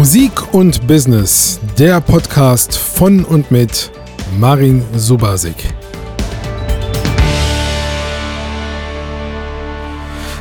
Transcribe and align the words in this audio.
Musik 0.00 0.54
und 0.54 0.86
Business, 0.86 1.60
der 1.78 2.00
Podcast 2.00 2.74
von 2.74 3.22
und 3.22 3.50
mit 3.50 3.90
Marin 4.38 4.82
Subasik. 4.96 5.56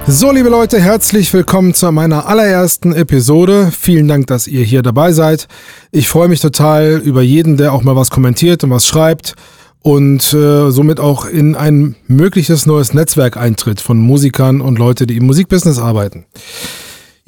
So, 0.07 0.31
liebe 0.31 0.47
Leute, 0.47 0.79
herzlich 0.79 1.33
willkommen 1.33 1.73
zu 1.73 1.91
meiner 1.91 2.25
allerersten 2.27 2.93
Episode. 2.93 3.69
Vielen 3.77 4.07
Dank, 4.07 4.27
dass 4.27 4.47
ihr 4.47 4.63
hier 4.63 4.81
dabei 4.81 5.11
seid. 5.11 5.49
Ich 5.91 6.07
freue 6.07 6.29
mich 6.29 6.39
total 6.39 7.01
über 7.03 7.21
jeden, 7.21 7.57
der 7.57 7.73
auch 7.73 7.83
mal 7.83 7.97
was 7.97 8.11
kommentiert 8.11 8.63
und 8.63 8.69
was 8.69 8.87
schreibt 8.87 9.35
und 9.81 10.33
äh, 10.33 10.71
somit 10.71 11.01
auch 11.01 11.25
in 11.25 11.55
ein 11.55 11.97
mögliches 12.07 12.65
neues 12.65 12.93
Netzwerk 12.93 13.35
eintritt 13.35 13.81
von 13.81 13.97
Musikern 13.97 14.61
und 14.61 14.79
Leute, 14.79 15.05
die 15.05 15.17
im 15.17 15.25
Musikbusiness 15.25 15.79
arbeiten. 15.79 16.23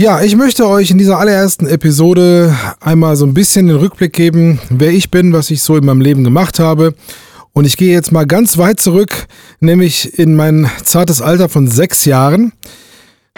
Ja, 0.02 0.20
ich 0.24 0.36
möchte 0.36 0.68
euch 0.68 0.90
in 0.90 0.98
dieser 0.98 1.20
allerersten 1.20 1.68
Episode 1.68 2.56
einmal 2.80 3.16
so 3.16 3.24
ein 3.24 3.36
bisschen 3.36 3.68
den 3.68 3.76
Rückblick 3.76 4.14
geben, 4.14 4.60
wer 4.72 4.90
ich 4.90 5.12
bin, 5.12 5.32
was 5.32 5.52
ich 5.52 5.62
so 5.62 5.78
in 5.78 5.86
meinem 5.86 6.02
Leben 6.02 6.24
gemacht 6.24 6.58
habe. 6.58 6.96
Und 7.54 7.66
ich 7.66 7.78
gehe 7.78 7.94
jetzt 7.94 8.12
mal 8.12 8.26
ganz 8.26 8.58
weit 8.58 8.80
zurück, 8.80 9.28
nämlich 9.60 10.18
in 10.18 10.36
mein 10.36 10.68
zartes 10.84 11.22
Alter 11.22 11.50
von 11.50 11.68
sechs 11.68 12.06
Jahren. 12.06 12.52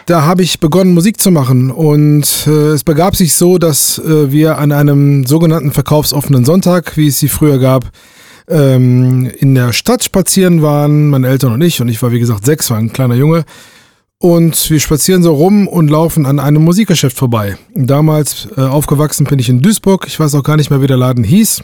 Da 0.05 0.21
habe 0.21 0.41
ich 0.41 0.61
begonnen, 0.61 0.93
Musik 0.93 1.19
zu 1.19 1.31
machen. 1.31 1.69
Und 1.69 2.47
äh, 2.47 2.69
es 2.69 2.85
begab 2.85 3.17
sich 3.17 3.33
so, 3.33 3.57
dass 3.57 3.99
äh, 3.99 4.31
wir 4.31 4.57
an 4.57 4.71
einem 4.71 5.25
sogenannten 5.25 5.73
verkaufsoffenen 5.73 6.45
Sonntag, 6.45 6.95
wie 6.95 7.07
es 7.07 7.19
sie 7.19 7.27
früher 7.27 7.59
gab, 7.59 7.91
ähm, 8.47 9.29
in 9.37 9.53
der 9.53 9.73
Stadt 9.73 10.01
spazieren 10.01 10.61
waren, 10.61 11.09
meine 11.09 11.27
Eltern 11.27 11.51
und 11.51 11.61
ich. 11.61 11.81
Und 11.81 11.89
ich 11.89 12.01
war, 12.01 12.13
wie 12.13 12.19
gesagt, 12.19 12.45
sechs, 12.45 12.69
war 12.69 12.77
ein 12.77 12.93
kleiner 12.93 13.15
Junge. 13.15 13.43
Und 14.23 14.69
wir 14.69 14.79
spazieren 14.79 15.21
so 15.21 15.33
rum 15.33 15.67
und 15.67 15.89
laufen 15.89 16.25
an 16.25 16.39
einem 16.39 16.63
Musikgeschäft 16.63 17.17
vorbei. 17.17 17.57
Damals 17.75 18.47
äh, 18.55 18.61
aufgewachsen 18.61 19.25
bin 19.25 19.37
ich 19.37 19.49
in 19.49 19.61
Duisburg. 19.61 20.05
Ich 20.07 20.17
weiß 20.17 20.33
auch 20.35 20.43
gar 20.43 20.55
nicht 20.55 20.69
mehr, 20.69 20.81
wie 20.81 20.87
der 20.87 20.95
Laden 20.95 21.25
hieß. 21.25 21.61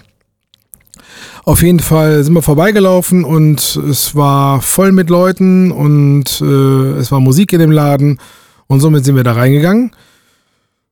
Auf 1.45 1.61
jeden 1.61 1.80
Fall 1.80 2.21
sind 2.21 2.33
wir 2.33 2.41
vorbeigelaufen 2.41 3.23
und 3.23 3.77
es 3.89 4.13
war 4.13 4.61
voll 4.61 4.91
mit 4.91 5.09
Leuten 5.09 5.71
und 5.71 6.41
äh, 6.41 6.99
es 6.99 7.13
war 7.13 7.21
Musik 7.21 7.53
in 7.53 7.59
dem 7.59 7.71
Laden 7.71 8.19
und 8.67 8.81
somit 8.81 9.05
sind 9.05 9.15
wir 9.15 9.23
da 9.23 9.31
reingegangen. 9.31 9.91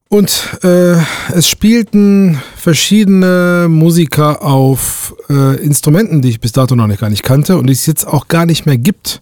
Und 0.07 0.59
äh, 0.63 0.95
es 1.33 1.49
spielten 1.49 2.41
verschiedene 2.55 3.67
Musiker 3.69 4.41
auf 4.41 5.13
äh, 5.29 5.61
Instrumenten, 5.61 6.21
die 6.21 6.29
ich 6.29 6.39
bis 6.39 6.53
dato 6.53 6.77
noch 6.77 6.87
nicht 6.87 7.01
gar 7.01 7.09
nicht 7.09 7.23
kannte 7.23 7.57
und 7.57 7.67
die 7.67 7.73
es 7.73 7.85
jetzt 7.85 8.07
auch 8.07 8.29
gar 8.29 8.45
nicht 8.45 8.65
mehr 8.65 8.77
gibt. 8.77 9.21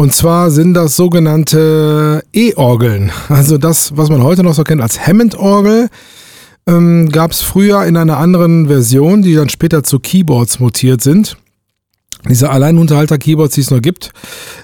Und 0.00 0.14
zwar 0.14 0.50
sind 0.50 0.72
das 0.72 0.96
sogenannte 0.96 2.24
E-Orgeln. 2.32 3.12
Also 3.28 3.58
das, 3.58 3.98
was 3.98 4.08
man 4.08 4.22
heute 4.22 4.42
noch 4.42 4.54
so 4.54 4.64
kennt 4.64 4.80
als 4.80 5.06
Hammond-Orgel, 5.06 5.90
ähm, 6.66 7.10
gab 7.10 7.32
es 7.32 7.42
früher 7.42 7.84
in 7.84 7.98
einer 7.98 8.16
anderen 8.16 8.68
Version, 8.68 9.20
die 9.20 9.34
dann 9.34 9.50
später 9.50 9.82
zu 9.82 9.98
Keyboards 9.98 10.58
mutiert 10.58 11.02
sind. 11.02 11.36
Diese 12.26 12.48
Alleinunterhalter-Keyboards, 12.48 13.56
die 13.56 13.60
es 13.60 13.70
noch 13.70 13.82
gibt, 13.82 14.12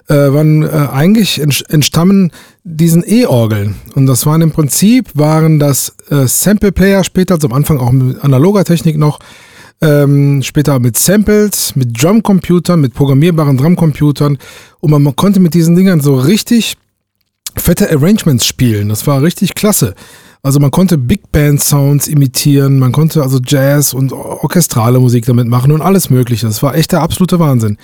äh, 0.09 0.14
waren 0.14 0.62
äh, 0.62 0.69
eigentlich 0.69 1.39
entstammen 1.39 2.33
diesen 2.64 3.05
E-Orgeln. 3.07 3.75
Und 3.95 4.07
das 4.07 4.25
waren 4.25 4.41
im 4.41 4.53
Prinzip, 4.53 5.11
waren 5.12 5.59
das 5.59 5.97
äh, 6.09 6.27
Sample-Player, 6.27 7.05
später 7.05 7.39
zum 7.39 7.53
Anfang 7.53 7.79
auch 7.79 7.92
mit 7.92 8.25
analoger 8.25 8.64
Technik 8.64 8.97
noch, 8.97 9.19
ähm, 9.83 10.42
später 10.42 10.79
mit 10.79 10.97
Samples, 10.97 11.77
mit 11.77 12.03
Drumcomputern, 12.03 12.81
mit 12.81 12.95
programmierbaren 12.95 13.59
Drumcomputern 13.59 14.39
und 14.87 14.92
man, 14.92 15.03
man 15.03 15.17
konnte 15.17 15.41
mit 15.41 15.53
diesen 15.53 15.75
Dingern 15.75 16.01
so 16.01 16.15
richtig 16.15 16.77
fette 17.56 17.91
Arrangements 17.91 18.47
spielen. 18.47 18.89
Das 18.89 19.05
war 19.09 19.20
richtig 19.20 19.56
klasse. 19.56 19.97
Also 20.45 20.61
man 20.61 20.70
konnte 20.70 20.97
Big 20.97 21.33
Band 21.33 21.61
Sounds 21.61 22.07
imitieren, 22.07 22.79
man 22.79 22.92
konnte 22.92 23.20
also 23.20 23.41
Jazz 23.45 23.92
und 23.92 24.13
orchestrale 24.13 25.01
Musik 25.01 25.27
damit 25.27 25.48
machen 25.48 25.73
und 25.73 25.80
alles 25.80 26.08
mögliche. 26.08 26.46
Das 26.46 26.63
war 26.63 26.77
echt 26.77 26.92
der 26.92 27.02
absolute 27.02 27.41
Wahnsinn. 27.41 27.79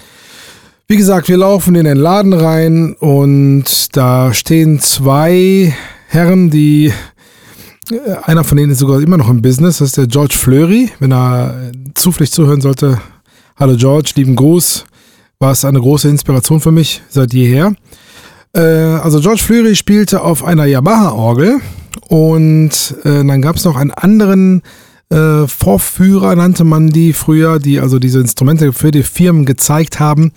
Wie 0.87 0.97
gesagt, 0.97 1.29
wir 1.29 1.39
laufen 1.39 1.75
in 1.75 1.87
den 1.87 1.97
Laden 1.97 2.35
rein 2.35 2.95
und 3.01 3.97
da 3.97 4.33
stehen 4.33 4.79
zwei 4.79 5.75
Herren, 6.07 6.51
die 6.51 6.93
äh, 7.91 7.97
einer 8.23 8.45
von 8.45 8.59
denen 8.59 8.71
ist 8.71 8.79
sogar 8.79 9.01
immer 9.01 9.17
noch 9.17 9.29
im 9.29 9.43
Business, 9.43 9.79
das 9.79 9.89
ist 9.89 9.97
der 9.97 10.07
George 10.07 10.37
Fleury. 10.39 10.93
Wenn 11.01 11.13
er 11.13 11.73
zufällig 11.97 12.31
zuhören 12.31 12.61
sollte, 12.61 13.01
hallo 13.57 13.75
George, 13.77 14.13
lieben 14.15 14.37
Gruß. 14.37 14.85
War 15.43 15.51
es 15.51 15.65
eine 15.65 15.81
große 15.81 16.09
Inspiration 16.09 16.61
für 16.61 16.71
mich 16.71 17.03
seit 17.09 17.35
jeher. 17.35 17.75
Äh, 18.55 18.61
also 18.61 19.19
George 19.19 19.43
Fleury 19.43 19.75
spielte 19.75 20.23
auf 20.23 20.45
einer 20.45 20.67
Yamaha-Orgel 20.67 21.59
und 22.07 22.71
äh, 23.03 23.25
dann 23.25 23.43
gab 23.43 23.57
es 23.57 23.65
noch 23.65 23.75
einen 23.75 23.91
anderen 23.91 24.63
äh, 25.11 25.49
Vorführer, 25.49 26.37
nannte 26.37 26.63
man 26.63 26.91
die 26.91 27.13
früher, 27.13 27.59
die 27.59 27.81
also 27.81 27.99
diese 27.99 28.21
Instrumente 28.21 28.73
für 28.73 28.93
die 28.93 29.03
Firmen 29.03 29.45
gezeigt 29.45 29.99
haben. 29.99 30.31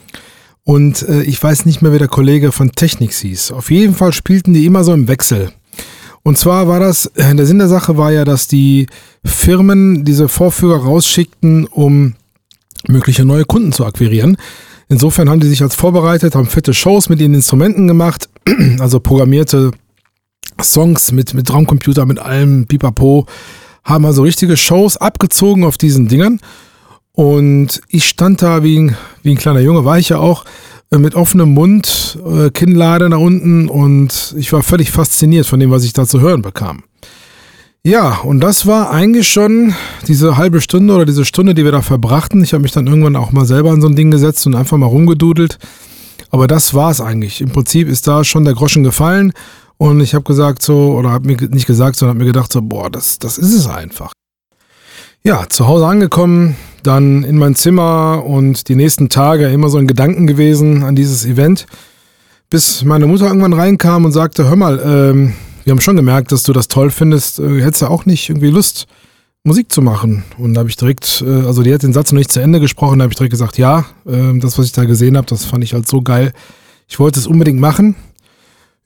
Und 0.63 1.07
äh, 1.07 1.21
ich 1.21 1.41
weiß 1.41 1.67
nicht 1.67 1.83
mehr, 1.83 1.91
wer 1.91 1.99
der 1.99 2.07
Kollege 2.07 2.51
von 2.51 2.71
Technics 2.71 3.19
hieß. 3.19 3.51
Auf 3.51 3.69
jeden 3.69 3.93
Fall 3.93 4.11
spielten 4.11 4.55
die 4.55 4.65
immer 4.65 4.83
so 4.83 4.91
im 4.91 5.07
Wechsel. 5.07 5.51
Und 6.23 6.39
zwar 6.39 6.67
war 6.67 6.79
das, 6.79 7.05
äh, 7.13 7.35
der 7.35 7.45
Sinn 7.45 7.59
der 7.59 7.67
Sache 7.67 7.95
war 7.95 8.11
ja, 8.11 8.25
dass 8.25 8.47
die 8.47 8.87
Firmen 9.23 10.03
diese 10.03 10.29
Vorführer 10.29 10.77
rausschickten, 10.77 11.67
um 11.67 12.15
mögliche 12.87 13.23
neue 13.23 13.45
Kunden 13.45 13.71
zu 13.71 13.85
akquirieren. 13.85 14.37
Insofern 14.87 15.29
haben 15.29 15.39
die 15.39 15.47
sich 15.47 15.63
als 15.63 15.75
vorbereitet, 15.75 16.35
haben 16.35 16.45
fette 16.45 16.73
Shows 16.73 17.09
mit 17.09 17.19
ihren 17.19 17.33
Instrumenten 17.33 17.87
gemacht, 17.87 18.29
also 18.79 18.99
programmierte 18.99 19.71
Songs 20.61 21.11
mit, 21.11 21.33
mit 21.33 21.51
Raumcomputer, 21.51 22.05
mit 22.05 22.19
allem 22.19 22.67
Pipapo, 22.67 23.25
haben 23.83 24.05
also 24.05 24.23
richtige 24.23 24.57
Shows 24.57 24.97
abgezogen 24.97 25.63
auf 25.63 25.77
diesen 25.77 26.07
Dingern. 26.07 26.39
Und 27.13 27.81
ich 27.87 28.05
stand 28.05 28.41
da 28.41 28.63
wie 28.63 28.79
ein, 28.79 28.97
wie 29.23 29.31
ein 29.31 29.37
kleiner 29.37 29.61
Junge, 29.61 29.85
war 29.85 29.97
ich 29.97 30.09
ja 30.09 30.17
auch, 30.17 30.45
äh, 30.91 30.97
mit 30.97 31.15
offenem 31.15 31.53
Mund, 31.53 32.19
äh, 32.25 32.49
Kinnlade 32.51 33.09
nach 33.09 33.19
unten 33.19 33.69
und 33.69 34.35
ich 34.37 34.51
war 34.53 34.63
völlig 34.63 34.91
fasziniert 34.91 35.45
von 35.45 35.59
dem, 35.59 35.71
was 35.71 35.83
ich 35.83 35.93
da 35.93 36.05
zu 36.05 36.19
hören 36.19 36.41
bekam. 36.41 36.83
Ja, 37.85 38.21
und 38.23 38.39
das 38.39 38.65
war 38.65 38.89
eigentlich 38.89 39.27
schon 39.27 39.75
diese 40.07 40.37
halbe 40.37 40.59
Stunde 40.59 40.95
oder 40.95 41.05
diese 41.05 41.23
Stunde, 41.23 41.53
die 41.53 41.63
wir 41.63 41.71
da 41.71 41.83
verbrachten. 41.83 42.43
Ich 42.43 42.53
habe 42.53 42.63
mich 42.63 42.71
dann 42.71 42.87
irgendwann 42.87 43.15
auch 43.15 43.31
mal 43.31 43.45
selber 43.45 43.69
an 43.69 43.79
so 43.79 43.87
ein 43.87 43.95
Ding 43.95 44.09
gesetzt 44.09 44.47
und 44.47 44.55
einfach 44.55 44.75
mal 44.75 44.87
rumgedudelt. 44.87 45.59
Aber 46.31 46.47
das 46.47 46.73
war 46.73 46.89
es 46.89 46.99
eigentlich. 46.99 47.41
Im 47.41 47.51
Prinzip 47.51 47.87
ist 47.87 48.07
da 48.07 48.23
schon 48.23 48.43
der 48.43 48.55
Groschen 48.55 48.83
gefallen 48.83 49.33
und 49.77 49.99
ich 50.01 50.15
habe 50.15 50.23
gesagt 50.23 50.63
so, 50.63 50.95
oder 50.95 51.11
habe 51.11 51.27
mir 51.27 51.37
nicht 51.49 51.67
gesagt, 51.67 51.97
sondern 51.97 52.15
habe 52.15 52.25
mir 52.25 52.31
gedacht 52.33 52.51
so, 52.51 52.63
boah, 52.63 52.89
das, 52.89 53.19
das 53.19 53.37
ist 53.37 53.53
es 53.53 53.67
einfach. 53.67 54.13
Ja, 55.21 55.47
zu 55.47 55.67
Hause 55.67 55.85
angekommen, 55.85 56.55
dann 56.81 57.23
in 57.23 57.37
mein 57.37 57.53
Zimmer 57.53 58.23
und 58.25 58.67
die 58.67 58.75
nächsten 58.75 59.09
Tage 59.09 59.49
immer 59.49 59.69
so 59.69 59.77
ein 59.77 59.85
Gedanken 59.85 60.25
gewesen 60.25 60.81
an 60.81 60.95
dieses 60.95 61.23
Event, 61.23 61.67
bis 62.49 62.83
meine 62.83 63.05
Mutter 63.05 63.27
irgendwann 63.27 63.53
reinkam 63.53 64.05
und 64.05 64.11
sagte, 64.11 64.49
hör 64.49 64.55
mal, 64.55 64.81
ähm, 64.83 65.33
wir 65.65 65.71
haben 65.71 65.81
schon 65.81 65.95
gemerkt, 65.95 66.31
dass 66.31 66.43
du 66.43 66.53
das 66.53 66.67
toll 66.67 66.91
findest, 66.91 67.39
äh, 67.39 67.61
hättest 67.61 67.81
du 67.81 67.87
auch 67.87 68.05
nicht 68.05 68.29
irgendwie 68.29 68.51
Lust, 68.51 68.85
Musik 69.43 69.71
zu 69.71 69.81
machen? 69.81 70.23
Und 70.37 70.53
da 70.53 70.59
habe 70.59 70.69
ich 70.69 70.75
direkt, 70.75 71.23
äh, 71.25 71.45
also 71.45 71.63
die 71.63 71.73
hat 71.73 71.81
den 71.81 71.91
Satz 71.91 72.11
noch 72.11 72.19
nicht 72.19 72.31
zu 72.31 72.39
Ende 72.39 72.59
gesprochen, 72.59 72.99
da 72.99 73.03
habe 73.03 73.11
ich 73.11 73.17
direkt 73.17 73.31
gesagt, 73.31 73.57
ja, 73.57 73.85
äh, 74.05 74.37
das, 74.39 74.57
was 74.59 74.67
ich 74.67 74.71
da 74.71 74.85
gesehen 74.85 75.17
habe, 75.17 75.25
das 75.27 75.43
fand 75.43 75.63
ich 75.63 75.73
halt 75.73 75.87
so 75.87 76.01
geil. 76.01 76.33
Ich 76.87 76.99
wollte 76.99 77.19
es 77.19 77.25
unbedingt 77.25 77.59
machen. 77.59 77.95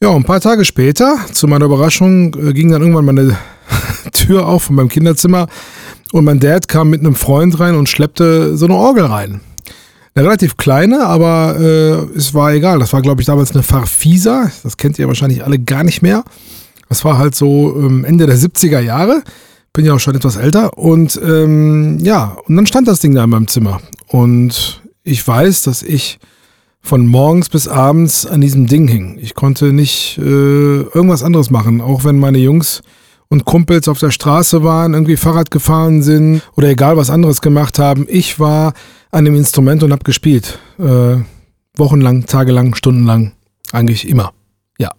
Ja, 0.02 0.16
ein 0.16 0.24
paar 0.24 0.40
Tage 0.40 0.64
später, 0.64 1.18
zu 1.34 1.48
meiner 1.48 1.66
Überraschung, 1.66 2.34
äh, 2.36 2.54
ging 2.54 2.72
dann 2.72 2.82
irgendwann 2.82 3.06
meine 3.06 3.38
Tür 4.14 4.48
auf 4.48 4.64
von 4.64 4.78
meinem 4.78 4.88
Kinderzimmer 4.88 5.48
und 6.14 6.24
mein 6.24 6.40
Dad 6.40 6.70
kam 6.70 6.90
mit 6.90 7.02
einem 7.02 7.16
Freund 7.16 7.60
rein 7.60 7.76
und 7.76 7.90
schleppte 7.90 8.56
so 8.56 8.66
eine 8.66 8.76
Orgel 8.76 9.06
rein. 9.06 9.42
Eine 10.16 10.26
relativ 10.26 10.56
kleine, 10.56 11.06
aber 11.06 11.58
äh, 11.60 12.18
es 12.18 12.34
war 12.34 12.54
egal. 12.54 12.80
Das 12.80 12.94
war, 12.94 13.02
glaube 13.02 13.22
ich, 13.22 13.28
damals 13.28 13.52
eine 13.52 13.64
Farfisa. 13.64 14.50
Das 14.64 14.78
kennt 14.78 14.98
ihr 14.98 15.08
wahrscheinlich 15.08 15.44
alle 15.44 15.60
gar 15.60 15.84
nicht 15.84 16.02
mehr. 16.02 16.24
Das 16.90 17.06
war 17.06 17.18
halt 17.18 17.36
so 17.36 17.76
ähm, 17.78 18.04
Ende 18.04 18.26
der 18.26 18.38
70er 18.38 18.80
Jahre. 18.80 19.24
Bin 19.72 19.86
ja 19.86 19.94
auch 19.94 20.00
schon 20.00 20.16
etwas 20.16 20.36
älter. 20.36 20.78
Und 20.78 21.20
ähm, 21.24 22.00
ja, 22.02 22.38
und 22.48 22.56
dann 22.56 22.66
stand 22.66 22.88
das 22.88 23.00
Ding 23.00 23.14
da 23.14 23.24
in 23.24 23.30
meinem 23.30 23.48
Zimmer. 23.48 23.80
Und 24.08 24.82
ich 25.04 25.26
weiß, 25.26 25.62
dass 25.62 25.84
ich 25.84 26.20
von 26.82 27.06
morgens 27.06 27.50
bis 27.50 27.68
abends 27.68 28.26
an 28.26 28.42
diesem 28.42 28.68
Ding 28.68 28.88
hing. 28.88 29.20
Ich 29.22 29.36
konnte 29.36 29.74
nicht 29.74 30.18
äh, 30.18 30.22
irgendwas 30.82 31.24
anderes 31.24 31.50
machen, 31.50 31.82
auch 31.82 32.04
wenn 32.04 32.18
meine 32.18 32.40
Jungs 32.40 32.82
und 33.28 33.46
Kumpels 33.46 33.88
auf 33.88 34.00
der 34.00 34.12
Straße 34.12 34.64
waren, 34.64 34.94
irgendwie 34.94 35.18
Fahrrad 35.18 35.52
gefahren 35.52 36.02
sind 36.02 36.42
oder 36.56 36.70
egal 36.70 36.98
was 36.98 37.10
anderes 37.10 37.42
gemacht 37.42 37.78
haben. 37.78 38.08
Ich 38.10 38.40
war 38.40 38.74
an 39.12 39.26
dem 39.26 39.36
Instrument 39.36 39.84
und 39.84 39.92
habe 39.92 40.04
gespielt. 40.04 40.58
Äh, 40.80 41.18
wochenlang, 41.76 42.26
tagelang, 42.26 42.76
stundenlang, 42.76 43.34
eigentlich 43.72 44.08
immer. 44.08 44.34
Ja. 44.80 44.92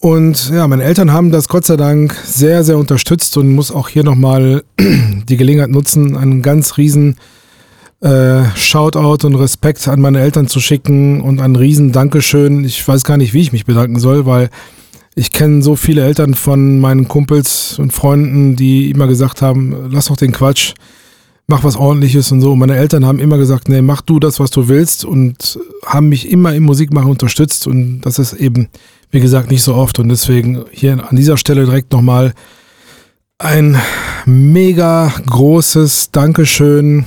Und 0.00 0.50
ja, 0.50 0.68
meine 0.68 0.84
Eltern 0.84 1.12
haben 1.12 1.32
das 1.32 1.48
Gott 1.48 1.64
sei 1.64 1.76
Dank 1.76 2.14
sehr, 2.24 2.62
sehr 2.62 2.78
unterstützt 2.78 3.36
und 3.36 3.52
muss 3.52 3.72
auch 3.72 3.88
hier 3.88 4.04
nochmal 4.04 4.62
die 5.28 5.36
Gelegenheit 5.36 5.70
nutzen, 5.70 6.16
einen 6.16 6.40
ganz 6.42 6.76
riesen 6.76 7.16
äh, 8.00 8.44
Shoutout 8.54 9.26
und 9.26 9.34
Respekt 9.34 9.88
an 9.88 10.00
meine 10.00 10.20
Eltern 10.20 10.46
zu 10.46 10.60
schicken 10.60 11.20
und 11.20 11.40
ein 11.40 11.56
riesen 11.56 11.90
Dankeschön. 11.90 12.64
Ich 12.64 12.86
weiß 12.86 13.02
gar 13.02 13.16
nicht, 13.16 13.34
wie 13.34 13.40
ich 13.40 13.52
mich 13.52 13.66
bedanken 13.66 13.98
soll, 13.98 14.24
weil 14.24 14.50
Ich 15.18 15.32
kenne 15.32 15.62
so 15.62 15.74
viele 15.74 16.04
Eltern 16.04 16.34
von 16.34 16.78
meinen 16.78 17.08
Kumpels 17.08 17.76
und 17.80 17.92
Freunden, 17.92 18.54
die 18.54 18.88
immer 18.88 19.08
gesagt 19.08 19.42
haben, 19.42 19.90
lass 19.90 20.06
doch 20.06 20.16
den 20.16 20.30
Quatsch, 20.30 20.74
mach 21.48 21.64
was 21.64 21.74
ordentliches 21.74 22.30
und 22.30 22.40
so. 22.40 22.52
Und 22.52 22.60
meine 22.60 22.76
Eltern 22.76 23.04
haben 23.04 23.18
immer 23.18 23.36
gesagt, 23.36 23.68
nee, 23.68 23.82
mach 23.82 24.00
du 24.00 24.20
das, 24.20 24.38
was 24.38 24.52
du 24.52 24.68
willst 24.68 25.04
und 25.04 25.58
haben 25.84 26.08
mich 26.08 26.30
immer 26.30 26.54
im 26.54 26.62
Musikmachen 26.62 27.10
unterstützt 27.10 27.66
und 27.66 28.02
das 28.02 28.20
ist 28.20 28.34
eben, 28.34 28.68
wie 29.10 29.20
gesagt, 29.20 29.50
nicht 29.50 29.62
so 29.62 29.74
oft 29.74 29.98
und 29.98 30.08
deswegen 30.08 30.64
hier 30.70 31.08
an 31.08 31.16
dieser 31.16 31.36
Stelle 31.36 31.64
direkt 31.64 31.92
nochmal 31.92 32.34
ein 33.38 33.80
mega 34.26 35.12
großes 35.26 36.10
Dankeschön 36.10 37.06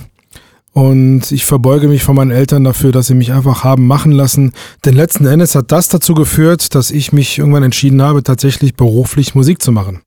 und 0.74 1.31
ich 1.31 1.45
verbeuge 1.45 1.88
mich 1.89 2.03
von 2.03 2.15
meinen 2.15 2.31
Eltern 2.31 2.63
dafür, 2.63 2.92
dass 2.92 3.07
sie 3.07 3.15
mich 3.15 3.33
einfach 3.33 3.63
haben 3.63 3.88
machen 3.88 4.12
lassen. 4.12 4.53
Denn 4.86 4.95
letzten 4.95 5.25
Endes 5.25 5.53
hat 5.53 5.71
das 5.71 5.89
dazu 5.89 6.13
geführt, 6.13 6.74
dass 6.75 6.92
ich 6.92 7.12
mich 7.12 7.39
irgendwann 7.39 7.63
entschieden 7.63 8.01
habe, 8.01 8.24
tatsächlich 8.24 8.75
beruflich 8.75 9.36
Musik 9.36 9.62
zu 9.62 9.71
machen. 9.71 10.01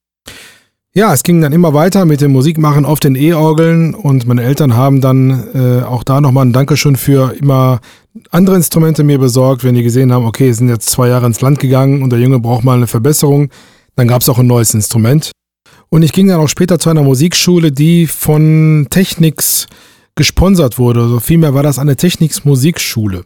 Ja, 0.96 1.12
es 1.12 1.24
ging 1.24 1.40
dann 1.40 1.52
immer 1.52 1.74
weiter 1.74 2.04
mit 2.04 2.20
dem 2.20 2.30
Musikmachen 2.30 2.84
auf 2.84 3.00
den 3.00 3.16
E-Orgeln 3.16 3.94
und 3.94 4.28
meine 4.28 4.44
Eltern 4.44 4.76
haben 4.76 5.00
dann 5.00 5.48
äh, 5.52 5.82
auch 5.82 6.04
da 6.04 6.20
nochmal 6.20 6.46
ein 6.46 6.52
Dankeschön 6.52 6.94
für 6.94 7.34
immer 7.34 7.80
andere 8.30 8.54
Instrumente 8.54 9.02
mir 9.02 9.18
besorgt, 9.18 9.64
wenn 9.64 9.74
die 9.74 9.82
gesehen 9.82 10.12
haben, 10.12 10.24
okay, 10.24 10.52
sind 10.52 10.68
jetzt 10.68 10.88
zwei 10.88 11.08
Jahre 11.08 11.26
ins 11.26 11.40
Land 11.40 11.58
gegangen 11.58 12.00
und 12.04 12.10
der 12.10 12.20
Junge 12.20 12.38
braucht 12.38 12.62
mal 12.62 12.76
eine 12.76 12.86
Verbesserung. 12.86 13.50
Dann 13.96 14.06
gab 14.06 14.22
es 14.22 14.28
auch 14.28 14.38
ein 14.38 14.46
neues 14.46 14.72
Instrument. 14.72 15.32
Und 15.88 16.04
ich 16.04 16.12
ging 16.12 16.28
dann 16.28 16.38
auch 16.38 16.48
später 16.48 16.78
zu 16.78 16.90
einer 16.90 17.02
Musikschule, 17.02 17.72
die 17.72 18.06
von 18.06 18.86
Technics 18.88 19.66
gesponsert 20.14 20.78
wurde. 20.78 21.00
Also 21.00 21.18
vielmehr 21.18 21.54
war 21.54 21.64
das 21.64 21.80
eine 21.80 21.96
Technics 21.96 22.44
Musikschule. 22.44 23.24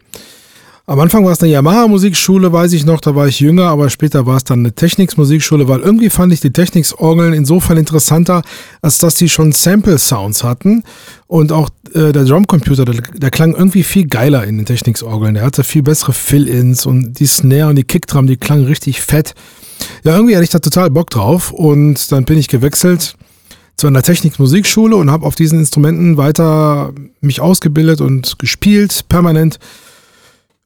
Am 0.89 0.99
Anfang 1.01 1.23
war 1.23 1.33
es 1.33 1.43
eine 1.43 1.53
Yamaha-Musikschule, 1.53 2.51
weiß 2.51 2.73
ich 2.73 2.87
noch, 2.87 3.03
da 3.03 3.15
war 3.15 3.29
ich 3.29 3.41
jünger, 3.41 3.65
aber 3.65 3.91
später 3.91 4.25
war 4.25 4.39
es 4.39 4.45
dann 4.45 4.61
eine 4.61 4.73
Technics-Musikschule, 4.73 5.69
weil 5.69 5.81
irgendwie 5.81 6.09
fand 6.09 6.33
ich 6.33 6.41
die 6.41 6.51
Technics-Orgeln 6.51 7.35
insofern 7.35 7.77
interessanter, 7.77 8.41
als 8.81 8.97
dass 8.97 9.15
die 9.15 9.29
schon 9.29 9.53
Sample-Sounds 9.53 10.45
hatten 10.45 10.85
und 11.27 11.53
auch 11.53 11.69
äh, 11.93 12.13
der 12.13 12.25
Drumcomputer, 12.25 12.87
der, 12.87 13.03
der, 13.03 13.31
klang 13.31 13.55
irgendwie 13.55 13.83
viel 13.83 14.07
geiler 14.07 14.45
in 14.45 14.57
den 14.57 14.65
Technics-Orgeln. 14.65 15.35
Der 15.35 15.43
hatte 15.43 15.63
viel 15.63 15.83
bessere 15.83 16.15
Fill-Ins 16.15 16.87
und 16.87 17.21
die 17.21 17.27
Snare 17.27 17.69
und 17.69 17.77
die 17.77 17.85
Kickdrum, 17.85 18.27
die 18.27 18.39
klangen 18.39 18.65
richtig 18.65 19.03
fett. 19.03 19.35
Ja, 20.05 20.15
irgendwie 20.15 20.37
hatte 20.37 20.45
ich 20.45 20.51
da 20.51 20.59
total 20.59 20.89
Bock 20.89 21.11
drauf 21.11 21.53
und 21.53 22.11
dann 22.13 22.25
bin 22.25 22.39
ich 22.39 22.49
gewechselt 22.49 23.15
zu 23.77 23.89
einer 23.89 24.03
Technics-Musikschule 24.03 24.97
und 24.97 25.11
habe 25.11 25.27
auf 25.27 25.35
diesen 25.35 25.59
Instrumenten 25.59 26.17
weiter 26.17 26.95
mich 27.21 27.43
ausgebildet 27.43 28.01
und 28.01 28.39
gespielt, 28.39 29.05
permanent. 29.11 29.59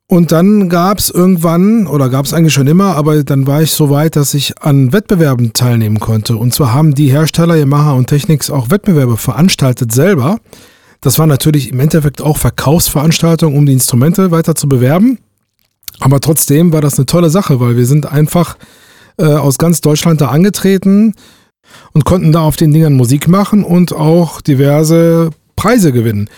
Und 0.09 0.31
dann 0.31 0.69
gab 0.69 0.99
es 0.99 1.09
irgendwann, 1.09 1.87
oder 1.87 2.11
gab 2.11 2.27
es 2.27 2.35
eigentlich 2.35 2.53
schon 2.53 2.67
immer, 2.67 2.97
aber 2.97 3.25
dann 3.25 3.47
war 3.47 3.63
ich 3.63 3.71
so 3.71 3.89
weit, 3.89 4.17
dass 4.17 4.35
ich 4.35 4.61
an 4.61 4.93
Wettbewerben 4.93 5.55
teilnehmen 5.55 6.01
konnte. 6.01 6.37
Und 6.37 6.53
zwar 6.53 6.75
haben 6.75 6.95
die 6.95 7.11
Hersteller 7.11 7.57
Yamaha 7.57 7.93
und 7.93 8.09
Technics 8.09 8.51
auch 8.51 8.71
Wettbewerbe 8.71 9.17
veranstaltet 9.17 9.93
selber. 9.93 10.39
Das 11.01 11.19
war 11.19 11.27
natürlich 11.27 11.71
im 11.71 11.81
Endeffekt 11.81 12.21
auch 12.21 12.37
Verkaufsveranstaltungen, 12.37 13.57
um 13.57 13.65
die 13.65 13.73
Instrumente 13.73 14.31
weiter 14.31 14.55
zu 14.55 14.69
bewerben. 14.69 15.19
Aber 16.01 16.21
trotzdem 16.21 16.73
war 16.73 16.81
das 16.81 16.99
eine 16.99 17.07
tolle 17.07 17.31
Sache, 17.31 17.61
weil 17.61 17.77
wir 17.77 17.87
sind 17.87 18.07
einfach 18.07 18.57
äh, 19.19 19.25
aus 19.25 19.59
ganz 19.59 19.81
Deutschland 19.81 20.21
da 20.21 20.29
angetreten 20.29 21.15
und 21.93 22.05
konnten 22.05 22.33
da 22.33 22.41
auf 22.43 22.57
den 22.57 22.73
Dingern 22.73 22.95
Musik 22.95 23.29
machen 23.29 23.65
und 23.65 23.93
auch 23.93 24.41
diverse 24.41 25.31
Preise 25.57 25.93
gewinnen. 25.93 26.29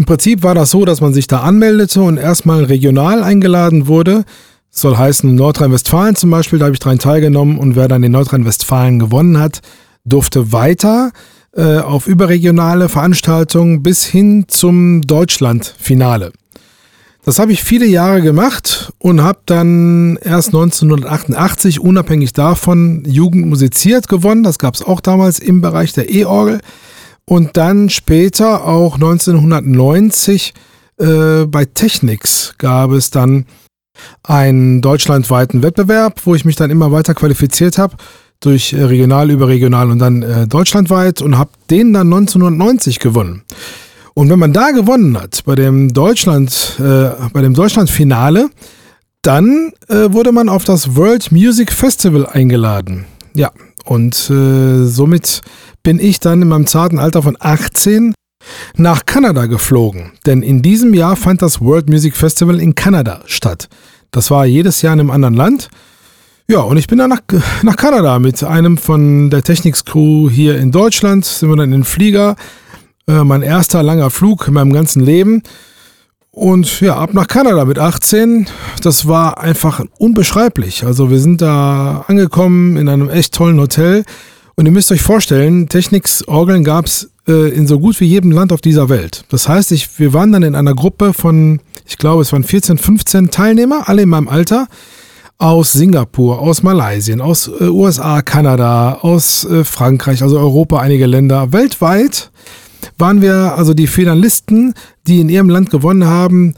Im 0.00 0.06
Prinzip 0.06 0.42
war 0.42 0.54
das 0.54 0.70
so, 0.70 0.86
dass 0.86 1.02
man 1.02 1.12
sich 1.12 1.26
da 1.26 1.40
anmeldete 1.40 2.00
und 2.00 2.16
erstmal 2.16 2.64
regional 2.64 3.22
eingeladen 3.22 3.86
wurde. 3.86 4.24
Das 4.72 4.80
soll 4.80 4.96
heißen, 4.96 5.34
Nordrhein-Westfalen 5.34 6.16
zum 6.16 6.30
Beispiel, 6.30 6.58
da 6.58 6.64
habe 6.64 6.72
ich 6.72 6.80
dran 6.80 6.98
teilgenommen 6.98 7.58
und 7.58 7.76
wer 7.76 7.86
dann 7.86 8.02
in 8.02 8.12
Nordrhein-Westfalen 8.12 8.98
gewonnen 8.98 9.38
hat, 9.38 9.60
durfte 10.06 10.52
weiter 10.52 11.10
äh, 11.54 11.80
auf 11.80 12.06
überregionale 12.06 12.88
Veranstaltungen 12.88 13.82
bis 13.82 14.06
hin 14.06 14.46
zum 14.48 15.02
Deutschland-Finale. 15.02 16.32
Das 17.22 17.38
habe 17.38 17.52
ich 17.52 17.62
viele 17.62 17.84
Jahre 17.84 18.22
gemacht 18.22 18.94
und 19.00 19.22
habe 19.22 19.40
dann 19.44 20.16
erst 20.22 20.48
1988 20.54 21.78
unabhängig 21.78 22.32
davon 22.32 23.04
Jugend 23.06 23.48
musiziert 23.48 24.08
gewonnen. 24.08 24.44
Das 24.44 24.58
gab 24.58 24.76
es 24.76 24.82
auch 24.82 25.00
damals 25.00 25.40
im 25.40 25.60
Bereich 25.60 25.92
der 25.92 26.10
E-Orgel. 26.10 26.60
Und 27.24 27.56
dann 27.56 27.90
später 27.90 28.64
auch 28.64 28.94
1990 28.94 30.54
äh, 30.98 31.46
bei 31.46 31.64
Technics 31.64 32.54
gab 32.58 32.90
es 32.90 33.10
dann 33.10 33.46
einen 34.22 34.80
deutschlandweiten 34.80 35.62
Wettbewerb, 35.62 36.20
wo 36.24 36.34
ich 36.34 36.44
mich 36.44 36.56
dann 36.56 36.70
immer 36.70 36.92
weiter 36.92 37.14
qualifiziert 37.14 37.78
habe 37.78 37.96
durch 38.40 38.72
äh, 38.72 38.82
regional, 38.82 39.30
überregional 39.30 39.90
und 39.90 39.98
dann 39.98 40.22
äh, 40.22 40.46
deutschlandweit 40.46 41.22
und 41.22 41.38
habe 41.38 41.50
den 41.70 41.92
dann 41.92 42.06
1990 42.12 42.98
gewonnen. 42.98 43.42
Und 44.14 44.28
wenn 44.28 44.38
man 44.38 44.52
da 44.52 44.70
gewonnen 44.70 45.18
hat 45.20 45.42
bei 45.44 45.54
dem 45.54 45.92
Deutschland, 45.92 46.76
äh, 46.78 47.10
bei 47.32 47.42
dem 47.42 47.54
Deutschlandfinale, 47.54 48.50
dann 49.22 49.72
äh, 49.88 50.12
wurde 50.12 50.32
man 50.32 50.48
auf 50.48 50.64
das 50.64 50.96
World 50.96 51.30
Music 51.30 51.72
Festival 51.72 52.26
eingeladen. 52.26 53.04
Ja, 53.34 53.50
und 53.84 54.30
äh, 54.30 54.84
somit 54.84 55.42
bin 55.82 55.98
ich 55.98 56.20
dann 56.20 56.42
in 56.42 56.48
meinem 56.48 56.66
zarten 56.66 56.98
Alter 56.98 57.22
von 57.22 57.36
18 57.38 58.14
nach 58.76 59.06
Kanada 59.06 59.46
geflogen. 59.46 60.12
Denn 60.26 60.42
in 60.42 60.62
diesem 60.62 60.94
Jahr 60.94 61.16
fand 61.16 61.42
das 61.42 61.60
World 61.60 61.88
Music 61.88 62.16
Festival 62.16 62.60
in 62.60 62.74
Kanada 62.74 63.20
statt. 63.26 63.68
Das 64.10 64.30
war 64.30 64.46
jedes 64.46 64.82
Jahr 64.82 64.94
in 64.94 65.00
einem 65.00 65.10
anderen 65.10 65.34
Land. 65.34 65.68
Ja, 66.48 66.60
und 66.60 66.76
ich 66.76 66.88
bin 66.88 66.98
dann 66.98 67.10
nach, 67.10 67.20
nach 67.62 67.76
Kanada 67.76 68.18
mit 68.18 68.42
einem 68.42 68.76
von 68.76 69.30
der 69.30 69.42
Technics 69.42 69.84
Crew 69.84 70.28
hier 70.28 70.58
in 70.58 70.72
Deutschland. 70.72 71.24
Sind 71.24 71.48
wir 71.48 71.56
dann 71.56 71.66
in 71.66 71.80
den 71.80 71.84
Flieger. 71.84 72.34
Äh, 73.06 73.24
mein 73.24 73.42
erster 73.42 73.82
langer 73.82 74.10
Flug 74.10 74.48
in 74.48 74.54
meinem 74.54 74.72
ganzen 74.72 75.04
Leben. 75.04 75.42
Und 76.32 76.80
ja, 76.80 76.96
ab 76.96 77.12
nach 77.12 77.26
Kanada 77.26 77.64
mit 77.64 77.78
18. 77.78 78.46
Das 78.82 79.06
war 79.06 79.38
einfach 79.38 79.84
unbeschreiblich. 79.98 80.84
Also 80.84 81.10
wir 81.10 81.18
sind 81.18 81.42
da 81.42 82.04
angekommen 82.08 82.76
in 82.76 82.88
einem 82.88 83.10
echt 83.10 83.34
tollen 83.34 83.60
Hotel. 83.60 84.04
Und 84.60 84.66
ihr 84.66 84.72
müsst 84.72 84.92
euch 84.92 85.00
vorstellen, 85.00 85.70
Technics-Orgeln 85.70 86.64
gab 86.64 86.84
es 86.84 87.10
äh, 87.26 87.48
in 87.48 87.66
so 87.66 87.80
gut 87.80 87.98
wie 87.98 88.04
jedem 88.04 88.30
Land 88.30 88.52
auf 88.52 88.60
dieser 88.60 88.90
Welt. 88.90 89.24
Das 89.30 89.48
heißt, 89.48 89.72
ich, 89.72 89.98
wir 89.98 90.12
waren 90.12 90.32
dann 90.32 90.42
in 90.42 90.54
einer 90.54 90.74
Gruppe 90.74 91.14
von, 91.14 91.60
ich 91.86 91.96
glaube, 91.96 92.20
es 92.20 92.30
waren 92.34 92.44
14, 92.44 92.76
15 92.76 93.30
Teilnehmer, 93.30 93.88
alle 93.88 94.02
in 94.02 94.10
meinem 94.10 94.28
Alter, 94.28 94.68
aus 95.38 95.72
Singapur, 95.72 96.40
aus 96.40 96.62
Malaysia, 96.62 97.18
aus 97.20 97.48
äh, 97.48 97.68
USA, 97.68 98.20
Kanada, 98.20 98.98
aus 99.00 99.46
äh, 99.46 99.64
Frankreich, 99.64 100.22
also 100.22 100.38
Europa, 100.38 100.78
einige 100.78 101.06
Länder. 101.06 101.54
Weltweit 101.54 102.30
waren 102.98 103.22
wir, 103.22 103.54
also 103.56 103.72
die 103.72 103.86
Finalisten, 103.86 104.74
die 105.06 105.20
in 105.20 105.30
ihrem 105.30 105.48
Land 105.48 105.70
gewonnen 105.70 106.04
haben, 106.04 106.54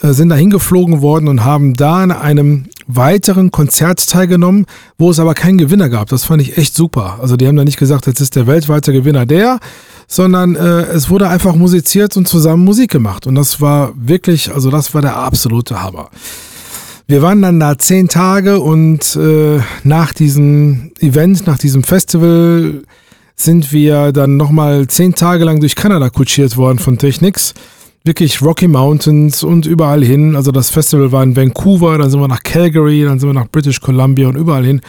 äh, 0.00 0.12
sind 0.12 0.28
da 0.30 0.34
hingeflogen 0.34 1.02
worden 1.02 1.28
und 1.28 1.44
haben 1.44 1.74
da 1.74 2.02
an 2.02 2.10
einem 2.10 2.64
weiteren 2.86 3.50
Konzert 3.50 4.08
teilgenommen, 4.08 4.66
wo 4.98 5.10
es 5.10 5.18
aber 5.18 5.34
keinen 5.34 5.58
Gewinner 5.58 5.88
gab. 5.88 6.08
Das 6.08 6.24
fand 6.24 6.42
ich 6.42 6.58
echt 6.58 6.74
super. 6.74 7.18
Also 7.20 7.36
die 7.36 7.46
haben 7.46 7.56
da 7.56 7.64
nicht 7.64 7.78
gesagt, 7.78 8.06
jetzt 8.06 8.20
ist 8.20 8.36
der 8.36 8.46
weltweite 8.46 8.92
Gewinner 8.92 9.26
der, 9.26 9.60
sondern 10.06 10.56
äh, 10.56 10.82
es 10.82 11.10
wurde 11.10 11.28
einfach 11.28 11.54
musiziert 11.54 12.16
und 12.16 12.28
zusammen 12.28 12.64
Musik 12.64 12.90
gemacht. 12.90 13.26
Und 13.26 13.34
das 13.34 13.60
war 13.60 13.92
wirklich, 13.96 14.52
also 14.52 14.70
das 14.70 14.94
war 14.94 15.02
der 15.02 15.16
absolute 15.16 15.82
Hammer. 15.82 16.10
Wir 17.06 17.20
waren 17.20 17.42
dann 17.42 17.60
da 17.60 17.76
zehn 17.76 18.08
Tage 18.08 18.60
und 18.60 19.16
äh, 19.16 19.60
nach 19.82 20.14
diesem 20.14 20.92
Event, 21.00 21.46
nach 21.46 21.58
diesem 21.58 21.82
Festival 21.82 22.82
sind 23.36 23.72
wir 23.72 24.12
dann 24.12 24.36
nochmal 24.36 24.86
zehn 24.86 25.14
Tage 25.14 25.44
lang 25.44 25.60
durch 25.60 25.74
Kanada 25.74 26.08
kutschiert 26.08 26.56
worden 26.56 26.78
von 26.78 26.96
Technics 26.96 27.52
wirklich 28.04 28.42
Rocky 28.42 28.68
Mountains 28.68 29.42
und 29.42 29.64
überall 29.64 30.04
hin. 30.04 30.36
Also 30.36 30.52
das 30.52 30.68
Festival 30.68 31.10
war 31.10 31.22
in 31.22 31.36
Vancouver, 31.36 31.96
dann 31.96 32.10
sind 32.10 32.20
wir 32.20 32.28
nach 32.28 32.42
Calgary, 32.42 33.02
dann 33.04 33.18
sind 33.18 33.30
wir 33.30 33.34
nach 33.34 33.48
British 33.50 33.80
Columbia 33.80 34.28
und 34.28 34.36
überall 34.36 34.64
hin. 34.64 34.82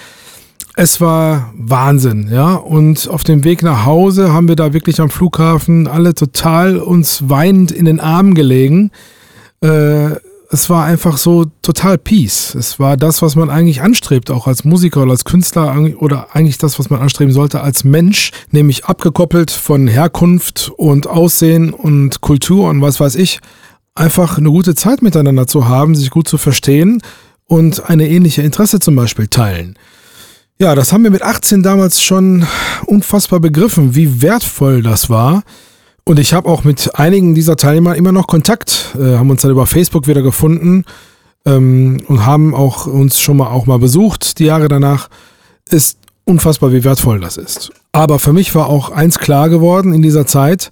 Es 0.76 1.00
war 1.00 1.54
Wahnsinn, 1.58 2.30
ja. 2.30 2.56
Und 2.56 3.08
auf 3.08 3.24
dem 3.24 3.46
Weg 3.46 3.64
nach 3.64 3.86
Hause 3.86 4.34
haben 4.34 4.50
wir 4.50 4.58
da 4.58 4.74
wirklich 4.74 5.00
am 5.00 5.10
Flughafen 5.10 5.88
alle 5.88 6.14
total 6.14 6.78
uns 6.78 7.30
weinend 7.30 7.72
in 7.72 7.86
den 7.86 8.02
Armen 8.02 8.34
gelegen. 8.34 8.92
Äh, 9.62 10.18
es 10.52 10.70
war 10.70 10.86
einfach 10.86 11.18
so 11.18 11.46
total 11.62 11.98
Peace. 11.98 12.56
Es 12.56 12.80
war 12.80 12.98
das, 12.98 13.22
was 13.22 13.36
man 13.36 13.50
eigentlich 13.50 13.82
anstrebt, 13.82 14.30
auch 14.32 14.48
als 14.48 14.64
Musiker 14.64 15.02
oder 15.04 15.12
als 15.12 15.26
Künstler 15.26 15.76
oder 16.00 16.36
eigentlich 16.36 16.58
das, 16.58 16.78
was 16.80 16.90
man 16.90 17.02
anstreben 17.02 17.34
sollte 17.34 17.62
als 17.62 17.84
Mensch, 17.84 18.32
nämlich 18.52 18.86
abgekoppelt 18.86 19.52
von 19.52 19.88
Herkunft 19.88 20.72
und 20.78 21.08
Aussehen 21.08 21.74
und 21.74 22.22
Kultur 22.22 22.70
und 22.70 22.82
was 22.82 23.00
weiß 23.00 23.16
ich, 23.16 23.40
einfach 23.96 24.38
eine 24.38 24.50
gute 24.50 24.76
Zeit 24.76 25.02
miteinander 25.02 25.48
zu 25.48 25.68
haben, 25.68 25.96
sich 25.96 26.10
gut 26.10 26.28
zu 26.28 26.38
verstehen 26.38 27.02
und 27.46 27.90
eine 27.90 28.08
ähnliche 28.08 28.42
Interesse 28.42 28.80
zum 28.80 28.96
Beispiel 28.96 29.28
teilen. 29.28 29.78
Ja, 30.60 30.74
das 30.74 30.94
haben 30.94 31.04
wir 31.04 31.12
mit 31.12 31.22
18 31.22 31.64
damals 31.64 32.02
schon 32.02 32.46
unfassbar 32.86 33.40
begriffen, 33.40 33.96
wie 33.96 34.22
wertvoll 34.22 34.82
das 34.82 35.10
war 35.10 35.44
und 36.06 36.20
ich 36.20 36.34
habe 36.34 36.48
auch 36.48 36.64
mit 36.64 36.96
einigen 36.96 37.36
dieser 37.36 37.58
Teilnehmer 37.58 37.96
immer 37.96 38.12
noch 38.12 38.28
Kontakt, 38.28 38.96
äh, 38.98 39.18
haben 39.18 39.30
uns 39.30 39.42
dann 39.42 39.52
über 39.52 39.66
Facebook 39.66 40.08
wieder 40.08 40.22
gefunden. 40.22 40.86
ähm, 41.46 42.02
und 42.08 42.26
haben 42.26 42.56
auch 42.56 42.88
uns 42.88 43.20
schon 43.20 43.38
mal 43.38 43.50
auch 43.50 43.66
mal 43.68 43.78
besucht 43.80 44.40
die 44.40 44.46
Jahre 44.46 44.68
danach. 44.68 45.10
Ist 45.70 46.00
unfassbar, 46.26 46.74
wie 46.74 46.84
wertvoll 46.84 47.20
das 47.20 47.38
ist. 47.38 47.72
Aber 47.92 48.20
für 48.20 48.34
mich 48.34 48.54
war 48.56 48.68
auch 48.68 48.90
eins 48.90 49.20
klar 49.20 49.50
geworden 49.50 49.94
in 49.94 50.02
dieser 50.02 50.26
Zeit, 50.26 50.72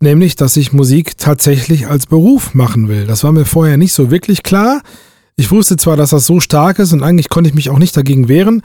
nämlich, 0.00 0.36
dass 0.36 0.56
ich 0.56 0.72
Musik 0.72 1.18
tatsächlich 1.18 1.86
als 1.86 2.06
Beruf 2.06 2.54
machen 2.54 2.88
will. 2.88 3.06
Das 3.06 3.24
war 3.24 3.32
mir 3.32 3.44
vorher 3.44 3.76
nicht 3.76 3.92
so 3.92 4.10
wirklich 4.10 4.42
klar. 4.42 4.82
Ich 5.36 5.50
wusste 5.52 5.76
zwar, 5.76 5.96
dass 5.96 6.10
das 6.10 6.26
so 6.26 6.40
stark 6.40 6.80
ist 6.80 6.92
und 6.92 7.02
eigentlich 7.02 7.28
konnte 7.28 7.48
ich 7.48 7.54
mich 7.54 7.70
auch 7.70 7.78
nicht 7.78 7.96
dagegen 7.96 8.28
wehren, 8.28 8.62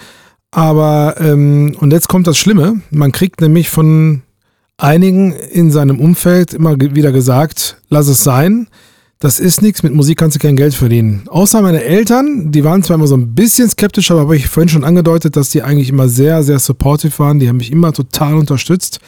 aber 0.49 1.15
ähm, 1.19 1.75
und 1.79 1.93
jetzt 1.93 2.07
kommt 2.07 2.25
das 2.27 2.37
Schlimme, 2.37 2.81
man 2.89 3.11
kriegt 3.11 3.41
nämlich 3.41 3.69
von 3.69 4.23
einigen 4.77 5.33
in 5.33 5.71
seinem 5.71 5.99
Umfeld 5.99 6.53
immer 6.53 6.79
wieder 6.79 7.11
gesagt, 7.11 7.77
lass 7.89 8.07
es 8.07 8.23
sein, 8.23 8.67
das 9.23 9.39
ist 9.39 9.61
nichts, 9.61 9.83
mit 9.83 9.93
Musik 9.93 10.17
kannst 10.17 10.35
du 10.35 10.39
kein 10.39 10.57
Geld 10.57 10.73
verdienen. 10.73 11.23
Außer 11.29 11.61
meine 11.61 11.81
Eltern, 11.81 12.51
die 12.51 12.65
waren 12.65 12.83
zwar 12.83 12.95
immer 12.95 13.07
so 13.07 13.15
ein 13.15 13.33
bisschen 13.33 13.69
skeptisch, 13.69 14.11
aber 14.11 14.21
habe 14.21 14.35
ich 14.35 14.49
vorhin 14.49 14.67
schon 14.67 14.83
angedeutet, 14.83 15.37
dass 15.37 15.49
die 15.49 15.63
eigentlich 15.63 15.87
immer 15.87 16.09
sehr, 16.09 16.43
sehr 16.43 16.59
supportive 16.59 17.17
waren. 17.19 17.39
Die 17.39 17.47
haben 17.47 17.55
mich 17.55 17.71
immer 17.71 17.93
total 17.93 18.35
unterstützt. 18.35 18.99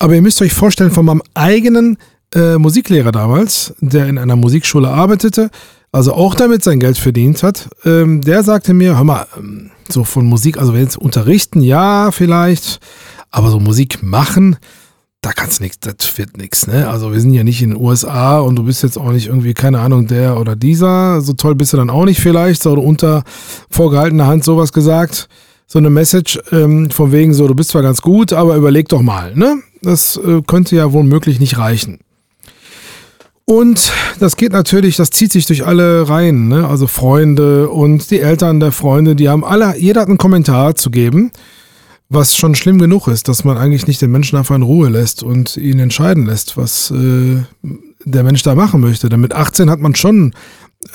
Aber 0.00 0.16
ihr 0.16 0.22
müsst 0.22 0.42
euch 0.42 0.52
vorstellen, 0.52 0.90
von 0.90 1.06
meinem 1.06 1.22
eigenen 1.34 1.96
äh, 2.34 2.58
Musiklehrer 2.58 3.12
damals, 3.12 3.72
der 3.80 4.08
in 4.08 4.18
einer 4.18 4.34
Musikschule 4.34 4.88
arbeitete, 4.88 5.50
also 5.92 6.12
auch 6.12 6.34
damit 6.34 6.64
sein 6.64 6.80
Geld 6.80 6.98
verdient 6.98 7.44
hat, 7.44 7.68
ähm, 7.84 8.22
der 8.22 8.42
sagte 8.42 8.74
mir, 8.74 8.96
hör 8.96 9.04
mal, 9.04 9.26
ähm, 9.36 9.70
so 9.88 10.02
von 10.02 10.26
Musik, 10.26 10.58
also 10.58 10.72
wenn 10.72 10.82
jetzt 10.82 10.98
unterrichten, 10.98 11.60
ja, 11.60 12.10
vielleicht, 12.10 12.80
aber 13.30 13.50
so 13.50 13.60
Musik 13.60 14.02
machen, 14.02 14.56
da 15.22 15.32
kannst 15.32 15.58
du 15.58 15.64
nichts, 15.64 15.80
das 15.80 16.16
wird 16.16 16.38
nichts, 16.38 16.66
ne? 16.66 16.88
Also 16.88 17.12
wir 17.12 17.20
sind 17.20 17.34
ja 17.34 17.44
nicht 17.44 17.60
in 17.60 17.70
den 17.70 17.78
USA 17.78 18.38
und 18.38 18.56
du 18.56 18.64
bist 18.64 18.82
jetzt 18.82 18.96
auch 18.96 19.12
nicht 19.12 19.26
irgendwie, 19.26 19.52
keine 19.52 19.80
Ahnung, 19.80 20.06
der 20.06 20.40
oder 20.40 20.56
dieser. 20.56 21.20
So 21.20 21.34
toll 21.34 21.54
bist 21.54 21.72
du 21.72 21.76
dann 21.76 21.90
auch 21.90 22.06
nicht 22.06 22.20
vielleicht, 22.20 22.62
so 22.62 22.72
unter 22.72 23.24
vorgehaltener 23.70 24.26
Hand 24.26 24.44
sowas 24.44 24.72
gesagt. 24.72 25.28
So 25.66 25.78
eine 25.78 25.90
Message 25.90 26.40
ähm, 26.52 26.90
von 26.90 27.12
wegen 27.12 27.34
so, 27.34 27.46
du 27.46 27.54
bist 27.54 27.70
zwar 27.70 27.82
ganz 27.82 28.00
gut, 28.00 28.32
aber 28.32 28.56
überleg 28.56 28.88
doch 28.88 29.02
mal, 29.02 29.34
ne? 29.36 29.62
Das 29.82 30.16
äh, 30.16 30.40
könnte 30.46 30.74
ja 30.74 30.92
wohl 30.92 31.04
möglich 31.04 31.38
nicht 31.38 31.58
reichen. 31.58 31.98
Und 33.44 33.92
das 34.20 34.36
geht 34.36 34.52
natürlich, 34.52 34.96
das 34.96 35.10
zieht 35.10 35.32
sich 35.32 35.44
durch 35.44 35.66
alle 35.66 36.08
Reihen, 36.08 36.48
ne? 36.48 36.66
Also 36.66 36.86
Freunde 36.86 37.68
und 37.68 38.10
die 38.10 38.20
Eltern 38.20 38.58
der 38.58 38.72
Freunde, 38.72 39.14
die 39.14 39.28
haben 39.28 39.44
alle, 39.44 39.76
jeder 39.76 40.00
hat 40.00 40.08
einen 40.08 40.18
Kommentar 40.18 40.76
zu 40.76 40.90
geben 40.90 41.30
was 42.10 42.36
schon 42.36 42.56
schlimm 42.56 42.78
genug 42.80 43.06
ist, 43.06 43.28
dass 43.28 43.44
man 43.44 43.56
eigentlich 43.56 43.86
nicht 43.86 44.02
den 44.02 44.10
Menschen 44.10 44.36
einfach 44.36 44.56
in 44.56 44.62
Ruhe 44.62 44.88
lässt 44.88 45.22
und 45.22 45.56
ihn 45.56 45.78
entscheiden 45.78 46.26
lässt, 46.26 46.56
was 46.56 46.90
äh, 46.90 47.42
der 48.04 48.24
Mensch 48.24 48.42
da 48.42 48.56
machen 48.56 48.80
möchte. 48.80 49.08
Denn 49.08 49.20
mit 49.20 49.32
18 49.32 49.70
hat 49.70 49.78
man 49.78 49.94
schon, 49.94 50.34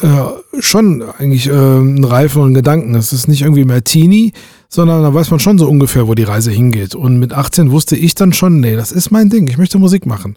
äh, 0.02 0.60
schon 0.60 1.02
eigentlich 1.18 1.48
äh, 1.48 1.54
einen 1.54 2.04
reiferen 2.04 2.54
Gedanken. 2.54 2.96
Es 2.96 3.14
ist 3.14 3.30
nicht 3.30 3.44
irgendwie 3.44 3.64
mehr 3.64 3.82
Teenie, 3.82 4.34
sondern 4.68 5.04
da 5.04 5.14
weiß 5.14 5.32
man 5.32 5.40
schon 5.40 5.58
so 5.58 5.70
ungefähr, 5.70 6.10
wo 6.10 6.16
die 6.16 6.24
Reise 6.24 6.52
hingeht. 6.52 6.96
Und 6.96 7.18
mit 7.18 7.32
18 7.32 7.72
wusste 7.72 7.96
ich 7.96 8.14
dann 8.16 8.34
schon, 8.34 8.60
nee, 8.60 8.76
das 8.76 8.92
ist 8.92 9.10
mein 9.10 9.30
Ding, 9.30 9.48
ich 9.48 9.58
möchte 9.58 9.80
Musik 9.80 10.06
machen. 10.06 10.36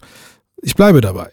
Ich 0.61 0.75
bleibe 0.75 1.01
dabei. 1.01 1.29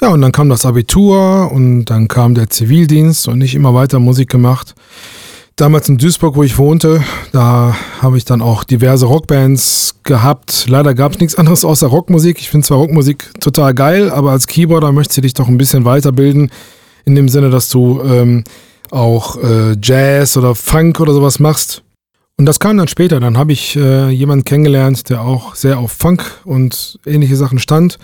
Ja, 0.00 0.10
und 0.10 0.20
dann 0.20 0.32
kam 0.32 0.48
das 0.48 0.64
Abitur 0.64 1.50
und 1.50 1.86
dann 1.86 2.06
kam 2.06 2.34
der 2.34 2.50
Zivildienst 2.50 3.26
und 3.26 3.38
nicht 3.38 3.56
immer 3.56 3.74
weiter 3.74 3.98
Musik 3.98 4.30
gemacht 4.30 4.76
damals 5.56 5.88
in 5.88 5.98
Duisburg, 5.98 6.36
wo 6.36 6.42
ich 6.42 6.58
wohnte, 6.58 7.02
da 7.32 7.76
habe 8.00 8.18
ich 8.18 8.24
dann 8.24 8.42
auch 8.42 8.64
diverse 8.64 9.06
Rockbands 9.06 9.96
gehabt. 10.02 10.66
Leider 10.68 10.94
gab 10.94 11.12
es 11.12 11.18
nichts 11.18 11.34
anderes 11.36 11.64
außer 11.64 11.86
Rockmusik. 11.86 12.38
Ich 12.38 12.50
finde 12.50 12.66
zwar 12.66 12.78
Rockmusik 12.78 13.30
total 13.40 13.74
geil, 13.74 14.10
aber 14.10 14.30
als 14.30 14.46
Keyboarder 14.46 14.92
möchtest 14.92 15.18
du 15.18 15.22
dich 15.22 15.34
doch 15.34 15.48
ein 15.48 15.58
bisschen 15.58 15.84
weiterbilden. 15.84 16.50
In 17.04 17.14
dem 17.14 17.28
Sinne, 17.28 17.50
dass 17.50 17.68
du 17.68 18.00
ähm, 18.02 18.44
auch 18.90 19.36
äh, 19.42 19.76
Jazz 19.82 20.36
oder 20.36 20.54
Funk 20.54 21.00
oder 21.00 21.12
sowas 21.12 21.38
machst. 21.38 21.82
Und 22.36 22.46
das 22.46 22.60
kam 22.60 22.76
dann 22.76 22.88
später. 22.88 23.20
Dann 23.20 23.36
habe 23.36 23.52
ich 23.52 23.76
äh, 23.76 24.10
jemanden 24.10 24.44
kennengelernt, 24.44 25.08
der 25.10 25.22
auch 25.22 25.54
sehr 25.54 25.78
auf 25.78 25.92
Funk 25.92 26.40
und 26.44 26.98
ähnliche 27.06 27.36
Sachen 27.36 27.58
stand. 27.58 27.98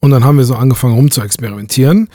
Und 0.00 0.10
dann 0.10 0.24
haben 0.24 0.38
wir 0.38 0.44
so 0.44 0.54
angefangen 0.54 0.94
rum 0.94 1.10
zu 1.10 1.20
experimentieren. 1.22 2.08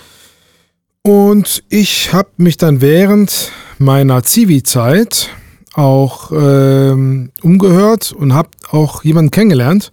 Und 1.04 1.64
ich 1.70 2.14
habe 2.14 2.30
mich 2.38 2.58
dann 2.58 2.80
während 2.80 3.52
meiner 3.80 4.22
Zivi-Zeit 4.22 5.30
auch 5.74 6.32
ähm, 6.32 7.32
umgehört 7.42 8.12
und 8.12 8.34
habe 8.34 8.50
auch 8.70 9.04
jemanden 9.04 9.32
kennengelernt, 9.32 9.92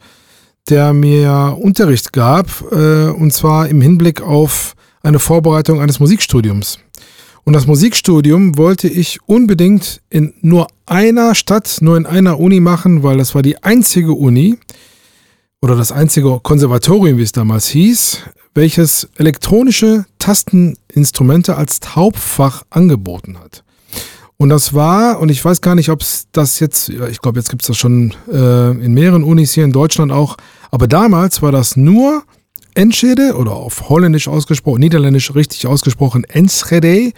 der 0.69 0.93
mir 0.93 1.57
Unterricht 1.59 2.13
gab, 2.13 2.47
äh, 2.73 3.07
und 3.07 3.33
zwar 3.33 3.69
im 3.69 3.81
Hinblick 3.81 4.21
auf 4.21 4.75
eine 5.03 5.19
Vorbereitung 5.19 5.81
eines 5.81 5.99
Musikstudiums. 5.99 6.79
Und 7.45 7.55
das 7.55 7.67
Musikstudium 7.67 8.59
wollte 8.59 8.89
ich 8.89 9.21
unbedingt 9.25 10.03
in 10.11 10.35
nur 10.43 10.67
einer 10.85 11.35
Stadt, 11.35 11.79
nur 11.81 11.97
in 11.97 12.05
einer 12.05 12.39
Uni 12.39 12.61
machen, 12.61 13.03
weil 13.03 13.17
das 13.17 13.35
war 13.35 13.41
die 13.41 13.63
einzige 13.63 14.13
Uni 14.13 14.59
oder 15.63 15.75
das 15.75 15.91
einzige 15.91 16.39
Konservatorium, 16.43 17.17
wie 17.17 17.23
es 17.23 17.33
damals 17.33 17.69
hieß, 17.69 18.25
welches 18.55 19.09
elektronische 19.17 20.05
Tasteninstrumente 20.29 21.57
als 21.57 21.81
Hauptfach 21.97 22.63
angeboten 22.69 23.39
hat. 23.39 23.65
Und 24.37 24.51
das 24.51 24.75
war, 24.75 25.21
und 25.21 25.31
ich 25.31 25.43
weiß 25.43 25.63
gar 25.63 25.75
nicht, 25.75 25.89
ob 25.89 26.03
es 26.03 26.27
das 26.33 26.61
jetzt, 26.61 26.91
ich 26.91 27.23
glaube, 27.23 27.39
jetzt 27.39 27.49
gibt 27.49 27.63
es 27.63 27.69
das 27.69 27.79
schon 27.79 28.15
äh, 28.31 28.73
in 28.73 28.93
mehreren 28.93 29.25
Unis 29.25 29.55
hier 29.55 29.65
in 29.65 29.73
Deutschland 29.73 30.13
auch, 30.13 30.37
aber 30.71 30.87
damals 30.87 31.41
war 31.41 31.51
das 31.51 31.79
nur 31.79 32.25
Enschede 32.75 33.37
oder 33.37 33.53
auf 33.53 33.89
Holländisch 33.89 34.29
ausgesprochen, 34.29 34.81
Niederländisch 34.81 35.35
richtig 35.35 35.67
ausgesprochen, 35.67 36.25
Enschede 36.25 37.13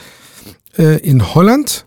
äh, 0.79 1.01
in 1.01 1.35
Holland, 1.35 1.87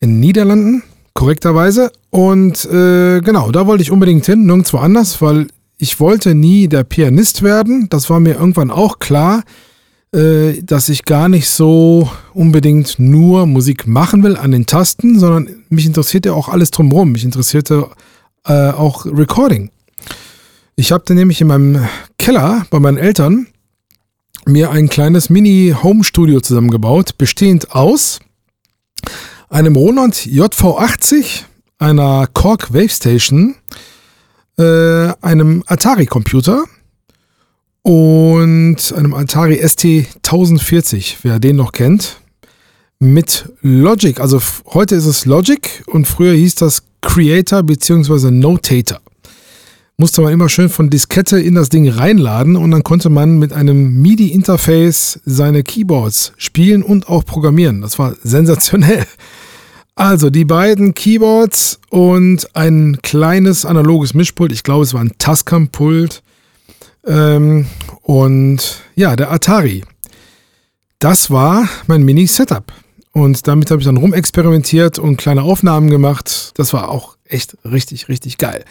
in 0.00 0.18
Niederlanden, 0.18 0.82
korrekterweise. 1.14 1.92
Und 2.10 2.64
äh, 2.64 3.20
genau, 3.20 3.52
da 3.52 3.68
wollte 3.68 3.82
ich 3.82 3.92
unbedingt 3.92 4.26
hin, 4.26 4.46
nirgendwo 4.46 4.78
anders, 4.78 5.22
weil 5.22 5.46
ich 5.78 6.00
wollte 6.00 6.34
nie 6.34 6.66
der 6.66 6.82
Pianist 6.82 7.42
werden. 7.42 7.86
Das 7.88 8.10
war 8.10 8.18
mir 8.18 8.34
irgendwann 8.34 8.72
auch 8.72 8.98
klar. 8.98 9.44
Äh, 10.12 10.62
dass 10.64 10.88
ich 10.88 11.04
gar 11.04 11.28
nicht 11.28 11.48
so 11.48 12.10
unbedingt 12.34 12.98
nur 12.98 13.46
Musik 13.46 13.86
machen 13.86 14.24
will 14.24 14.36
an 14.36 14.50
den 14.50 14.66
Tasten, 14.66 15.20
sondern 15.20 15.62
mich 15.68 15.86
interessierte 15.86 16.34
auch 16.34 16.48
alles 16.48 16.72
drumherum. 16.72 17.12
Mich 17.12 17.24
interessierte 17.24 17.88
äh, 18.44 18.70
auch 18.70 19.06
Recording. 19.06 19.70
Ich 20.74 20.90
habe 20.90 21.04
dann 21.06 21.16
nämlich 21.16 21.40
in 21.40 21.46
meinem 21.46 21.86
Keller 22.18 22.66
bei 22.70 22.80
meinen 22.80 22.96
Eltern 22.96 23.46
mir 24.46 24.72
ein 24.72 24.88
kleines 24.88 25.30
Mini-Home-Studio 25.30 26.40
zusammengebaut, 26.40 27.16
bestehend 27.16 27.72
aus 27.72 28.18
einem 29.48 29.76
Roland 29.76 30.14
JV80, 30.14 31.44
einer 31.78 32.26
Korg 32.32 32.72
Wave 32.72 32.88
Station, 32.88 33.54
äh, 34.58 35.12
einem 35.20 35.62
Atari-Computer, 35.66 36.64
und 37.82 38.92
einem 38.94 39.14
Atari 39.14 39.56
ST 39.66 39.84
1040, 39.84 41.18
wer 41.22 41.38
den 41.38 41.56
noch 41.56 41.72
kennt, 41.72 42.20
mit 42.98 43.48
Logic. 43.62 44.20
Also 44.20 44.40
heute 44.66 44.94
ist 44.94 45.06
es 45.06 45.24
Logic 45.24 45.82
und 45.86 46.06
früher 46.06 46.34
hieß 46.34 46.56
das 46.56 46.82
Creator 47.00 47.62
bzw. 47.62 48.30
Notator. 48.30 49.00
Musste 49.96 50.22
man 50.22 50.32
immer 50.32 50.48
schön 50.48 50.70
von 50.70 50.88
Diskette 50.88 51.38
in 51.38 51.54
das 51.54 51.68
Ding 51.68 51.88
reinladen 51.88 52.56
und 52.56 52.70
dann 52.70 52.82
konnte 52.82 53.10
man 53.10 53.38
mit 53.38 53.52
einem 53.52 54.00
MIDI-Interface 54.00 55.20
seine 55.26 55.62
Keyboards 55.62 56.32
spielen 56.38 56.82
und 56.82 57.08
auch 57.08 57.24
programmieren. 57.24 57.82
Das 57.82 57.98
war 57.98 58.16
sensationell. 58.22 59.06
Also 59.96 60.30
die 60.30 60.46
beiden 60.46 60.94
Keyboards 60.94 61.80
und 61.90 62.56
ein 62.56 62.98
kleines 63.02 63.66
analoges 63.66 64.14
Mischpult. 64.14 64.52
Ich 64.52 64.62
glaube, 64.62 64.84
es 64.84 64.94
war 64.94 65.02
ein 65.02 65.12
Tascam-Pult 65.18 66.22
ähm, 67.06 67.66
und 68.02 68.82
ja, 68.94 69.16
der 69.16 69.30
Atari. 69.30 69.84
Das 70.98 71.30
war 71.30 71.68
mein 71.86 72.02
Mini-Setup. 72.02 72.72
Und 73.12 73.48
damit 73.48 73.70
habe 73.70 73.80
ich 73.80 73.86
dann 73.86 73.96
rumexperimentiert 73.96 74.98
und 74.98 75.16
kleine 75.16 75.42
Aufnahmen 75.42 75.90
gemacht. 75.90 76.52
Das 76.54 76.72
war 76.72 76.90
auch 76.90 77.16
echt 77.24 77.56
richtig, 77.64 78.08
richtig 78.08 78.38
geil. 78.38 78.64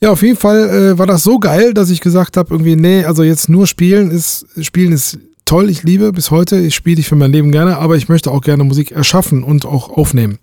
Ja, 0.00 0.10
auf 0.10 0.22
jeden 0.22 0.36
Fall 0.36 0.68
äh, 0.68 0.98
war 0.98 1.06
das 1.06 1.22
so 1.22 1.38
geil, 1.38 1.74
dass 1.74 1.90
ich 1.90 2.00
gesagt 2.00 2.36
habe, 2.36 2.52
irgendwie, 2.54 2.76
nee, 2.76 3.04
also 3.04 3.22
jetzt 3.22 3.48
nur 3.48 3.66
spielen 3.66 4.10
ist, 4.10 4.46
spielen 4.60 4.92
ist 4.92 5.18
toll, 5.44 5.70
ich 5.70 5.82
liebe 5.82 6.12
bis 6.12 6.30
heute, 6.30 6.58
ich 6.58 6.74
spiele 6.74 6.96
dich 6.96 7.08
für 7.08 7.16
mein 7.16 7.32
Leben 7.32 7.52
gerne, 7.52 7.78
aber 7.78 7.96
ich 7.96 8.08
möchte 8.08 8.30
auch 8.30 8.40
gerne 8.40 8.64
Musik 8.64 8.92
erschaffen 8.92 9.42
und 9.42 9.66
auch 9.66 9.90
aufnehmen. 9.90 10.38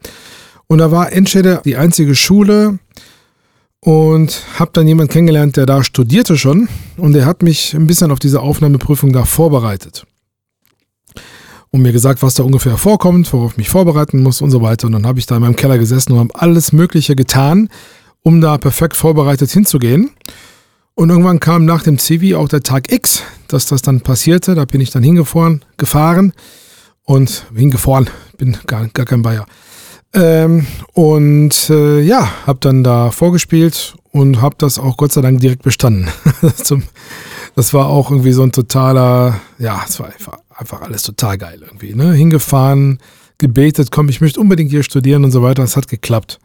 Und 0.68 0.78
da 0.78 0.92
war 0.92 1.12
Enschede 1.12 1.62
die 1.66 1.76
einzige 1.76 2.16
Schule, 2.16 2.80
und 3.84 4.44
habe 4.60 4.72
dann 4.74 4.88
jemanden 4.88 5.12
kennengelernt, 5.12 5.58
der 5.58 5.66
da 5.66 5.84
studierte 5.84 6.38
schon 6.38 6.70
und 6.98 7.14
der 7.14 7.26
hat 7.26 7.42
mich 7.42 7.74
ein 7.74 7.88
bisschen 7.88 8.12
auf 8.12 8.20
diese 8.20 8.42
Aufnahmeprüfung 8.42 9.12
da 9.12 9.26
vorbereitet. 9.26 10.06
Und 11.72 11.82
mir 11.82 11.94
gesagt, 11.94 12.22
was 12.22 12.36
da 12.36 12.44
ungefähr 12.44 12.78
vorkommt, 12.78 13.32
worauf 13.32 13.52
ich 13.52 13.58
mich 13.58 13.70
vorbereiten 13.70 14.22
muss 14.22 14.42
und 14.42 14.52
so 14.52 14.62
weiter. 14.62 14.88
Und 14.88 14.94
dann 14.94 15.06
habe 15.06 15.20
ich 15.20 15.26
da 15.26 15.38
in 15.38 15.42
meinem 15.42 15.56
Keller 15.56 15.78
gesessen 15.78 16.12
und 16.12 16.20
habe 16.20 16.36
alles 16.36 16.74
Mögliche 16.74 17.16
getan, 17.16 17.70
um 18.24 18.42
da 18.42 18.58
perfekt 18.58 18.98
vorbereitet 18.98 19.50
hinzugehen. 19.52 20.12
Und 20.96 21.10
irgendwann 21.10 21.40
kam 21.40 21.64
nach 21.66 21.82
dem 21.82 21.98
Civi 21.98 22.36
auch 22.36 22.50
der 22.50 22.62
Tag 22.62 22.92
X, 22.92 23.24
dass 23.48 23.68
das 23.68 23.82
dann 23.82 24.02
passierte. 24.02 24.54
Da 24.54 24.66
bin 24.66 24.82
ich 24.82 24.92
dann 24.92 25.02
hingefahren, 25.02 25.64
gefahren 25.78 26.34
und 27.04 27.46
hingefahren, 27.56 28.10
bin 28.38 28.58
gar, 28.68 28.88
gar 28.90 29.06
kein 29.06 29.22
Bayer. 29.22 29.46
Ähm, 30.14 30.68
und 30.94 31.70
äh, 31.70 32.02
ja, 32.02 32.30
habe 32.46 32.60
dann 32.62 32.84
da 32.84 33.12
vorgespielt 33.12 33.96
und 34.12 34.42
habe 34.42 34.56
das 34.58 34.78
auch 34.78 34.98
Gott 34.98 35.14
sei 35.14 35.22
Dank 35.22 35.40
direkt 35.40 35.64
bestanden. 35.64 36.10
das 37.56 37.74
war 37.74 37.88
auch 37.88 38.12
irgendwie 38.12 38.34
so 38.34 38.44
ein 38.44 38.52
totaler, 38.52 39.40
ja, 39.58 39.82
es 39.88 40.00
war 40.00 40.08
einfach, 40.08 40.38
einfach 40.54 40.82
alles 40.82 41.04
total 41.04 41.38
geil 41.38 41.62
irgendwie. 41.66 41.96
Ne? 41.96 42.14
Hingefahren, 42.14 43.00
gebetet, 43.38 43.92
komm, 43.92 44.10
ich 44.10 44.20
möchte 44.20 44.40
unbedingt 44.40 44.72
hier 44.72 44.84
studieren 44.84 45.24
und 45.24 45.32
so 45.32 45.44
weiter. 45.44 45.64
Es 45.64 45.78
hat 45.78 45.88
geklappt. 45.88 46.40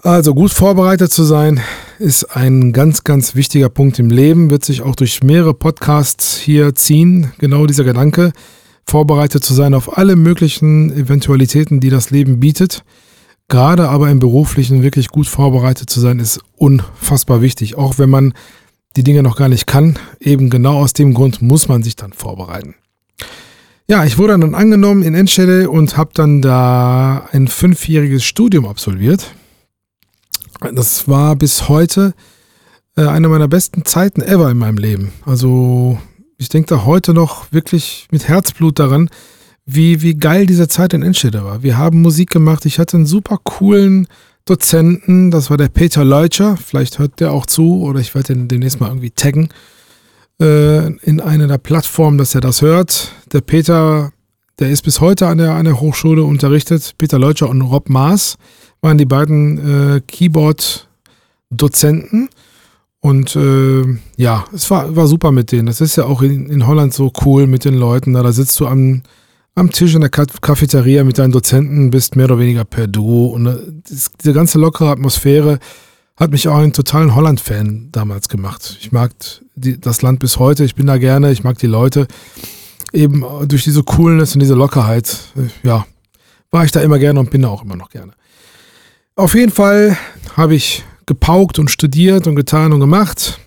Also 0.00 0.32
gut 0.32 0.52
vorbereitet 0.52 1.12
zu 1.12 1.24
sein 1.24 1.60
ist 1.98 2.36
ein 2.36 2.72
ganz, 2.72 3.02
ganz 3.02 3.34
wichtiger 3.34 3.68
Punkt 3.68 3.98
im 3.98 4.10
Leben, 4.10 4.50
wird 4.50 4.64
sich 4.64 4.82
auch 4.82 4.94
durch 4.94 5.24
mehrere 5.24 5.54
Podcasts 5.54 6.36
hier 6.36 6.76
ziehen. 6.76 7.32
Genau 7.38 7.66
dieser 7.66 7.82
Gedanke, 7.82 8.32
vorbereitet 8.88 9.44
zu 9.44 9.54
sein 9.54 9.74
auf 9.74 9.98
alle 9.98 10.16
möglichen 10.16 10.90
Eventualitäten, 10.90 11.80
die 11.80 11.90
das 11.90 12.10
Leben 12.10 12.40
bietet. 12.40 12.84
Gerade 13.48 13.88
aber 13.88 14.10
im 14.10 14.18
beruflichen 14.18 14.82
wirklich 14.82 15.08
gut 15.08 15.26
vorbereitet 15.26 15.90
zu 15.90 16.00
sein, 16.00 16.18
ist 16.18 16.40
unfassbar 16.56 17.42
wichtig. 17.42 17.76
Auch 17.76 17.98
wenn 17.98 18.10
man 18.10 18.34
die 18.96 19.04
Dinge 19.04 19.22
noch 19.22 19.36
gar 19.36 19.48
nicht 19.48 19.66
kann, 19.66 19.98
eben 20.20 20.50
genau 20.50 20.78
aus 20.78 20.92
dem 20.92 21.14
Grund 21.14 21.42
muss 21.42 21.68
man 21.68 21.82
sich 21.82 21.96
dann 21.96 22.12
vorbereiten. 22.12 22.74
Ja, 23.88 24.04
ich 24.04 24.18
wurde 24.18 24.38
dann 24.38 24.54
angenommen 24.54 25.02
in 25.02 25.14
Enschede 25.14 25.70
und 25.70 25.96
habe 25.96 26.10
dann 26.12 26.42
da 26.42 27.28
ein 27.32 27.48
fünfjähriges 27.48 28.24
Studium 28.24 28.66
absolviert. 28.66 29.34
Das 30.74 31.08
war 31.08 31.36
bis 31.36 31.68
heute 31.68 32.12
äh, 32.96 33.06
eine 33.06 33.28
meiner 33.28 33.48
besten 33.48 33.84
Zeiten 33.84 34.20
ever 34.20 34.50
in 34.50 34.58
meinem 34.58 34.76
Leben. 34.76 35.12
Also 35.24 35.98
ich 36.38 36.48
denke 36.48 36.68
da 36.68 36.84
heute 36.84 37.12
noch 37.12 37.52
wirklich 37.52 38.06
mit 38.10 38.26
Herzblut 38.28 38.78
daran, 38.78 39.10
wie, 39.66 40.00
wie 40.02 40.14
geil 40.14 40.46
diese 40.46 40.68
Zeit 40.68 40.94
in 40.94 41.02
Enschede 41.02 41.44
war. 41.44 41.64
Wir 41.64 41.76
haben 41.76 42.00
Musik 42.00 42.30
gemacht. 42.30 42.64
Ich 42.64 42.78
hatte 42.78 42.96
einen 42.96 43.06
super 43.06 43.38
coolen 43.42 44.06
Dozenten. 44.46 45.32
Das 45.32 45.50
war 45.50 45.58
der 45.58 45.68
Peter 45.68 46.04
Leutscher. 46.04 46.56
Vielleicht 46.56 47.00
hört 47.00 47.18
der 47.20 47.32
auch 47.32 47.44
zu 47.44 47.82
oder 47.82 48.00
ich 48.00 48.14
werde 48.14 48.34
den 48.34 48.48
demnächst 48.48 48.80
mal 48.80 48.88
irgendwie 48.88 49.10
taggen 49.10 49.50
äh, 50.40 50.86
in 50.86 51.20
einer 51.20 51.48
der 51.48 51.58
Plattformen, 51.58 52.16
dass 52.18 52.34
er 52.34 52.40
das 52.40 52.62
hört. 52.62 53.12
Der 53.32 53.40
Peter, 53.40 54.12
der 54.58 54.70
ist 54.70 54.82
bis 54.82 55.00
heute 55.00 55.26
an 55.26 55.38
der, 55.38 55.54
an 55.54 55.64
der 55.64 55.80
Hochschule 55.80 56.22
unterrichtet. 56.22 56.94
Peter 56.98 57.18
Leutscher 57.18 57.50
und 57.50 57.62
Rob 57.62 57.88
Maas 57.90 58.36
waren 58.80 58.96
die 58.96 59.06
beiden 59.06 59.96
äh, 59.96 60.00
Keyboard-Dozenten. 60.06 62.28
Und 63.00 63.36
äh, 63.36 63.84
ja, 64.16 64.44
es 64.52 64.70
war, 64.70 64.96
war 64.96 65.06
super 65.06 65.30
mit 65.30 65.52
denen. 65.52 65.66
Das 65.66 65.80
ist 65.80 65.96
ja 65.96 66.04
auch 66.04 66.22
in, 66.22 66.48
in 66.50 66.66
Holland 66.66 66.92
so 66.92 67.12
cool 67.24 67.46
mit 67.46 67.64
den 67.64 67.74
Leuten. 67.74 68.12
Da, 68.12 68.22
da 68.22 68.32
sitzt 68.32 68.58
du 68.58 68.66
am, 68.66 69.02
am 69.54 69.70
Tisch 69.70 69.94
in 69.94 70.00
der 70.00 70.10
Cafeteria 70.10 71.04
mit 71.04 71.18
deinen 71.18 71.32
Dozenten, 71.32 71.90
bist 71.90 72.16
mehr 72.16 72.26
oder 72.26 72.38
weniger 72.38 72.64
per 72.64 72.88
Duo. 72.88 73.26
Und 73.28 73.46
äh, 73.46 73.56
diese 73.88 74.32
ganze 74.32 74.58
lockere 74.58 74.90
Atmosphäre 74.90 75.60
hat 76.16 76.32
mich 76.32 76.48
auch 76.48 76.56
einen 76.56 76.72
totalen 76.72 77.14
Holland-Fan 77.14 77.90
damals 77.92 78.28
gemacht. 78.28 78.76
Ich 78.80 78.90
mag 78.90 79.12
die, 79.54 79.80
das 79.80 80.02
Land 80.02 80.18
bis 80.18 80.38
heute, 80.38 80.64
ich 80.64 80.74
bin 80.74 80.86
da 80.86 80.98
gerne, 80.98 81.30
ich 81.30 81.44
mag 81.44 81.58
die 81.58 81.68
Leute. 81.68 82.08
Eben 82.92 83.24
durch 83.46 83.64
diese 83.64 83.84
Coolness 83.84 84.34
und 84.34 84.40
diese 84.40 84.54
Lockerheit, 84.54 85.18
ja, 85.62 85.86
war 86.50 86.64
ich 86.64 86.72
da 86.72 86.80
immer 86.80 86.98
gerne 86.98 87.20
und 87.20 87.30
bin 87.30 87.42
da 87.42 87.48
auch 87.48 87.62
immer 87.62 87.76
noch 87.76 87.90
gerne. 87.90 88.12
Auf 89.14 89.34
jeden 89.34 89.52
Fall 89.52 89.96
habe 90.36 90.54
ich 90.54 90.84
gepaukt 91.08 91.58
und 91.58 91.70
studiert 91.70 92.28
und 92.28 92.36
getan 92.36 92.72
und 92.72 92.78
gemacht 92.78 93.40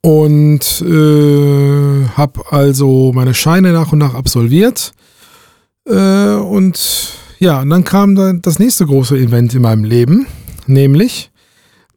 und 0.00 0.82
äh, 0.82 2.08
habe 2.16 2.40
also 2.50 3.12
meine 3.14 3.34
Scheine 3.34 3.72
nach 3.72 3.92
und 3.92 4.00
nach 4.00 4.14
absolviert. 4.14 4.92
Äh, 5.86 6.34
und 6.34 7.14
ja, 7.38 7.60
und 7.60 7.70
dann 7.70 7.84
kam 7.84 8.16
dann 8.16 8.42
das 8.42 8.58
nächste 8.58 8.86
große 8.86 9.16
Event 9.16 9.54
in 9.54 9.62
meinem 9.62 9.84
Leben 9.84 10.26
nämlich, 10.66 11.30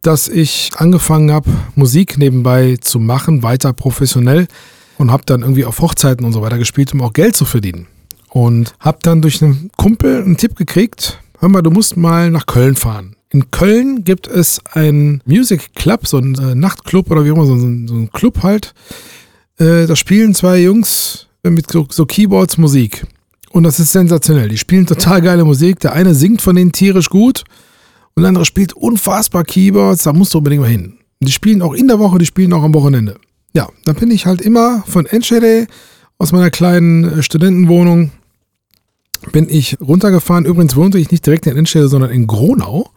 dass 0.01 0.27
ich 0.27 0.71
angefangen 0.77 1.31
habe, 1.31 1.49
Musik 1.75 2.17
nebenbei 2.17 2.77
zu 2.79 2.99
machen, 2.99 3.43
weiter 3.43 3.73
professionell 3.73 4.47
und 4.97 5.11
habe 5.11 5.23
dann 5.25 5.41
irgendwie 5.41 5.65
auf 5.65 5.81
Hochzeiten 5.81 6.25
und 6.25 6.33
so 6.33 6.41
weiter 6.41 6.57
gespielt, 6.57 6.93
um 6.93 7.01
auch 7.01 7.13
Geld 7.13 7.35
zu 7.35 7.45
verdienen. 7.45 7.87
Und 8.29 8.75
habe 8.79 8.99
dann 9.01 9.21
durch 9.21 9.41
einen 9.41 9.71
Kumpel 9.77 10.21
einen 10.21 10.37
Tipp 10.37 10.55
gekriegt, 10.55 11.19
hör 11.39 11.49
mal, 11.49 11.61
du 11.61 11.71
musst 11.71 11.97
mal 11.97 12.29
nach 12.29 12.45
Köln 12.45 12.75
fahren. 12.75 13.14
In 13.35 13.51
Köln 13.51 14.05
gibt 14.05 14.29
es 14.29 14.61
einen 14.71 15.21
Music 15.25 15.75
Club, 15.75 16.07
so 16.07 16.15
einen 16.15 16.35
äh, 16.35 16.55
Nachtclub 16.55 17.11
oder 17.11 17.25
wie 17.25 17.29
immer, 17.29 17.45
so, 17.45 17.57
so 17.57 17.65
einen 17.65 18.09
Club 18.13 18.43
halt. 18.43 18.73
Äh, 19.57 19.87
da 19.87 19.97
spielen 19.97 20.33
zwei 20.33 20.61
Jungs 20.61 21.27
mit 21.43 21.69
so, 21.69 21.85
so 21.89 22.05
Keyboards 22.05 22.57
Musik. 22.57 23.05
Und 23.51 23.63
das 23.63 23.77
ist 23.77 23.91
sensationell. 23.91 24.47
Die 24.47 24.57
spielen 24.57 24.85
total 24.85 25.21
geile 25.21 25.43
Musik. 25.43 25.81
Der 25.81 25.91
eine 25.91 26.15
singt 26.15 26.41
von 26.41 26.55
denen 26.55 26.71
tierisch 26.71 27.09
gut 27.09 27.43
und 28.15 28.23
der 28.23 28.29
andere 28.29 28.45
spielt 28.45 28.71
unfassbar 28.71 29.43
Keyboards, 29.43 30.03
da 30.03 30.13
musst 30.13 30.33
du 30.33 30.37
unbedingt 30.37 30.61
mal 30.61 30.69
hin. 30.69 30.93
Die 31.19 31.33
spielen 31.33 31.61
auch 31.61 31.73
in 31.73 31.89
der 31.89 31.99
Woche, 31.99 32.17
die 32.17 32.25
spielen 32.25 32.53
auch 32.53 32.63
am 32.63 32.73
Wochenende. 32.73 33.17
Ja, 33.51 33.67
dann 33.83 33.97
bin 33.97 34.11
ich 34.11 34.25
halt 34.25 34.39
immer 34.39 34.81
von 34.87 35.07
Enschede 35.07 35.67
aus 36.17 36.31
meiner 36.31 36.51
kleinen 36.51 37.19
äh, 37.19 37.21
Studentenwohnung 37.21 38.11
bin 39.31 39.49
ich 39.49 39.77
runtergefahren. 39.81 40.45
Übrigens 40.45 40.75
wohnte 40.75 40.99
ich 40.99 41.11
nicht 41.11 41.25
direkt 41.25 41.47
in 41.47 41.57
Enschede, 41.57 41.87
sondern 41.87 42.11
in 42.11 42.27
Gronau. 42.27 42.91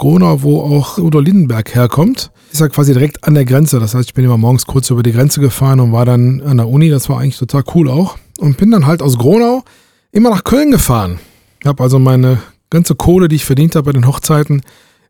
Gronau, 0.00 0.42
wo 0.42 0.62
auch 0.62 0.96
Udo 0.96 1.20
Lindenberg 1.20 1.74
herkommt. 1.74 2.32
Ist 2.50 2.60
ja 2.60 2.68
quasi 2.68 2.94
direkt 2.94 3.22
an 3.24 3.34
der 3.34 3.44
Grenze. 3.44 3.78
Das 3.78 3.94
heißt, 3.94 4.08
ich 4.08 4.14
bin 4.14 4.24
immer 4.24 4.38
morgens 4.38 4.64
kurz 4.64 4.88
über 4.88 5.02
die 5.02 5.12
Grenze 5.12 5.40
gefahren 5.40 5.78
und 5.78 5.92
war 5.92 6.06
dann 6.06 6.40
an 6.40 6.56
der 6.56 6.68
Uni. 6.68 6.88
Das 6.88 7.10
war 7.10 7.20
eigentlich 7.20 7.36
total 7.36 7.64
cool 7.74 7.90
auch. 7.90 8.16
Und 8.38 8.56
bin 8.56 8.70
dann 8.70 8.86
halt 8.86 9.02
aus 9.02 9.18
Gronau 9.18 9.62
immer 10.10 10.30
nach 10.30 10.42
Köln 10.42 10.70
gefahren. 10.70 11.20
Ich 11.60 11.66
habe 11.66 11.82
also 11.82 11.98
meine 11.98 12.38
ganze 12.70 12.94
Kohle, 12.94 13.28
die 13.28 13.36
ich 13.36 13.44
verdient 13.44 13.76
habe 13.76 13.84
bei 13.84 13.92
den 13.92 14.06
Hochzeiten, 14.06 14.62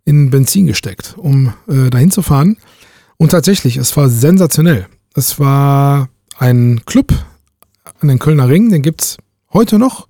in 0.04 0.30
Benzin 0.30 0.66
gesteckt, 0.66 1.14
um 1.16 1.52
äh, 1.68 1.88
dahin 1.88 2.10
zu 2.10 2.22
fahren. 2.22 2.56
Und 3.16 3.30
tatsächlich, 3.30 3.76
es 3.76 3.96
war 3.96 4.08
sensationell. 4.08 4.88
Es 5.14 5.38
war 5.38 6.08
ein 6.36 6.80
Club 6.84 7.12
an 8.00 8.08
den 8.08 8.18
Kölner 8.18 8.48
Ring, 8.48 8.70
den 8.70 8.82
gibt 8.82 9.02
es 9.02 9.18
heute 9.52 9.78
noch. 9.78 10.08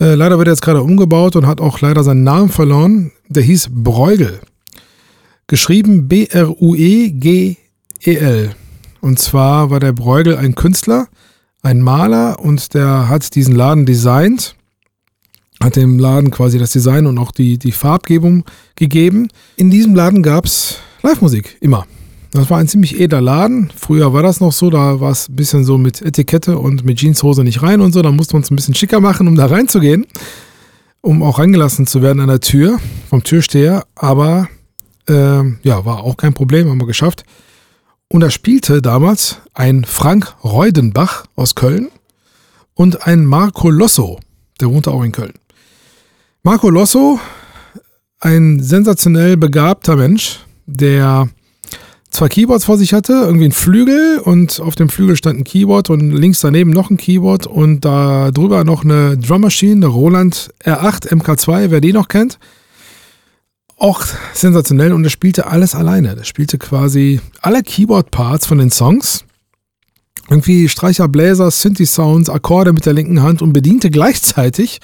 Äh, 0.00 0.14
leider 0.14 0.38
wird 0.38 0.48
er 0.48 0.52
jetzt 0.52 0.62
gerade 0.62 0.82
umgebaut 0.82 1.36
und 1.36 1.46
hat 1.46 1.60
auch 1.60 1.80
leider 1.80 2.02
seinen 2.04 2.24
Namen 2.24 2.48
verloren. 2.48 3.12
Der 3.28 3.42
hieß 3.42 3.68
Bruegel. 3.70 4.40
Geschrieben 5.46 6.08
B-R-U-E-G-E-L. 6.08 7.56
Und 9.00 9.18
zwar 9.18 9.70
war 9.70 9.80
der 9.80 9.92
Bruegel 9.92 10.36
ein 10.36 10.54
Künstler, 10.54 11.08
ein 11.62 11.80
Maler 11.80 12.38
und 12.40 12.74
der 12.74 13.08
hat 13.08 13.34
diesen 13.34 13.54
Laden 13.54 13.84
designt 13.86 14.54
hat 15.62 15.76
dem 15.76 15.98
Laden 15.98 16.30
quasi 16.30 16.58
das 16.58 16.72
Design 16.72 17.06
und 17.06 17.18
auch 17.18 17.30
die, 17.30 17.58
die 17.58 17.72
Farbgebung 17.72 18.44
gegeben. 18.76 19.28
In 19.56 19.70
diesem 19.70 19.94
Laden 19.94 20.22
gab 20.22 20.44
es 20.44 20.78
Live-Musik, 21.02 21.56
immer. 21.60 21.86
Das 22.32 22.48
war 22.48 22.56
ein 22.56 22.66
ziemlich 22.66 22.98
edler 22.98 23.20
Laden. 23.20 23.70
Früher 23.76 24.14
war 24.14 24.22
das 24.22 24.40
noch 24.40 24.52
so, 24.52 24.70
da 24.70 25.00
war 25.00 25.10
es 25.10 25.28
ein 25.28 25.36
bisschen 25.36 25.64
so 25.64 25.76
mit 25.76 26.00
Etikette 26.00 26.58
und 26.58 26.82
mit 26.82 26.98
Jeanshose 26.98 27.44
nicht 27.44 27.62
rein 27.62 27.82
und 27.82 27.92
so. 27.92 28.00
Da 28.00 28.10
musste 28.10 28.34
man 28.34 28.42
es 28.42 28.50
ein 28.50 28.56
bisschen 28.56 28.74
schicker 28.74 29.00
machen, 29.00 29.28
um 29.28 29.36
da 29.36 29.46
reinzugehen, 29.46 30.06
um 31.02 31.22
auch 31.22 31.38
reingelassen 31.38 31.86
zu 31.86 32.00
werden 32.00 32.20
an 32.20 32.28
der 32.28 32.40
Tür 32.40 32.80
vom 33.10 33.22
Türsteher. 33.22 33.84
Aber 33.94 34.48
äh, 35.10 35.42
ja, 35.62 35.84
war 35.84 36.04
auch 36.04 36.16
kein 36.16 36.32
Problem, 36.32 36.70
haben 36.70 36.80
wir 36.80 36.86
geschafft. 36.86 37.24
Und 38.08 38.22
da 38.22 38.30
spielte 38.30 38.80
damals 38.80 39.42
ein 39.52 39.84
Frank 39.84 40.34
Reudenbach 40.42 41.26
aus 41.36 41.54
Köln 41.54 41.88
und 42.72 43.06
ein 43.06 43.26
Marco 43.26 43.68
Losso, 43.68 44.20
der 44.58 44.70
wohnte 44.70 44.90
auch 44.90 45.02
in 45.02 45.12
Köln. 45.12 45.34
Marco 46.42 46.70
Losso, 46.70 47.20
ein 48.20 48.62
sensationell 48.62 49.36
begabter 49.36 49.96
Mensch, 49.96 50.40
der 50.64 51.28
zwei 52.12 52.28
Keyboards 52.28 52.66
vor 52.66 52.78
sich 52.78 52.92
hatte, 52.92 53.14
irgendwie 53.14 53.46
ein 53.46 53.52
Flügel 53.52 54.18
und 54.18 54.60
auf 54.60 54.76
dem 54.76 54.88
Flügel 54.88 55.16
stand 55.16 55.40
ein 55.40 55.44
Keyboard 55.44 55.90
und 55.90 56.12
links 56.12 56.40
daneben 56.40 56.70
noch 56.70 56.90
ein 56.90 56.98
Keyboard 56.98 57.46
und 57.46 57.80
da 57.80 58.30
drüber 58.30 58.64
noch 58.64 58.84
eine 58.84 59.16
Drum 59.16 59.40
Machine, 59.40 59.76
eine 59.76 59.86
Roland 59.86 60.50
R8 60.64 61.08
MK2, 61.08 61.70
wer 61.70 61.80
die 61.80 61.92
noch 61.92 62.08
kennt. 62.08 62.38
Auch 63.76 64.04
sensationell 64.34 64.92
und 64.92 65.02
er 65.02 65.10
spielte 65.10 65.46
alles 65.46 65.74
alleine. 65.74 66.14
Er 66.16 66.24
spielte 66.24 66.58
quasi 66.58 67.20
alle 67.40 67.62
Keyboard-Parts 67.62 68.46
von 68.46 68.58
den 68.58 68.70
Songs. 68.70 69.24
Irgendwie 70.28 70.68
Streicher, 70.68 71.08
Bläser, 71.08 71.50
Synthi-Sounds, 71.50 72.30
Akkorde 72.30 72.72
mit 72.72 72.86
der 72.86 72.92
linken 72.92 73.22
Hand 73.22 73.42
und 73.42 73.52
bediente 73.52 73.90
gleichzeitig 73.90 74.80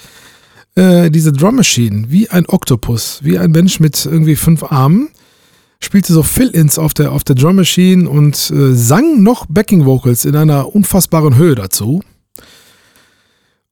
äh, 0.75 1.09
diese 1.09 1.31
Drum 1.31 1.55
Machine, 1.55 2.05
wie 2.09 2.29
ein 2.29 2.45
Oktopus, 2.47 3.19
wie 3.23 3.37
ein 3.37 3.51
Mensch 3.51 3.79
mit 3.79 4.05
irgendwie 4.05 4.35
fünf 4.35 4.63
Armen, 4.63 5.09
spielte 5.81 6.13
so 6.13 6.23
Fill-Ins 6.23 6.77
auf 6.77 6.93
der, 6.93 7.11
auf 7.11 7.23
der 7.23 7.35
Drum 7.35 7.55
Machine 7.55 8.09
und 8.09 8.51
äh, 8.51 8.73
sang 8.73 9.23
noch 9.23 9.45
Backing 9.47 9.85
Vocals 9.85 10.25
in 10.25 10.35
einer 10.35 10.73
unfassbaren 10.75 11.35
Höhe 11.35 11.55
dazu. 11.55 12.01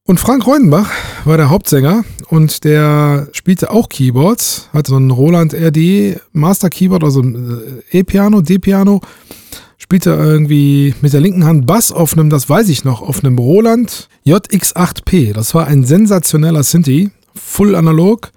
Und 0.03 0.21
Frank 0.21 0.47
Reudenbach 0.47 0.89
war 1.25 1.35
der 1.35 1.49
Hauptsänger 1.49 2.05
und 2.29 2.63
der 2.63 3.27
spielte 3.33 3.71
auch 3.71 3.89
Keyboards, 3.89 4.69
hatte 4.71 4.91
so 4.91 4.97
ein 4.97 5.11
Roland 5.11 5.53
RD 5.53 6.21
Master 6.31 6.69
Keyboard, 6.69 7.03
also 7.03 7.21
äh, 7.21 7.81
E-Piano, 7.91 8.39
D-Piano, 8.39 9.01
spielte 9.77 10.11
irgendwie 10.11 10.95
mit 11.01 11.11
der 11.11 11.19
linken 11.19 11.43
Hand 11.43 11.65
Bass 11.65 11.91
auf 11.91 12.13
einem, 12.13 12.29
das 12.29 12.49
weiß 12.49 12.69
ich 12.69 12.85
noch, 12.85 13.01
auf 13.01 13.21
einem 13.21 13.37
Roland 13.37 14.07
JX8P. 14.25 15.33
Das 15.33 15.53
war 15.53 15.67
ein 15.67 15.83
sensationeller 15.83 16.63
Synthi, 16.63 17.11
full 17.35 17.75
analog 17.75 18.31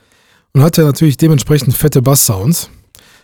und 0.53 0.63
hatte 0.63 0.83
natürlich 0.83 1.19
dementsprechend 1.19 1.75
fette 1.75 2.03
Bass-Sounds. 2.03 2.69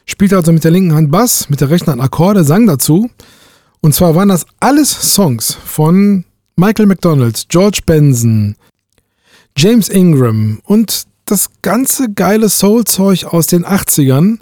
Spielte 0.06 0.36
also 0.36 0.52
mit 0.52 0.64
der 0.64 0.70
linken 0.70 0.94
Hand 0.94 1.10
Bass, 1.10 1.50
mit 1.50 1.60
der 1.60 1.68
rechten 1.68 1.90
Hand 1.90 2.00
Akkorde, 2.00 2.44
sang 2.44 2.66
dazu. 2.66 3.10
Und 3.80 3.94
zwar 3.94 4.14
waren 4.14 4.28
das 4.28 4.46
alles 4.60 4.90
Songs 5.14 5.52
von 5.64 6.24
Michael 6.56 6.86
McDonald, 6.86 7.46
George 7.48 7.80
Benson, 7.84 8.56
James 9.56 9.88
Ingram 9.88 10.60
und 10.64 11.06
das 11.26 11.50
ganze 11.60 12.10
geile 12.12 12.48
Soul-Zeug 12.48 13.24
aus 13.24 13.48
den 13.48 13.66
80ern. 13.66 14.38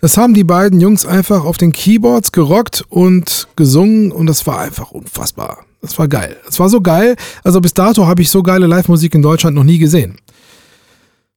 Das 0.00 0.16
haben 0.16 0.34
die 0.34 0.44
beiden 0.44 0.80
Jungs 0.80 1.04
einfach 1.04 1.44
auf 1.44 1.56
den 1.56 1.72
Keyboards 1.72 2.32
gerockt 2.32 2.84
und 2.88 3.48
gesungen 3.56 4.12
und 4.12 4.26
das 4.26 4.46
war 4.46 4.60
einfach 4.60 4.92
unfassbar. 4.92 5.64
Das 5.80 5.98
war 5.98 6.06
geil. 6.06 6.36
Das 6.46 6.60
war 6.60 6.68
so 6.68 6.80
geil. 6.80 7.16
Also 7.42 7.60
bis 7.60 7.74
dato 7.74 8.06
habe 8.06 8.22
ich 8.22 8.30
so 8.30 8.42
geile 8.42 8.66
Live-Musik 8.66 9.14
in 9.14 9.22
Deutschland 9.22 9.56
noch 9.56 9.64
nie 9.64 9.78
gesehen. 9.78 10.16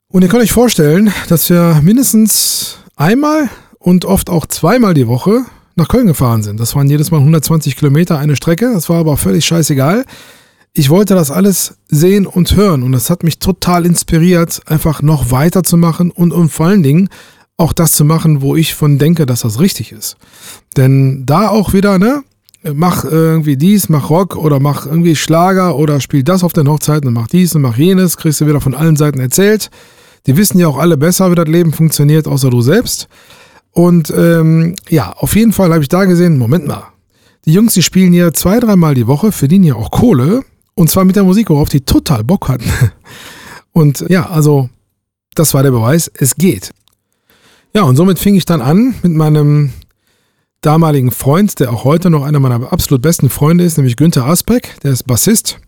Und 0.08 0.22
ihr 0.22 0.30
könnt 0.30 0.44
euch 0.44 0.52
vorstellen, 0.52 1.12
dass 1.30 1.50
wir 1.50 1.82
mindestens 1.84 2.78
einmal 2.96 3.50
und 3.80 4.06
oft 4.06 4.30
auch 4.30 4.46
zweimal 4.46 4.94
die 4.94 5.08
Woche 5.08 5.46
nach 5.76 5.88
Köln 5.88 6.08
gefahren 6.08 6.44
sind. 6.44 6.60
Das 6.60 6.76
waren 6.76 6.90
jedes 6.90 7.12
Mal 7.12 7.18
120 7.18 7.76
Kilometer 7.76 8.18
eine 8.18 8.36
Strecke. 8.36 8.72
Das 8.74 8.90
war 8.90 9.00
aber 9.00 9.18
völlig 9.18 9.46
scheißegal. 9.46 10.06
Ich 10.74 10.90
wollte 10.90 11.16
das 11.16 11.32
alles 11.32 11.78
sehen 11.88 12.26
und 12.28 12.56
hören 12.56 12.84
und 12.84 12.92
das 12.92 13.10
hat 13.10 13.24
mich 13.24 13.40
total 13.40 13.86
inspiriert, 13.86 14.62
einfach 14.66 15.02
noch 15.02 15.32
weiterzumachen 15.32 16.12
und, 16.12 16.34
und 16.34 16.50
vor 16.50 16.66
allen 16.66 16.84
Dingen 16.84 17.10
auch 17.56 17.72
das 17.72 17.94
zu 17.94 18.04
machen, 18.04 18.42
wo 18.42 18.58
ich 18.58 18.76
von 18.76 18.98
denke, 18.98 19.26
dass 19.26 19.42
das 19.42 19.62
richtig 19.62 19.94
ist. 19.94 20.18
Denn 20.76 21.26
da 21.26 21.48
auch 21.48 21.72
wieder, 21.72 21.98
ne, 21.98 22.24
mach 22.74 23.06
irgendwie 23.06 23.56
dies, 23.56 23.88
mach 23.88 24.10
Rock 24.10 24.36
oder 24.36 24.60
mach 24.60 24.86
irgendwie 24.86 25.16
Schlager 25.16 25.78
oder 25.78 26.02
spiel 26.02 26.24
das 26.24 26.44
auf 26.44 26.52
den 26.52 26.68
Hochzeiten 26.68 27.08
und 27.08 27.14
mach 27.14 27.28
dies 27.28 27.56
und 27.56 27.62
mach 27.62 27.78
jenes, 27.78 28.18
kriegst 28.18 28.42
du 28.42 28.48
wieder 28.48 28.60
von 28.60 28.74
allen 28.74 28.98
Seiten 28.98 29.22
erzählt. 29.22 29.70
Die 30.28 30.38
wissen 30.38 30.60
ja 30.60 30.68
auch 30.68 30.78
alle 30.78 30.98
besser, 30.98 31.32
wie 31.32 31.36
das 31.36 31.48
Leben 31.48 31.72
funktioniert, 31.72 32.28
außer 32.28 32.50
du 32.50 32.62
selbst. 32.62 33.08
Und 33.72 34.12
ähm, 34.16 34.76
ja, 34.90 35.12
auf 35.12 35.36
jeden 35.36 35.52
Fall 35.52 35.72
habe 35.72 35.82
ich 35.82 35.90
da 35.90 36.06
gesehen, 36.06 36.38
Moment 36.38 36.66
mal, 36.66 36.84
die 37.46 37.54
Jungs, 37.54 37.74
die 37.74 37.84
spielen 37.84 38.14
hier 38.14 38.34
zwei, 38.34 38.60
dreimal 38.60 38.96
die 38.96 39.08
Woche, 39.08 39.32
verdienen 39.32 39.66
ja 39.66 39.76
auch 39.76 39.92
Kohle. 39.92 40.42
Und 40.74 40.90
zwar 40.90 41.06
mit 41.06 41.16
der 41.16 41.24
Musik, 41.24 41.50
worauf 41.50 41.70
die 41.70 41.82
total 41.82 42.24
Bock 42.24 42.48
hatten. 42.50 42.70
Und 43.72 44.06
ja, 44.10 44.30
also 44.30 44.70
das 45.36 45.54
war 45.54 45.64
der 45.64 45.72
Beweis, 45.72 46.10
es 46.18 46.36
geht. 46.36 46.72
Ja, 47.74 47.84
und 47.84 47.98
somit 47.98 48.20
fing 48.20 48.36
ich 48.36 48.46
dann 48.46 48.62
an 48.62 48.96
mit 49.04 49.12
meinem 49.12 49.74
damaligen 50.62 51.12
Freund, 51.12 51.60
der 51.60 51.74
auch 51.74 51.84
heute 51.84 52.10
noch 52.10 52.24
einer 52.24 52.40
meiner 52.40 52.72
absolut 52.72 53.02
besten 53.02 53.30
Freunde 53.30 53.66
ist, 53.66 53.76
nämlich 53.76 53.98
Günther 53.98 54.26
Aspeck, 54.26 54.80
der 54.82 54.94
ist 54.94 55.04
Bassist. 55.04 55.60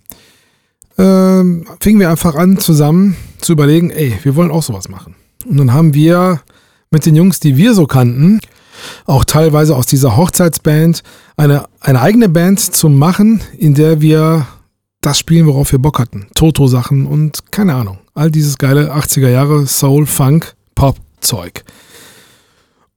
Ähm, 0.98 1.68
fingen 1.82 2.00
wir 2.00 2.10
einfach 2.10 2.36
an, 2.36 2.60
zusammen 2.60 3.18
zu 3.40 3.54
überlegen, 3.54 3.90
ey, 3.90 4.18
wir 4.24 4.36
wollen 4.36 4.52
auch 4.52 4.64
sowas 4.64 4.90
machen. 4.90 5.16
Und 5.46 5.58
dann 5.58 5.74
haben 5.74 5.94
wir 5.94 6.42
mit 6.92 7.06
den 7.06 7.16
Jungs, 7.16 7.40
die 7.40 7.58
wir 7.58 7.74
so 7.74 7.86
kannten, 7.86 8.40
auch 9.06 9.26
teilweise 9.26 9.76
aus 9.76 9.86
dieser 9.86 10.18
Hochzeitsband, 10.18 11.04
eine, 11.36 11.66
eine 11.80 12.02
eigene 12.02 12.30
Band 12.30 12.60
zu 12.60 12.90
machen, 12.90 13.42
in 13.58 13.74
der 13.74 14.02
wir 14.02 14.48
das 15.02 15.20
spielen, 15.20 15.48
worauf 15.48 15.72
wir 15.72 15.80
Bock 15.80 16.00
hatten. 16.00 16.28
Toto-Sachen 16.36 17.06
und 17.06 17.52
keine 17.52 17.76
Ahnung. 17.76 18.00
All 18.14 18.32
dieses 18.32 18.58
geile 18.58 18.94
80er 18.94 19.30
Jahre 19.30 19.68
Soul, 19.68 20.06
Funk, 20.06 20.56
Pop-Zeug. 20.76 21.64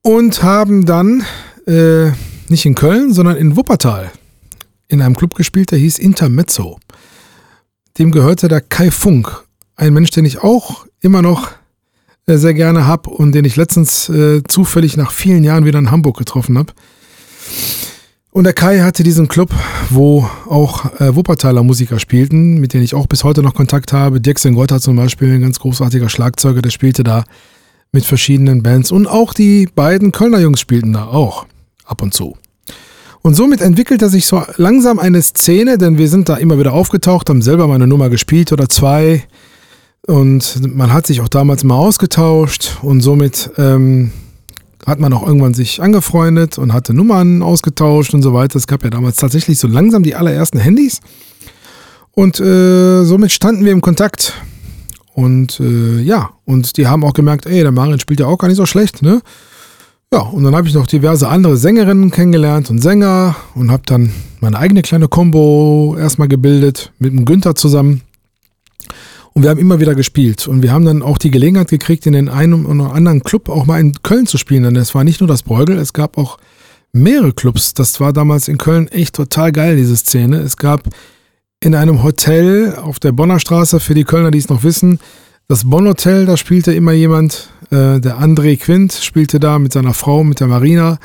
Und 0.03 0.43
haben 0.43 0.87
dann 0.87 1.25
äh, 1.67 2.11
nicht 2.49 2.65
in 2.65 2.75
Köln, 2.75 3.13
sondern 3.13 3.37
in 3.37 3.57
Wuppertal 3.57 4.11
in 4.91 5.01
einem 5.01 5.17
Club 5.17 5.35
gespielt, 5.35 5.71
der 5.71 5.79
hieß 5.79 5.99
Intermezzo. 5.99 6.79
Dem 7.99 8.11
gehörte 8.11 8.49
der 8.49 8.61
Kai 8.61 8.91
Funk, 8.91 9.45
ein 9.81 9.95
Mensch, 9.95 10.11
den 10.11 10.27
ich 10.27 10.43
auch 10.43 10.87
immer 11.01 11.23
noch 11.23 11.49
äh, 12.27 12.37
sehr 12.37 12.55
gerne 12.55 12.87
habe 12.87 13.09
und 13.11 13.33
den 13.33 13.47
ich 13.47 13.57
letztens 13.57 14.09
äh, 14.11 14.43
zufällig 14.47 14.97
nach 14.97 15.11
vielen 15.11 15.43
Jahren 15.43 15.65
wieder 15.65 15.79
in 15.79 15.91
Hamburg 15.91 16.19
getroffen 16.19 16.59
habe. 16.59 16.73
Und 18.31 18.45
der 18.45 18.53
Kai 18.53 18.81
hatte 18.81 19.03
diesen 19.03 19.27
Club, 19.27 19.53
wo 19.89 20.29
auch 20.47 21.01
äh, 21.01 21.17
Wuppertaler 21.17 21.63
Musiker 21.63 21.99
spielten, 21.99 22.61
mit 22.61 22.75
denen 22.75 22.85
ich 22.85 22.95
auch 22.95 23.07
bis 23.07 23.25
heute 23.25 23.43
noch 23.43 23.55
Kontakt 23.55 23.93
habe. 23.93 24.21
Dirk 24.21 24.39
Sengotta 24.39 24.81
zum 24.81 24.97
Beispiel, 24.97 25.33
ein 25.33 25.41
ganz 25.41 25.59
großartiger 25.59 26.11
Schlagzeuger, 26.11 26.63
der 26.63 26.71
spielte 26.71 27.03
da 27.03 27.25
mit 27.91 28.05
verschiedenen 28.05 28.63
Bands. 28.63 28.93
Und 28.93 29.07
auch 29.07 29.33
die 29.33 29.67
beiden 29.75 30.13
Kölner 30.13 30.41
Jungs 30.41 30.61
spielten 30.61 30.93
da 30.93 31.07
auch 31.07 31.47
ab 31.87 32.03
und 32.03 32.13
zu. 32.13 32.37
Und 33.23 33.35
somit 33.35 33.63
entwickelte 33.63 34.09
sich 34.11 34.27
so 34.27 34.43
langsam 34.57 34.99
eine 34.99 35.21
Szene, 35.23 35.79
denn 35.79 35.99
wir 35.99 36.09
sind 36.09 36.29
da 36.29 36.37
immer 36.37 36.59
wieder 36.59 36.75
aufgetaucht, 36.75 37.29
haben 37.31 37.43
selber 37.43 37.67
mal 37.67 37.75
eine 37.75 37.87
Nummer 37.87 38.11
gespielt 38.11 38.53
oder 38.53 38.69
zwei. 38.69 39.25
Und 40.07 40.75
man 40.77 40.93
hat 40.93 41.07
sich 41.07 41.21
auch 41.21 41.29
damals 41.29 41.63
mal 41.63 41.77
ausgetauscht 41.77 42.79
und 42.83 43.01
somit 43.01 43.51
ähm, 43.59 44.13
hat 44.87 44.99
man 44.99 45.13
auch 45.13 45.27
irgendwann 45.27 45.55
sich 45.55 45.83
angefreundet 45.83 46.59
und 46.59 46.73
hatte 46.73 46.95
Nummern 46.95 47.43
ausgetauscht 47.43 48.15
und 48.15 48.23
so 48.23 48.33
weiter. 48.33 48.57
Es 48.57 48.67
gab 48.67 48.83
ja 48.83 48.91
damals 48.91 49.17
tatsächlich 49.17 49.59
so 49.59 49.69
langsam 49.69 50.03
die 50.03 50.15
allerersten 50.15 50.59
Handys. 50.59 51.01
Und 52.13 52.41
äh, 52.41 53.05
somit 53.05 53.31
standen 53.31 53.65
wir 53.65 53.73
im 53.73 53.83
Kontakt. 53.83 54.35
Und 55.15 55.61
äh, 55.61 56.01
ja, 56.01 56.31
und 56.45 56.77
die 56.77 56.87
haben 56.87 57.05
auch 57.05 57.13
gemerkt, 57.13 57.47
ey, 57.47 57.61
der 57.63 57.73
Marian 57.73 58.01
spielt 58.01 58.21
ja 58.21 58.27
auch 58.27 58.39
gar 58.39 58.49
nicht 58.49 58.57
so 58.57 58.67
schlecht, 58.67 59.03
ne? 59.03 59.21
Ja, 60.13 60.21
und 60.21 60.43
dann 60.43 60.57
habe 60.57 60.67
ich 60.67 60.75
noch 60.75 60.89
diverse 60.89 61.29
andere 61.29 61.57
Sängerinnen 61.57 62.11
kennengelernt 62.11 62.69
und 62.69 62.81
Sänger 62.81 63.37
und 63.55 63.71
habe 63.71 63.85
dann 63.87 64.13
meine 64.41 64.59
eigene 64.59 64.83
kleine 64.83 65.07
Combo 65.07 65.97
erstmal 65.97 66.27
gebildet 66.27 66.93
mit 66.99 67.13
dem 67.13 67.25
Günther 67.25 67.55
zusammen. 67.55 68.03
Und 69.33 69.43
wir 69.43 69.51
haben 69.51 69.61
immer 69.61 69.81
wieder 69.81 69.95
gespielt. 69.95 70.49
Und 70.49 70.63
wir 70.63 70.73
haben 70.73 70.85
dann 70.85 71.03
auch 71.03 71.19
die 71.19 71.31
Gelegenheit 71.31 71.69
gekriegt, 71.69 72.07
in 72.07 72.13
den 72.13 72.29
einen 72.29 72.67
oder 72.67 72.93
anderen 72.93 73.23
Club 73.23 73.49
auch 73.49 73.67
mal 73.67 73.81
in 73.81 73.95
Köln 74.03 74.27
zu 74.27 74.39
spielen. 74.39 74.65
Denn 74.65 74.77
es 74.77 74.95
war 74.95 75.05
nicht 75.05 75.21
nur 75.21 75.29
das 75.29 75.43
Bräugel, 75.43 75.79
es 75.79 75.93
gab 75.93 76.19
auch 76.19 76.39
mehrere 76.93 77.33
Clubs. 77.33 77.75
Das 77.75 78.01
war 78.01 78.13
damals 78.13 78.49
in 78.49 78.59
Köln 78.59 78.89
echt 78.89 79.15
total 79.15 79.53
geil, 79.53 79.77
diese 79.77 79.97
Szene. 79.97 80.39
Es 80.39 80.57
gab 80.57 80.89
in 81.61 81.75
einem 81.75 82.03
Hotel 82.03 82.75
auf 82.77 82.99
der 82.99 83.13
Bonner 83.13 83.39
Straße, 83.39 83.81
für 83.81 83.95
die 83.95 84.05
Kölner, 84.05 84.31
die 84.31 84.39
es 84.39 84.49
noch 84.49 84.65
wissen, 84.65 84.99
das 85.51 85.69
Bonn 85.69 85.89
Hotel, 85.89 86.27
da 86.27 86.37
spielte 86.37 86.73
immer 86.73 86.93
jemand, 86.93 87.51
äh, 87.73 87.99
der 87.99 88.21
André 88.21 88.57
Quint 88.57 88.93
spielte 88.93 89.41
da 89.41 89.59
mit 89.59 89.73
seiner 89.73 89.95
Frau, 89.95 90.23
mit 90.23 90.39
der 90.39 90.47
Marina. 90.47 91.01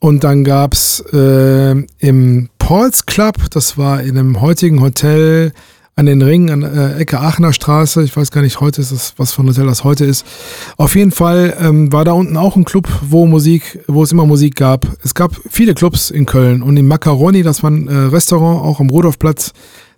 Und 0.00 0.24
dann 0.24 0.42
gab's 0.42 1.04
äh, 1.12 1.70
im 2.00 2.48
Pauls 2.58 3.06
Club, 3.06 3.36
das 3.50 3.78
war 3.78 4.02
in 4.02 4.18
einem 4.18 4.40
heutigen 4.40 4.80
Hotel, 4.80 5.52
an 5.98 6.04
den 6.04 6.20
Ring 6.20 6.50
an 6.50 6.62
äh, 6.62 6.98
Ecke 6.98 7.20
Aachener 7.20 7.54
Straße. 7.54 8.02
Ich 8.02 8.14
weiß 8.14 8.30
gar 8.30 8.42
nicht, 8.42 8.60
heute 8.60 8.82
ist 8.82 8.90
es, 8.90 9.14
was 9.16 9.32
für 9.32 9.42
ein 9.42 9.48
Hotel 9.48 9.64
das 9.64 9.82
heute 9.82 10.04
ist. 10.04 10.26
Auf 10.76 10.94
jeden 10.94 11.10
Fall 11.10 11.56
ähm, 11.58 11.90
war 11.90 12.04
da 12.04 12.12
unten 12.12 12.36
auch 12.36 12.54
ein 12.54 12.66
Club, 12.66 12.86
wo 13.00 13.26
Musik, 13.26 13.80
wo 13.88 14.02
es 14.02 14.12
immer 14.12 14.26
Musik 14.26 14.56
gab. 14.56 14.86
Es 15.02 15.14
gab 15.14 15.34
viele 15.48 15.72
Clubs 15.72 16.10
in 16.10 16.26
Köln 16.26 16.62
und 16.62 16.76
im 16.76 16.86
Macaroni, 16.86 17.42
das 17.42 17.62
war 17.62 17.70
ein 17.70 17.88
äh, 17.88 17.96
Restaurant, 17.96 18.62
auch 18.62 18.78
am 18.78 18.90
Rudolfplatz, 18.90 19.52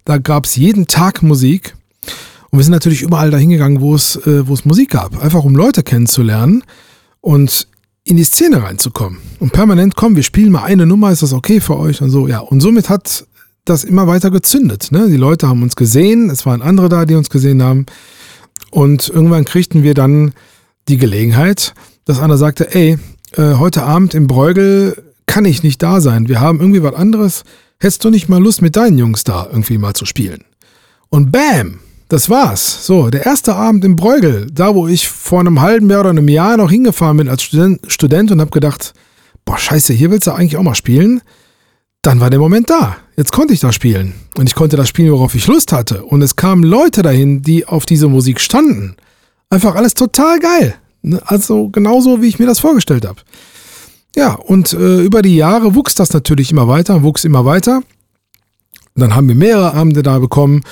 da 0.05 0.19
gab 0.19 0.45
es 0.45 0.55
jeden 0.55 0.87
Tag 0.87 1.25
Musik. 1.25 1.75
Und 2.51 2.61
wir 2.61 2.65
sind 2.65 2.73
natürlich 2.73 3.03
überall 3.03 3.33
dahin 3.33 3.51
gegangen, 3.51 3.81
wo 3.81 3.97
es, 3.97 4.15
äh, 4.25 4.47
wo 4.47 4.55
es 4.55 4.65
Musik 4.65 4.91
gab, 4.91 5.21
einfach 5.21 5.43
um 5.43 5.57
Leute 5.57 5.83
kennenzulernen 5.83 6.63
und 7.21 7.67
in 8.05 8.17
die 8.17 8.25
Szene 8.25 8.63
reinzukommen. 8.63 9.19
Und 9.41 9.53
permanent, 9.53 9.97
komm, 9.97 10.15
wir 10.15 10.23
spielen 10.23 10.53
mal 10.53 10.63
eine 10.63 10.87
Nummer, 10.87 11.11
ist 11.11 11.23
das 11.23 11.33
okay 11.33 11.61
für 11.61 11.77
euch? 11.77 12.01
Und 12.01 12.11
so, 12.11 12.29
ja. 12.29 12.39
Und 12.39 12.61
somit 12.61 12.89
hat 12.89 13.27
das 13.69 13.85
immer 13.85 14.07
weiter 14.07 14.31
gezündet. 14.31 14.89
Ne? 14.91 15.09
Die 15.09 15.17
Leute 15.17 15.49
haben 15.49 15.63
uns 15.63 15.77
gesehen, 15.77 16.31
es 16.31 16.47
waren 16.47 16.63
andere 16.63 16.89
da, 16.89 17.05
die 17.05 17.15
uns 17.15 17.31
gesehen 17.31 17.63
haben. 17.63 17.87
Und 18.71 19.09
irgendwann 19.09 19.45
kriegten 19.45 19.83
wir 19.83 19.95
dann 19.95 20.33
die 20.89 20.97
Gelegenheit, 20.97 21.75
dass 22.05 22.21
einer 22.21 22.37
sagte, 22.37 22.75
ey, 22.75 22.99
äh, 23.37 23.55
heute 23.55 23.83
Abend 23.83 24.15
im 24.15 24.27
Bräugel 24.27 25.03
kann 25.27 25.45
ich 25.45 25.63
nicht 25.63 25.83
da 25.83 26.01
sein. 26.01 26.29
Wir 26.29 26.41
haben 26.41 26.61
irgendwie 26.61 26.83
was 26.83 26.95
anderes. 26.95 27.45
Hättest 27.79 28.05
du 28.05 28.11
nicht 28.11 28.29
mal 28.29 28.43
Lust, 28.43 28.63
mit 28.63 28.77
deinen 28.77 28.99
Jungs 28.99 29.25
da 29.25 29.47
irgendwie 29.51 29.79
mal 29.79 29.95
zu 29.95 30.07
spielen? 30.07 30.45
Und 31.11 31.31
bam, 31.31 31.81
das 32.09 32.31
war's. 32.31 32.87
So, 32.87 33.11
der 33.11 33.27
erste 33.27 33.55
Abend 33.55 33.85
im 33.85 33.97
Bräugel, 33.97 34.47
da 34.53 34.75
wo 34.75 34.89
ich 34.89 35.09
vor 35.09 35.41
einem 35.41 35.61
halben 35.61 35.91
Jahr 35.91 36.01
oder 36.01 36.11
einem 36.11 36.29
Jahr 36.29 36.57
noch 36.57 36.71
hingefahren 36.71 37.19
bin 37.19 37.29
als 37.29 37.43
Student, 37.43 37.81
Student 37.87 38.33
und 38.33 38.41
habe 38.41 38.51
gedacht, 38.51 38.95
boah, 39.45 39.59
scheiße, 39.59 39.93
hier 39.93 40.11
willst 40.11 40.27
du 40.27 40.33
eigentlich 40.33 40.57
auch 40.57 40.63
mal 40.63 40.75
spielen 40.75 41.21
dann 42.03 42.21
war 42.21 42.31
der 42.31 42.39
Moment 42.39 42.71
da. 42.71 42.97
Jetzt 43.17 43.33
konnte 43.33 43.53
ich 43.53 43.61
da 43.61 43.73
spielen. 43.73 44.15
Und 44.37 44.49
ich 44.49 44.55
konnte 44.55 44.77
das 44.77 44.89
spielen, 44.89 45.13
worauf 45.13 45.35
ich 45.35 45.47
Lust 45.47 45.73
hatte. 45.73 46.05
Und 46.05 46.23
es 46.23 46.37
kamen 46.37 46.63
Leute 46.63 47.03
dahin, 47.03 47.43
die 47.43 47.67
auf 47.67 47.87
diese 47.87 48.09
Musik 48.09 48.41
standen. 48.41 48.97
Einfach 49.51 49.75
alles 49.75 49.95
total 49.95 50.39
geil. 50.39 50.75
Ne? 51.03 51.21
Also 51.27 51.69
genauso, 51.69 52.23
wie 52.23 52.29
ich 52.29 52.39
mir 52.39 52.47
das 52.47 52.61
vorgestellt 52.61 53.07
habe. 53.07 53.21
Ja, 54.17 54.35
und 54.35 54.73
äh, 54.73 55.03
über 55.03 55.23
die 55.23 55.37
Jahre 55.37 55.75
wuchs 55.75 55.95
das 55.95 56.13
natürlich 56.13 56.51
immer 56.51 56.69
weiter, 56.69 57.03
wuchs 57.03 57.25
immer 57.25 57.45
weiter. 57.45 57.83
Dann 58.95 59.15
haben 59.15 59.29
wir 59.29 59.35
mehrere 59.35 59.75
Abende 59.75 60.03
da 60.03 60.19
bekommen. 60.19 60.63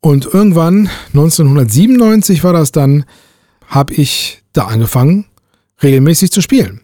Und 0.00 0.26
irgendwann, 0.32 0.88
1997 1.08 2.44
war 2.44 2.52
das 2.52 2.72
dann, 2.72 3.04
habe 3.66 3.94
ich 3.94 4.42
da 4.52 4.66
angefangen, 4.66 5.26
regelmäßig 5.82 6.30
zu 6.30 6.40
spielen. 6.40 6.80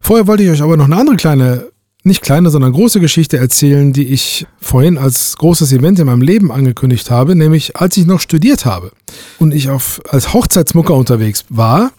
Vorher 0.00 0.26
wollte 0.26 0.42
ich 0.42 0.50
euch 0.50 0.62
aber 0.62 0.76
noch 0.76 0.84
eine 0.84 0.96
andere 0.96 1.16
kleine 1.16 1.70
nicht 2.08 2.22
kleine, 2.22 2.50
sondern 2.50 2.72
große 2.72 2.98
Geschichte 2.98 3.36
erzählen, 3.36 3.92
die 3.92 4.08
ich 4.08 4.46
vorhin 4.60 4.98
als 4.98 5.36
großes 5.36 5.72
Event 5.72 6.00
in 6.00 6.06
meinem 6.06 6.22
Leben 6.22 6.50
angekündigt 6.50 7.10
habe, 7.10 7.36
nämlich 7.36 7.76
als 7.76 7.96
ich 7.96 8.06
noch 8.06 8.20
studiert 8.20 8.64
habe 8.64 8.90
und 9.38 9.54
ich 9.54 9.70
auf, 9.70 10.00
als 10.08 10.34
Hochzeitsmucker 10.34 10.94
unterwegs 10.94 11.44
war, 11.48 11.92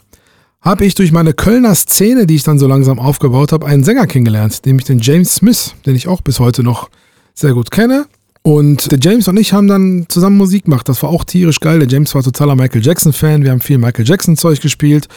habe 0.61 0.85
ich 0.85 0.95
durch 0.95 1.11
meine 1.11 1.33
Kölner 1.33 1.73
Szene, 1.73 2.27
die 2.27 2.35
ich 2.35 2.43
dann 2.43 2.59
so 2.59 2.67
langsam 2.67 2.99
aufgebaut 2.99 3.53
habe, 3.53 3.65
einen 3.65 3.83
Sänger 3.83 4.07
kennengelernt, 4.07 4.61
nämlich 4.65 4.85
den 4.85 4.99
James 4.99 5.35
Smith, 5.35 5.73
den 5.85 5.95
ich 5.95 6.07
auch 6.07 6.21
bis 6.21 6.39
heute 6.39 6.63
noch 6.63 6.89
sehr 7.33 7.53
gut 7.53 7.71
kenne. 7.71 8.05
Und 8.41 8.91
der 8.91 8.99
James 8.99 9.27
und 9.27 9.37
ich 9.37 9.53
haben 9.53 9.67
dann 9.67 10.05
zusammen 10.09 10.37
Musik 10.37 10.65
gemacht. 10.65 10.89
Das 10.89 11.03
war 11.03 11.09
auch 11.09 11.23
tierisch 11.23 11.59
geil. 11.59 11.79
Der 11.79 11.87
James 11.87 12.13
war 12.15 12.23
totaler 12.23 12.55
Michael 12.55 12.83
Jackson-Fan. 12.83 13.43
Wir 13.43 13.51
haben 13.51 13.59
viel 13.59 13.77
Michael 13.77 14.07
Jackson-Zeug 14.07 14.61
gespielt. 14.61 15.07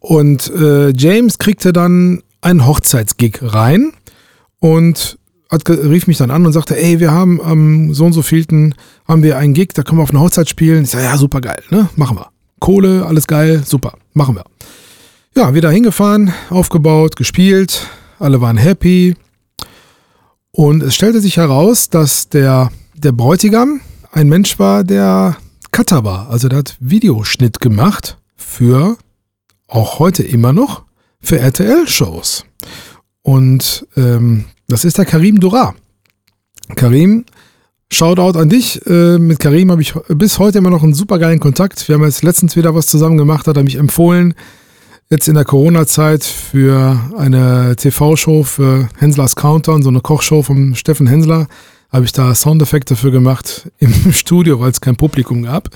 Und 0.00 0.50
äh, 0.54 0.90
James 0.90 1.38
kriegte 1.38 1.72
dann 1.72 2.22
einen 2.40 2.66
Hochzeitsgig 2.66 3.40
rein 3.42 3.92
und 4.66 5.18
hat, 5.50 5.68
rief 5.68 6.08
mich 6.08 6.18
dann 6.18 6.30
an 6.30 6.44
und 6.44 6.52
sagte, 6.52 6.76
ey, 6.76 6.98
wir 6.98 7.12
haben 7.12 7.40
am 7.40 7.94
so 7.94 8.06
und 8.06 8.12
so 8.12 8.22
vielten 8.22 8.74
haben 9.06 9.22
wir 9.22 9.38
einen 9.38 9.54
Gig, 9.54 9.68
da 9.74 9.82
können 9.82 9.98
wir 9.98 10.02
auf 10.02 10.10
eine 10.10 10.20
Hochzeit 10.20 10.48
spielen. 10.48 10.84
Ich 10.84 10.90
sage, 10.90 11.04
ja, 11.04 11.16
super 11.16 11.40
geil, 11.40 11.62
ne? 11.70 11.88
Machen 11.94 12.16
wir. 12.16 12.30
Kohle, 12.58 13.06
alles 13.06 13.26
geil, 13.26 13.62
super, 13.64 13.96
machen 14.12 14.34
wir. 14.34 14.44
Ja, 15.36 15.54
wieder 15.54 15.70
hingefahren, 15.70 16.32
aufgebaut, 16.50 17.14
gespielt, 17.14 17.86
alle 18.18 18.40
waren 18.40 18.56
happy. 18.56 19.14
Und 20.50 20.82
es 20.82 20.94
stellte 20.94 21.20
sich 21.20 21.36
heraus, 21.36 21.90
dass 21.90 22.28
der, 22.28 22.72
der 22.96 23.12
Bräutigam 23.12 23.80
ein 24.10 24.28
Mensch 24.28 24.58
war, 24.58 24.82
der 24.82 25.36
Cutter 25.70 26.02
war. 26.02 26.30
Also 26.30 26.48
der 26.48 26.60
hat 26.60 26.76
Videoschnitt 26.80 27.60
gemacht 27.60 28.16
für, 28.34 28.96
auch 29.68 29.98
heute 29.98 30.22
immer 30.22 30.52
noch, 30.54 30.84
für 31.20 31.38
RTL-Shows. 31.38 32.46
Und 33.26 33.88
ähm, 33.96 34.44
das 34.68 34.84
ist 34.84 34.98
der 34.98 35.04
Karim 35.04 35.40
Dura. 35.40 35.74
Karim, 36.76 37.24
Shoutout 37.90 38.38
an 38.38 38.48
dich. 38.48 38.86
Äh, 38.86 39.18
mit 39.18 39.40
Karim 39.40 39.72
habe 39.72 39.82
ich 39.82 39.94
bis 40.10 40.38
heute 40.38 40.58
immer 40.58 40.70
noch 40.70 40.84
einen 40.84 40.94
super 40.94 41.18
geilen 41.18 41.40
Kontakt. 41.40 41.88
Wir 41.88 41.96
haben 41.96 42.04
jetzt 42.04 42.22
letztens 42.22 42.54
wieder 42.54 42.76
was 42.76 42.86
zusammen 42.86 43.18
gemacht, 43.18 43.48
hat 43.48 43.56
er 43.56 43.64
mich 43.64 43.78
empfohlen, 43.78 44.34
jetzt 45.10 45.26
in 45.26 45.34
der 45.34 45.44
Corona-Zeit 45.44 46.22
für 46.22 47.00
eine 47.16 47.74
TV-Show 47.74 48.44
für 48.44 48.88
Henslers 48.96 49.34
Countdown, 49.34 49.82
so 49.82 49.88
eine 49.88 50.02
Kochshow 50.02 50.42
von 50.42 50.76
Steffen 50.76 51.08
Hensler, 51.08 51.48
habe 51.90 52.04
ich 52.04 52.12
da 52.12 52.32
Soundeffekte 52.32 52.94
für 52.94 53.10
gemacht 53.10 53.72
im 53.80 54.12
Studio, 54.12 54.60
weil 54.60 54.70
es 54.70 54.80
kein 54.80 54.94
Publikum 54.94 55.42
gab. 55.42 55.70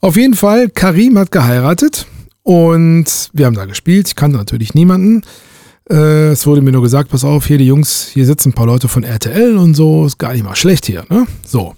Auf 0.00 0.14
jeden 0.16 0.34
Fall, 0.34 0.68
Karim 0.68 1.18
hat 1.18 1.32
geheiratet 1.32 2.06
und 2.44 3.30
wir 3.32 3.46
haben 3.46 3.56
da 3.56 3.64
gespielt. 3.64 4.06
Ich 4.06 4.14
kannte 4.14 4.36
natürlich 4.36 4.74
niemanden. 4.74 5.22
Äh, 5.90 6.30
es 6.30 6.46
wurde 6.46 6.62
mir 6.62 6.72
nur 6.72 6.82
gesagt, 6.82 7.10
pass 7.10 7.24
auf, 7.24 7.46
hier 7.46 7.58
die 7.58 7.66
Jungs, 7.66 8.08
hier 8.12 8.26
sitzen 8.26 8.50
ein 8.50 8.54
paar 8.54 8.66
Leute 8.66 8.88
von 8.88 9.04
RTL 9.04 9.56
und 9.56 9.74
so, 9.74 10.06
ist 10.06 10.18
gar 10.18 10.32
nicht 10.32 10.44
mal 10.44 10.56
schlecht 10.56 10.86
hier, 10.86 11.04
ne? 11.08 11.26
So. 11.46 11.74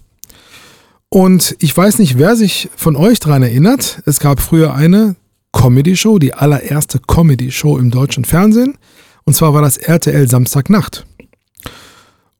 Und 1.08 1.56
ich 1.60 1.76
weiß 1.76 2.00
nicht, 2.00 2.18
wer 2.18 2.34
sich 2.34 2.70
von 2.76 2.96
euch 2.96 3.20
daran 3.20 3.42
erinnert. 3.42 4.02
Es 4.04 4.18
gab 4.18 4.40
früher 4.40 4.74
eine 4.74 5.14
Comedy-Show, 5.52 6.18
die 6.18 6.34
allererste 6.34 6.98
Comedy-Show 6.98 7.78
im 7.78 7.90
deutschen 7.90 8.24
Fernsehen. 8.24 8.76
Und 9.24 9.34
zwar 9.34 9.54
war 9.54 9.62
das 9.62 9.76
RTL 9.76 10.28
Samstagnacht. 10.28 11.06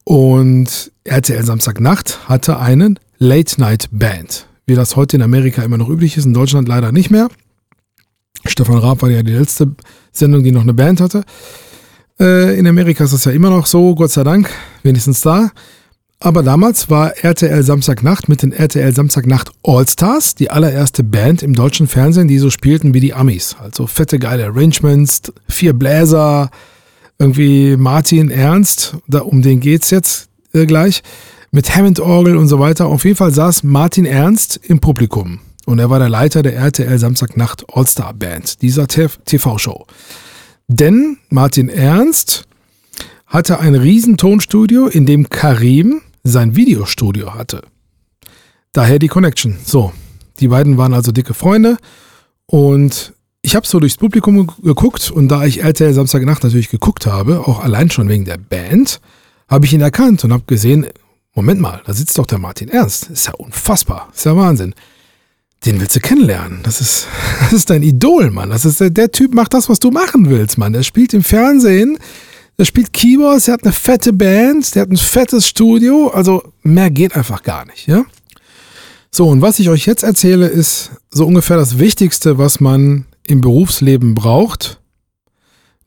Und 0.02 0.92
RTL 1.04 1.44
Samstagnacht 1.44 2.28
hatte 2.28 2.58
eine 2.58 2.96
Late-Night-Band, 3.18 4.48
wie 4.66 4.74
das 4.74 4.96
heute 4.96 5.16
in 5.16 5.22
Amerika 5.22 5.62
immer 5.62 5.78
noch 5.78 5.88
üblich 5.88 6.16
ist, 6.16 6.26
in 6.26 6.34
Deutschland 6.34 6.68
leider 6.68 6.92
nicht 6.92 7.10
mehr. 7.10 7.28
Stefan 8.44 8.78
Raab 8.78 9.02
war 9.02 9.10
ja 9.10 9.22
die 9.22 9.32
letzte 9.32 9.74
Sendung, 10.16 10.42
die 10.42 10.52
noch 10.52 10.62
eine 10.62 10.74
Band 10.74 11.00
hatte. 11.00 11.24
Äh, 12.18 12.58
in 12.58 12.66
Amerika 12.66 13.04
ist 13.04 13.12
das 13.12 13.24
ja 13.24 13.32
immer 13.32 13.50
noch 13.50 13.66
so, 13.66 13.94
Gott 13.94 14.10
sei 14.10 14.24
Dank, 14.24 14.48
wenigstens 14.82 15.20
da. 15.20 15.50
Aber 16.20 16.42
damals 16.42 16.88
war 16.88 17.18
RTL 17.18 17.62
Samstagnacht 17.62 18.28
mit 18.28 18.42
den 18.42 18.52
RTL 18.52 18.94
Samstagnacht 18.94 19.50
All-Stars 19.62 20.34
die 20.34 20.50
allererste 20.50 21.02
Band 21.02 21.42
im 21.42 21.54
deutschen 21.54 21.86
Fernsehen, 21.86 22.28
die 22.28 22.38
so 22.38 22.48
spielten 22.48 22.94
wie 22.94 23.00
die 23.00 23.12
Amis. 23.12 23.56
Also 23.60 23.86
fette, 23.86 24.18
geile 24.18 24.46
Arrangements, 24.46 25.20
vier 25.48 25.74
Bläser, 25.74 26.50
irgendwie 27.18 27.76
Martin 27.76 28.30
Ernst, 28.30 28.96
da, 29.06 29.20
um 29.20 29.42
den 29.42 29.60
geht's 29.60 29.90
jetzt 29.90 30.28
äh, 30.54 30.66
gleich, 30.66 31.02
mit 31.50 31.76
Hammond-Orgel 31.76 32.36
und 32.36 32.48
so 32.48 32.58
weiter. 32.58 32.86
Auf 32.86 33.04
jeden 33.04 33.16
Fall 33.16 33.32
saß 33.32 33.62
Martin 33.62 34.06
Ernst 34.06 34.58
im 34.62 34.80
Publikum. 34.80 35.40
Und 35.66 35.78
er 35.78 35.90
war 35.90 35.98
der 35.98 36.08
Leiter 36.08 36.42
der 36.42 36.56
RTL 36.56 36.98
Samstagnacht 36.98 37.64
All-Star 37.72 38.12
Band, 38.12 38.62
dieser 38.62 38.86
TV-Show. 38.86 39.86
Denn 40.68 41.18
Martin 41.30 41.68
Ernst 41.68 42.44
hatte 43.26 43.60
ein 43.60 43.74
Riesentonstudio, 43.74 44.86
in 44.86 45.06
dem 45.06 45.28
Karim 45.28 46.02
sein 46.22 46.56
Videostudio 46.56 47.34
hatte. 47.34 47.62
Daher 48.72 48.98
die 48.98 49.08
Connection. 49.08 49.56
So, 49.64 49.92
die 50.40 50.48
beiden 50.48 50.78
waren 50.78 50.94
also 50.94 51.12
dicke 51.12 51.34
Freunde 51.34 51.76
und 52.46 53.12
ich 53.42 53.54
habe 53.54 53.66
so 53.66 53.78
durchs 53.78 53.98
Publikum 53.98 54.46
geguckt 54.62 55.10
und 55.10 55.28
da 55.28 55.44
ich 55.44 55.62
RTL 55.62 55.92
Samstagnacht 55.92 56.42
natürlich 56.42 56.70
geguckt 56.70 57.06
habe, 57.06 57.46
auch 57.46 57.62
allein 57.62 57.90
schon 57.90 58.08
wegen 58.08 58.24
der 58.24 58.38
Band, 58.38 59.00
habe 59.48 59.66
ich 59.66 59.72
ihn 59.74 59.82
erkannt 59.82 60.24
und 60.24 60.32
habe 60.32 60.44
gesehen, 60.46 60.86
Moment 61.34 61.60
mal, 61.60 61.82
da 61.84 61.92
sitzt 61.92 62.16
doch 62.16 62.26
der 62.26 62.38
Martin 62.38 62.68
Ernst. 62.68 63.10
Ist 63.10 63.26
ja 63.26 63.34
unfassbar, 63.34 64.08
ist 64.14 64.24
ja 64.24 64.36
Wahnsinn. 64.36 64.74
Den 65.64 65.80
willst 65.80 65.96
du 65.96 66.00
kennenlernen. 66.00 66.60
Das 66.62 66.80
ist, 66.80 67.06
das 67.40 67.52
ist 67.52 67.70
dein 67.70 67.82
Idol, 67.82 68.30
Mann. 68.30 68.50
Das 68.50 68.64
ist 68.64 68.80
der, 68.80 68.90
der 68.90 69.10
Typ 69.10 69.34
macht 69.34 69.54
das, 69.54 69.68
was 69.68 69.78
du 69.78 69.90
machen 69.90 70.28
willst, 70.28 70.58
Mann. 70.58 70.72
Der 70.72 70.82
spielt 70.82 71.14
im 71.14 71.22
Fernsehen, 71.22 71.98
der 72.58 72.64
spielt 72.64 72.92
Keyboards, 72.92 73.46
der 73.46 73.54
hat 73.54 73.64
eine 73.64 73.72
fette 73.72 74.12
Band, 74.12 74.74
der 74.74 74.82
hat 74.82 74.90
ein 74.90 74.96
fettes 74.96 75.48
Studio, 75.48 76.08
also 76.08 76.42
mehr 76.62 76.90
geht 76.90 77.16
einfach 77.16 77.42
gar 77.42 77.64
nicht, 77.66 77.86
ja? 77.88 78.04
So, 79.10 79.28
und 79.28 79.42
was 79.42 79.60
ich 79.60 79.68
euch 79.68 79.86
jetzt 79.86 80.02
erzähle, 80.02 80.48
ist 80.48 80.90
so 81.10 81.24
ungefähr 81.26 81.56
das 81.56 81.78
Wichtigste, 81.78 82.36
was 82.36 82.58
man 82.60 83.06
im 83.26 83.40
Berufsleben 83.40 84.14
braucht. 84.14 84.80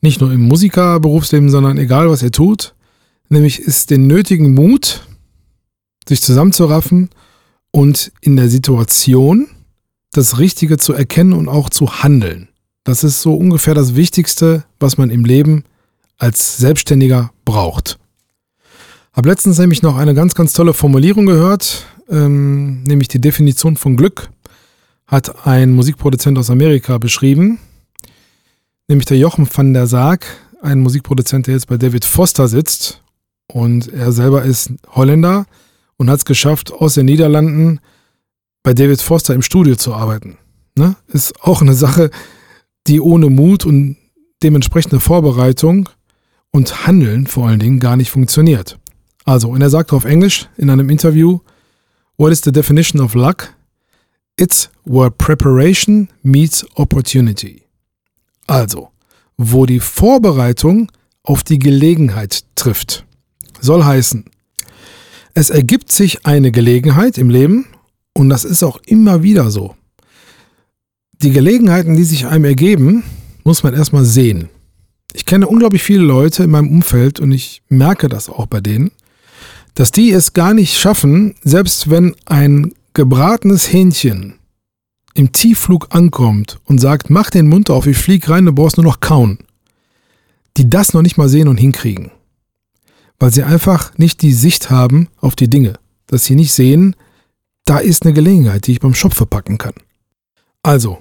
Nicht 0.02 0.22
nur 0.22 0.32
im 0.32 0.48
Musikerberufsleben, 0.48 1.50
sondern 1.50 1.78
egal, 1.78 2.10
was 2.10 2.24
ihr 2.24 2.32
tut. 2.32 2.74
Nämlich 3.28 3.60
ist 3.60 3.90
den 3.90 4.08
nötigen 4.08 4.54
Mut, 4.54 5.06
sich 6.08 6.22
zusammenzuraffen 6.22 7.10
und 7.72 8.14
in 8.22 8.38
der 8.38 8.48
Situation 8.48 9.50
das 10.12 10.40
Richtige 10.40 10.78
zu 10.78 10.94
erkennen 10.94 11.34
und 11.34 11.48
auch 11.48 11.70
zu 11.70 12.04
handeln. 12.04 12.50
Das 12.84 13.04
ist 13.04 13.22
so 13.22 13.36
ungefähr 13.36 13.74
das 13.74 13.96
Wichtigste, 13.96 14.64
was 14.80 14.98
man 14.98 15.10
im 15.10 15.26
Leben 15.26 15.64
als 16.18 16.58
Selbstständiger 16.58 17.32
braucht. 17.46 18.00
Hab 19.14 19.26
letztens 19.26 19.58
nämlich 19.58 19.82
noch 19.82 19.98
eine 19.98 20.14
ganz, 20.14 20.36
ganz 20.36 20.54
tolle 20.54 20.74
Formulierung 20.74 21.26
gehört, 21.26 21.86
ähm, 22.10 22.84
nämlich 22.84 23.08
die 23.08 23.22
Definition 23.22 23.76
von 23.76 23.98
Glück 23.98 24.30
hat 25.06 25.48
ein 25.48 25.72
Musikproduzent 25.72 26.38
aus 26.38 26.50
Amerika 26.50 26.98
beschrieben, 26.98 27.60
nämlich 28.88 29.06
der 29.06 29.18
Jochen 29.18 29.48
van 29.52 29.74
der 29.74 29.88
Sarg, 29.88 30.26
ein 30.62 30.80
Musikproduzent, 30.80 31.48
der 31.48 31.56
jetzt 31.56 31.68
bei 31.68 31.78
David 31.78 32.06
Foster 32.06 32.48
sitzt 32.48 33.02
und 33.48 33.92
er 33.92 34.12
selber 34.12 34.44
ist 34.44 34.72
Holländer 34.90 35.46
und 35.98 36.10
hat 36.10 36.20
es 36.20 36.26
geschafft, 36.26 36.72
aus 36.72 36.96
den 36.96 37.06
Niederlanden 37.06 37.80
bei 38.68 38.74
David 38.74 39.02
Foster 39.02 39.34
im 39.34 39.42
Studio 39.42 39.78
zu 39.78 39.94
arbeiten. 39.94 40.38
Ne? 40.76 40.98
Ist 41.08 41.42
auch 41.42 41.62
eine 41.62 41.74
Sache, 41.74 42.10
die 42.88 43.00
ohne 43.00 43.30
Mut 43.30 43.66
und 43.66 43.96
dementsprechende 44.44 45.00
Vorbereitung 45.00 45.88
und 46.52 46.86
Handeln 46.86 47.28
vor 47.28 47.48
allen 47.48 47.62
Dingen 47.62 47.80
gar 47.80 47.96
nicht 47.96 48.12
funktioniert. 48.12 48.78
Also, 49.24 49.52
und 49.52 49.62
er 49.62 49.70
sagte 49.70 49.96
auf 49.96 50.04
Englisch 50.04 50.50
in 50.58 50.70
einem 50.70 50.90
Interview, 50.90 51.40
What 52.18 52.34
is 52.34 52.42
the 52.44 52.52
definition 52.52 53.02
of 53.02 53.14
luck? 53.14 53.54
It's 54.36 54.70
where 54.84 55.12
preparation 55.12 56.10
meets 56.22 56.66
opportunity. 56.76 57.62
Also, 58.48 58.90
wo 59.38 59.66
die 59.66 59.80
Vorbereitung 59.80 60.92
auf 61.24 61.42
die 61.44 61.60
Gelegenheit 61.60 62.44
trifft. 62.56 63.06
Soll 63.62 63.86
heißen, 63.86 64.26
es 65.36 65.52
ergibt 65.52 65.90
sich 65.90 66.26
eine 66.26 66.52
Gelegenheit 66.52 67.18
im 67.18 67.30
Leben 67.30 67.68
und 68.18 68.30
das 68.30 68.44
ist 68.44 68.64
auch 68.64 68.80
immer 68.86 69.22
wieder 69.22 69.52
so. 69.52 69.76
Die 71.22 71.32
Gelegenheiten, 71.32 71.96
die 71.96 72.04
sich 72.04 72.26
einem 72.26 72.46
ergeben, 72.46 73.04
muss 73.44 73.62
man 73.62 73.76
erstmal 73.76 74.06
sehen. 74.06 74.50
Ich 75.14 75.26
kenne 75.26 75.48
unglaublich 75.48 75.84
viele 75.84 76.04
Leute 76.04 76.44
in 76.44 76.50
meinem 76.50 76.70
Umfeld 76.70 77.20
und 77.20 77.32
ich 77.32 77.62
merke 77.70 78.10
das 78.10 78.28
auch 78.28 78.48
bei 78.48 78.60
denen, 78.60 78.92
dass 79.76 79.92
die 79.92 80.12
es 80.12 80.34
gar 80.34 80.56
nicht 80.56 80.78
schaffen, 80.80 81.36
selbst 81.44 81.92
wenn 81.92 82.16
ein 82.26 82.74
gebratenes 82.94 83.72
Hähnchen 83.72 84.34
im 85.14 85.32
Tiefflug 85.32 85.88
ankommt 85.92 86.60
und 86.66 86.82
sagt, 86.82 87.12
mach 87.12 87.30
den 87.30 87.48
Mund 87.48 87.70
auf, 87.70 87.86
ich 87.86 87.98
flieg 87.98 88.28
rein, 88.30 88.46
du 88.46 88.52
brauchst 88.52 88.78
nur 88.78 88.86
noch 88.86 89.00
kauen. 89.00 89.38
Die 90.58 90.70
das 90.70 90.94
noch 90.94 91.04
nicht 91.04 91.18
mal 91.18 91.30
sehen 91.30 91.48
und 91.48 91.58
hinkriegen. 91.58 92.10
Weil 93.20 93.32
sie 93.32 93.44
einfach 93.44 93.96
nicht 93.98 94.24
die 94.24 94.34
Sicht 94.34 94.72
haben 94.72 95.08
auf 95.18 95.36
die 95.36 95.50
Dinge. 95.50 95.74
Dass 96.08 96.26
sie 96.26 96.36
nicht 96.36 96.54
sehen, 96.54 96.96
da 97.68 97.80
ist 97.80 98.04
eine 98.04 98.14
Gelegenheit, 98.14 98.66
die 98.66 98.72
ich 98.72 98.80
beim 98.80 98.94
Shop 98.94 99.14
verpacken 99.14 99.58
kann. 99.58 99.74
Also, 100.64 101.00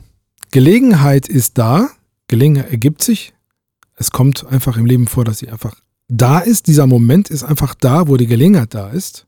Gelegenheit 0.50 1.28
ist 1.28 1.58
da, 1.58 1.88
Gelegenheit 2.28 2.70
ergibt 2.70 3.02
sich, 3.02 3.34
es 3.94 4.10
kommt 4.10 4.46
einfach 4.46 4.76
im 4.76 4.84
Leben 4.84 5.06
vor, 5.06 5.24
dass 5.24 5.38
sie 5.38 5.48
einfach 5.48 5.76
da 6.08 6.40
ist, 6.40 6.66
dieser 6.66 6.86
Moment 6.86 7.30
ist 7.30 7.44
einfach 7.44 7.74
da, 7.74 8.08
wo 8.08 8.16
die 8.16 8.26
Gelegenheit 8.26 8.74
da 8.74 8.90
ist. 8.90 9.26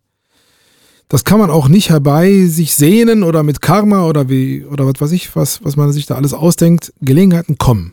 Das 1.09 1.25
kann 1.25 1.39
man 1.39 1.51
auch 1.51 1.69
nicht 1.69 1.91
herbei 1.91 2.45
sich 2.47 2.75
sehnen 2.75 3.23
oder 3.23 3.43
mit 3.43 3.63
Karma 3.63 4.05
oder 4.05 4.29
wie, 4.29 4.65
oder 4.65 4.87
was 4.87 5.01
weiß 5.01 5.13
ich, 5.13 5.35
was, 5.35 5.65
was 5.65 5.77
man 5.77 5.91
sich 5.93 6.07
da 6.07 6.17
alles 6.17 6.35
ausdenkt. 6.35 6.93
Gelegenheiten 7.01 7.57
kommen. 7.57 7.93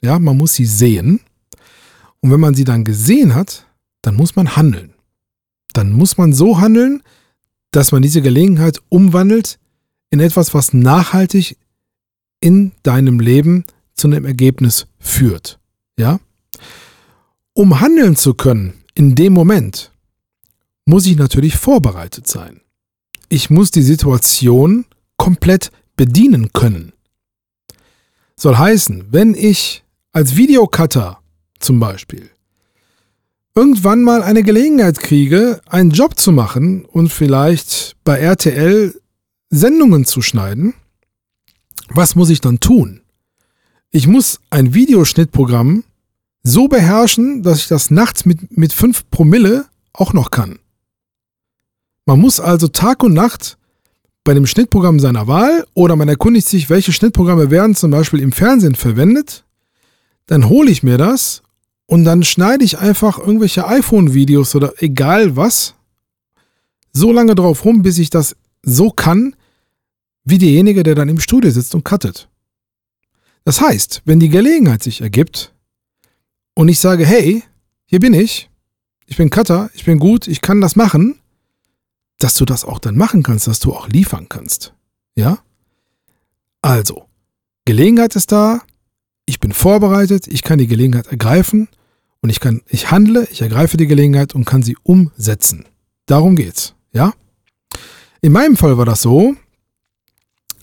Ja, 0.00 0.18
man 0.18 0.36
muss 0.36 0.54
sie 0.54 0.66
sehen. 0.66 1.20
Und 2.20 2.30
wenn 2.30 2.40
man 2.40 2.54
sie 2.54 2.64
dann 2.64 2.84
gesehen 2.84 3.34
hat, 3.34 3.66
dann 4.00 4.14
muss 4.14 4.36
man 4.36 4.54
handeln. 4.54 4.94
Dann 5.72 5.92
muss 5.92 6.18
man 6.18 6.32
so 6.32 6.60
handeln, 6.60 7.02
dass 7.72 7.90
man 7.90 8.02
diese 8.02 8.22
Gelegenheit 8.22 8.80
umwandelt 8.88 9.58
in 10.10 10.20
etwas, 10.20 10.54
was 10.54 10.72
nachhaltig 10.72 11.56
in 12.40 12.72
deinem 12.82 13.18
Leben 13.18 13.64
zu 13.94 14.08
einem 14.08 14.24
Ergebnis 14.24 14.86
führt. 14.98 15.58
Ja? 15.98 16.20
Um 17.54 17.80
handeln 17.80 18.16
zu 18.16 18.34
können 18.34 18.74
in 18.94 19.14
dem 19.14 19.32
Moment, 19.32 19.90
muss 20.84 21.06
ich 21.06 21.16
natürlich 21.16 21.56
vorbereitet 21.56 22.26
sein. 22.26 22.60
Ich 23.28 23.50
muss 23.50 23.70
die 23.70 23.82
Situation 23.82 24.84
komplett 25.16 25.70
bedienen 25.96 26.52
können. 26.52 26.92
Soll 28.36 28.56
heißen, 28.56 29.12
wenn 29.12 29.34
ich 29.34 29.84
als 30.12 30.36
Videocutter 30.36 31.20
zum 31.58 31.80
Beispiel 31.80 32.31
irgendwann 33.54 34.02
mal 34.02 34.22
eine 34.22 34.42
Gelegenheit 34.42 35.00
kriege, 35.00 35.60
einen 35.66 35.90
Job 35.90 36.18
zu 36.18 36.32
machen 36.32 36.84
und 36.84 37.12
vielleicht 37.12 37.96
bei 38.04 38.18
RTL 38.18 38.98
Sendungen 39.50 40.04
zu 40.04 40.22
schneiden, 40.22 40.74
was 41.88 42.14
muss 42.14 42.30
ich 42.30 42.40
dann 42.40 42.60
tun? 42.60 43.02
Ich 43.90 44.06
muss 44.06 44.40
ein 44.48 44.72
Videoschnittprogramm 44.72 45.84
so 46.42 46.68
beherrschen, 46.68 47.42
dass 47.42 47.58
ich 47.58 47.68
das 47.68 47.90
nachts 47.90 48.24
mit, 48.24 48.56
mit 48.56 48.72
5 48.72 49.10
Promille 49.10 49.66
auch 49.92 50.14
noch 50.14 50.30
kann. 50.30 50.58
Man 52.06 52.18
muss 52.18 52.40
also 52.40 52.68
Tag 52.68 53.02
und 53.02 53.12
Nacht 53.12 53.58
bei 54.24 54.34
dem 54.34 54.46
Schnittprogramm 54.46 54.98
seiner 54.98 55.26
Wahl 55.26 55.66
oder 55.74 55.96
man 55.96 56.08
erkundigt 56.08 56.48
sich, 56.48 56.70
welche 56.70 56.92
Schnittprogramme 56.92 57.50
werden 57.50 57.74
zum 57.74 57.90
Beispiel 57.90 58.20
im 58.20 58.32
Fernsehen 58.32 58.74
verwendet. 58.74 59.44
Dann 60.26 60.48
hole 60.48 60.70
ich 60.70 60.82
mir 60.82 60.96
das 60.96 61.42
und 61.86 62.04
dann 62.04 62.22
schneide 62.22 62.64
ich 62.64 62.78
einfach 62.78 63.18
irgendwelche 63.18 63.66
iPhone-Videos 63.66 64.54
oder 64.54 64.74
egal 64.82 65.36
was 65.36 65.74
so 66.92 67.12
lange 67.12 67.34
drauf 67.34 67.64
rum, 67.64 67.82
bis 67.82 67.98
ich 67.98 68.10
das 68.10 68.36
so 68.62 68.90
kann, 68.90 69.34
wie 70.24 70.38
derjenige, 70.38 70.82
der 70.82 70.94
dann 70.94 71.08
im 71.08 71.20
Studio 71.20 71.50
sitzt 71.50 71.74
und 71.74 71.84
cuttet. 71.84 72.28
Das 73.44 73.60
heißt, 73.60 74.02
wenn 74.04 74.20
die 74.20 74.28
Gelegenheit 74.28 74.82
sich 74.82 75.00
ergibt 75.00 75.52
und 76.54 76.68
ich 76.68 76.78
sage, 76.78 77.04
hey, 77.04 77.42
hier 77.86 78.00
bin 78.00 78.14
ich, 78.14 78.50
ich 79.06 79.16
bin 79.16 79.30
Cutter, 79.30 79.70
ich 79.74 79.84
bin 79.84 79.98
gut, 79.98 80.28
ich 80.28 80.40
kann 80.40 80.60
das 80.60 80.76
machen, 80.76 81.18
dass 82.18 82.34
du 82.34 82.44
das 82.44 82.64
auch 82.64 82.78
dann 82.78 82.96
machen 82.96 83.22
kannst, 83.22 83.48
dass 83.48 83.58
du 83.58 83.72
auch 83.74 83.88
liefern 83.88 84.28
kannst. 84.28 84.74
Ja? 85.16 85.38
Also, 86.60 87.08
Gelegenheit 87.64 88.14
ist 88.14 88.30
da, 88.30 88.62
ich 89.26 89.40
bin 89.40 89.52
vorbereitet, 89.52 90.26
ich 90.28 90.42
kann 90.42 90.58
die 90.58 90.66
Gelegenheit 90.66 91.06
ergreifen 91.08 91.68
und 92.20 92.30
ich 92.30 92.40
kann, 92.40 92.62
ich 92.68 92.90
handle, 92.90 93.26
ich 93.30 93.42
ergreife 93.42 93.76
die 93.76 93.86
Gelegenheit 93.86 94.34
und 94.34 94.44
kann 94.44 94.62
sie 94.62 94.76
umsetzen. 94.82 95.66
Darum 96.06 96.36
geht's, 96.36 96.74
ja? 96.92 97.12
In 98.20 98.32
meinem 98.32 98.56
Fall 98.56 98.78
war 98.78 98.84
das 98.84 99.02
so, 99.02 99.34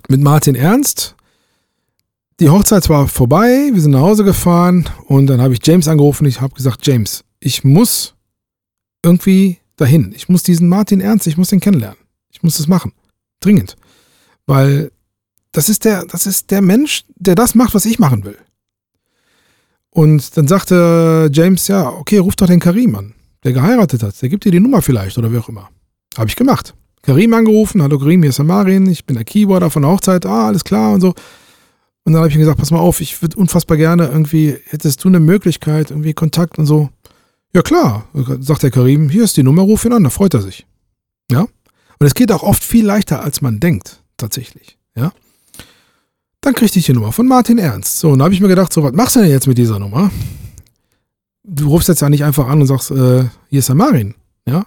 mit 0.07 0.21
Martin 0.21 0.55
Ernst, 0.55 1.15
die 2.39 2.49
Hochzeit 2.49 2.87
war 2.87 3.07
vorbei, 3.07 3.69
wir 3.73 3.81
sind 3.81 3.91
nach 3.91 3.99
Hause 3.99 4.23
gefahren 4.23 4.89
und 5.07 5.27
dann 5.27 5.41
habe 5.41 5.53
ich 5.53 5.59
James 5.65 5.87
angerufen. 5.87 6.25
Ich 6.25 6.39
habe 6.39 6.55
gesagt, 6.55 6.87
James, 6.87 7.25
ich 7.39 7.63
muss 7.65 8.15
irgendwie 9.03 9.59
dahin. 9.75 10.13
Ich 10.15 10.29
muss 10.29 10.43
diesen 10.43 10.69
Martin 10.69 11.01
Ernst, 11.01 11.27
ich 11.27 11.37
muss 11.37 11.49
den 11.49 11.59
kennenlernen. 11.59 11.99
Ich 12.31 12.43
muss 12.43 12.57
das 12.57 12.67
machen. 12.67 12.93
Dringend. 13.39 13.75
Weil 14.45 14.91
das 15.51 15.69
ist 15.69 15.85
der, 15.85 16.05
das 16.05 16.25
ist 16.25 16.51
der 16.51 16.61
Mensch, 16.61 17.05
der 17.15 17.35
das 17.35 17.55
macht, 17.55 17.73
was 17.73 17.85
ich 17.85 17.99
machen 17.99 18.23
will. 18.23 18.37
Und 19.91 20.37
dann 20.37 20.47
sagte 20.47 21.29
James, 21.33 21.67
ja, 21.67 21.89
okay, 21.89 22.17
ruf 22.17 22.35
doch 22.35 22.47
den 22.47 22.59
Karim 22.59 22.95
an, 22.95 23.13
der 23.43 23.53
geheiratet 23.53 24.03
hat. 24.03 24.21
Der 24.21 24.29
gibt 24.29 24.45
dir 24.45 24.51
die 24.51 24.59
Nummer 24.59 24.81
vielleicht 24.81 25.17
oder 25.17 25.31
wie 25.31 25.37
auch 25.37 25.49
immer. 25.49 25.69
Habe 26.17 26.29
ich 26.29 26.35
gemacht. 26.35 26.75
Karim 27.01 27.33
angerufen, 27.33 27.81
hallo 27.81 27.97
Karim, 27.97 28.21
hier 28.21 28.29
ist 28.29 28.39
Amarin, 28.39 28.87
ich 28.87 29.05
bin 29.05 29.15
der 29.15 29.25
Keyboarder 29.25 29.69
von 29.69 29.83
der 29.83 29.91
Hochzeit, 29.91 30.25
ah, 30.25 30.47
alles 30.47 30.63
klar 30.63 30.93
und 30.93 31.01
so. 31.01 31.13
Und 32.03 32.13
dann 32.13 32.17
habe 32.17 32.29
ich 32.29 32.35
ihm 32.35 32.41
gesagt, 32.41 32.59
pass 32.59 32.71
mal 32.71 32.79
auf, 32.79 33.01
ich 33.01 33.21
würde 33.21 33.37
unfassbar 33.37 33.77
gerne 33.77 34.07
irgendwie, 34.07 34.57
hättest 34.65 35.03
du 35.03 35.07
eine 35.07 35.19
Möglichkeit, 35.19 35.91
irgendwie 35.91 36.13
Kontakt 36.13 36.59
und 36.59 36.65
so. 36.65 36.89
Ja 37.53 37.61
klar, 37.61 38.07
sagt 38.39 38.63
der 38.63 38.71
Karim, 38.71 39.09
hier 39.09 39.23
ist 39.23 39.37
die 39.37 39.43
Nummer, 39.43 39.63
ruf 39.63 39.85
ihn 39.85 39.93
an, 39.93 40.03
da 40.03 40.09
freut 40.09 40.33
er 40.33 40.41
sich. 40.41 40.67
Ja? 41.31 41.41
Und 41.41 42.05
es 42.05 42.13
geht 42.13 42.31
auch 42.31 42.43
oft 42.43 42.63
viel 42.63 42.85
leichter, 42.85 43.23
als 43.23 43.41
man 43.41 43.59
denkt, 43.59 44.03
tatsächlich. 44.17 44.77
Ja? 44.95 45.11
Dann 46.41 46.53
kriegte 46.53 46.79
ich 46.79 46.85
die 46.85 46.93
Nummer 46.93 47.11
von 47.11 47.27
Martin 47.27 47.57
Ernst. 47.57 47.99
So, 47.99 48.11
und 48.11 48.19
da 48.19 48.25
habe 48.25 48.33
ich 48.33 48.41
mir 48.41 48.47
gedacht, 48.47 48.71
so, 48.71 48.83
was 48.83 48.93
machst 48.93 49.15
du 49.15 49.21
denn 49.21 49.29
jetzt 49.29 49.47
mit 49.47 49.57
dieser 49.57 49.79
Nummer? 49.79 50.09
Du 51.43 51.67
rufst 51.67 51.89
jetzt 51.89 52.01
ja 52.01 52.09
nicht 52.09 52.23
einfach 52.23 52.47
an 52.47 52.61
und 52.61 52.67
sagst, 52.67 52.91
äh, 52.91 53.25
hier 53.49 53.59
ist 53.59 53.67
der 53.67 53.75
Marin. 53.75 54.15
Ja? 54.47 54.65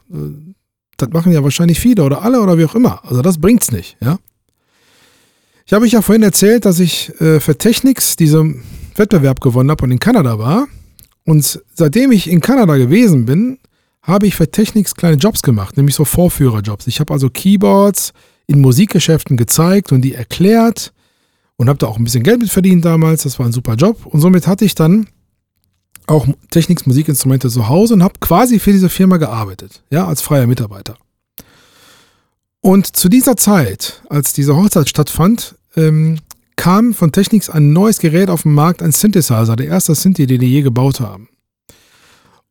Das 0.97 1.09
machen 1.11 1.33
ja 1.33 1.43
wahrscheinlich 1.43 1.81
viele 1.81 2.03
oder 2.03 2.23
alle 2.23 2.41
oder 2.41 2.59
wie 2.59 2.65
auch 2.65 2.75
immer. 2.75 3.03
Also 3.05 3.23
das 3.23 3.39
bringt's 3.39 3.73
nicht, 3.73 3.97
ja? 4.01 4.19
Ich 5.65 5.73
habe 5.73 5.85
euch 5.85 5.93
ja 5.93 6.03
vorhin 6.03 6.25
erzählt, 6.25 6.65
dass 6.65 6.81
ich 6.81 7.19
äh, 7.21 7.41
für 7.41 7.57
Technics 7.57 8.17
diesen 8.17 8.63
Wettbewerb 8.97 9.41
gewonnen 9.41 9.71
habe 9.71 9.85
und 9.85 9.93
in 9.93 10.01
Kanada 10.01 10.39
war. 10.39 10.67
Und 11.25 11.63
seitdem 11.75 12.13
ich 12.13 12.29
in 12.29 12.41
Kanada 12.41 12.77
gewesen 12.77 13.27
bin, 13.27 13.59
habe 14.03 14.27
ich 14.27 14.35
für 14.35 14.51
Technics 14.51 14.95
kleine 14.95 15.17
Jobs 15.17 15.43
gemacht, 15.43 15.77
nämlich 15.77 15.95
so 15.95 16.05
Vorführerjobs. 16.05 16.89
Ich 16.89 16.99
habe 16.99 17.13
also 17.13 17.31
Keyboards 17.31 18.13
in 18.49 18.61
Musikgeschäften 18.61 19.37
gezeigt 19.37 19.93
und 19.93 20.03
die 20.03 20.15
erklärt 20.15 20.93
und 21.63 21.69
habe 21.69 21.79
da 21.79 21.87
auch 21.87 21.97
ein 21.97 22.03
bisschen 22.03 22.25
Geld 22.25 22.41
mit 22.41 22.51
verdient 22.51 22.85
damals. 22.85 23.23
Das 23.23 23.39
war 23.39 23.47
ein 23.47 23.53
super 23.53 23.75
Job. 23.75 24.05
Und 24.05 24.21
somit 24.21 24.49
hatte 24.49 24.65
ich 24.65 24.75
dann 24.75 25.07
auch 26.09 26.27
Technics 26.51 26.87
Musikinstrumente 26.87 27.49
zu 27.49 27.69
Hause 27.69 27.95
und 27.95 28.03
habe 28.03 28.15
quasi 28.21 28.59
für 28.59 28.73
diese 28.73 28.89
Firma 28.89 29.17
gearbeitet, 29.19 29.85
ja, 29.89 30.05
als 30.07 30.23
freier 30.23 30.49
Mitarbeiter. 30.49 30.97
Und 32.61 32.97
zu 32.97 33.09
dieser 33.09 33.37
Zeit, 33.37 34.03
als 34.09 34.33
diese 34.33 34.57
Hochzeit 34.57 34.89
stattfand, 34.89 35.55
ähm, 35.77 36.19
kam 36.57 36.95
von 36.95 37.13
Technics 37.13 37.49
ein 37.49 37.73
neues 37.73 38.01
Gerät 38.01 38.29
auf 38.29 38.43
den 38.43 38.55
Markt, 38.55 38.83
ein 38.83 38.91
Synthesizer, 38.91 39.55
der 39.55 39.69
erste 39.69 39.95
Synthi, 39.95 40.27
den 40.27 40.41
die 40.41 40.51
je 40.51 40.63
gebaut 40.63 40.99
haben. 40.99 41.29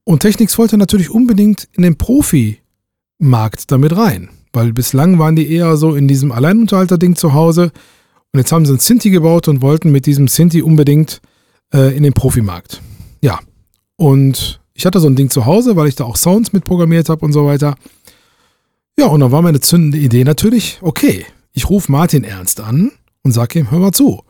Und 0.05 0.21
Technics 0.21 0.57
wollte 0.57 0.77
natürlich 0.77 1.09
unbedingt 1.09 1.67
in 1.73 1.83
den 1.83 1.97
Profi-Markt 1.97 3.71
damit 3.73 3.93
rein, 3.93 4.29
weil 4.53 4.71
bislang 4.71 5.19
waren 5.19 5.35
die 5.35 5.51
eher 5.51 5.75
so 5.75 5.95
in 5.95 6.07
diesem 6.07 6.31
Alleinunterhalter-Ding 6.31 7.17
zu 7.17 7.33
Hause. 7.33 7.73
Und 8.33 8.39
jetzt 8.39 8.51
haben 8.51 8.65
sie 8.65 8.73
ein 8.73 8.79
Synthi 8.79 9.09
gebaut 9.09 9.47
und 9.47 9.61
wollten 9.61 9.91
mit 9.91 10.05
diesem 10.05 10.27
Synthi 10.27 10.61
unbedingt 10.61 11.21
äh, 11.73 11.95
in 11.95 12.03
den 12.03 12.13
Profimarkt. 12.13 12.81
Ja, 13.21 13.39
und 13.97 14.61
ich 14.73 14.85
hatte 14.85 14.99
so 14.99 15.07
ein 15.07 15.15
Ding 15.15 15.29
zu 15.29 15.45
Hause, 15.45 15.75
weil 15.75 15.87
ich 15.87 15.95
da 15.95 16.05
auch 16.05 16.15
Sounds 16.15 16.53
mitprogrammiert 16.53 17.09
habe 17.09 17.25
und 17.25 17.33
so 17.33 17.45
weiter. 17.45 17.75
Ja, 18.97 19.07
und 19.07 19.19
dann 19.19 19.31
war 19.31 19.41
meine 19.41 19.59
zündende 19.59 19.97
Idee 19.97 20.23
natürlich, 20.23 20.79
okay, 20.81 21.25
ich 21.53 21.69
rufe 21.69 21.91
Martin 21.91 22.23
Ernst 22.23 22.61
an 22.61 22.91
und 23.23 23.31
sage 23.31 23.59
ihm, 23.59 23.71
hör 23.71 23.79
mal 23.79 23.91
zu. 23.91 24.23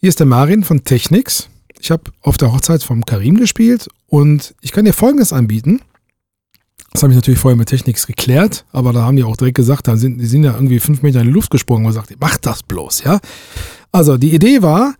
Hier 0.00 0.08
ist 0.08 0.20
der 0.20 0.26
Marin 0.26 0.62
von 0.62 0.84
Technics. 0.84 1.48
Ich 1.80 1.90
habe 1.90 2.04
auf 2.22 2.36
der 2.36 2.52
Hochzeit 2.52 2.82
vom 2.82 3.04
Karim 3.04 3.36
gespielt 3.36 3.88
und 4.06 4.54
ich 4.60 4.72
kann 4.72 4.84
dir 4.84 4.92
Folgendes 4.92 5.32
anbieten. 5.32 5.80
Das 6.92 7.02
habe 7.02 7.12
ich 7.12 7.16
natürlich 7.16 7.38
vorher 7.38 7.56
mit 7.56 7.68
Technics 7.68 8.06
geklärt, 8.06 8.64
aber 8.72 8.92
da 8.92 9.02
haben 9.02 9.16
die 9.16 9.24
auch 9.24 9.36
direkt 9.36 9.56
gesagt, 9.56 9.88
da 9.88 9.96
sind, 9.96 10.18
die 10.18 10.26
sind 10.26 10.44
ja 10.44 10.54
irgendwie 10.54 10.80
fünf 10.80 11.02
Meter 11.02 11.20
in 11.20 11.26
die 11.26 11.32
Luft 11.32 11.50
gesprungen 11.50 11.84
und 11.84 11.90
gesagt, 11.90 12.14
mach 12.18 12.38
das 12.38 12.62
bloß, 12.62 13.04
ja. 13.04 13.20
Also 13.92 14.16
die 14.16 14.34
Idee 14.34 14.62
war, 14.62 14.94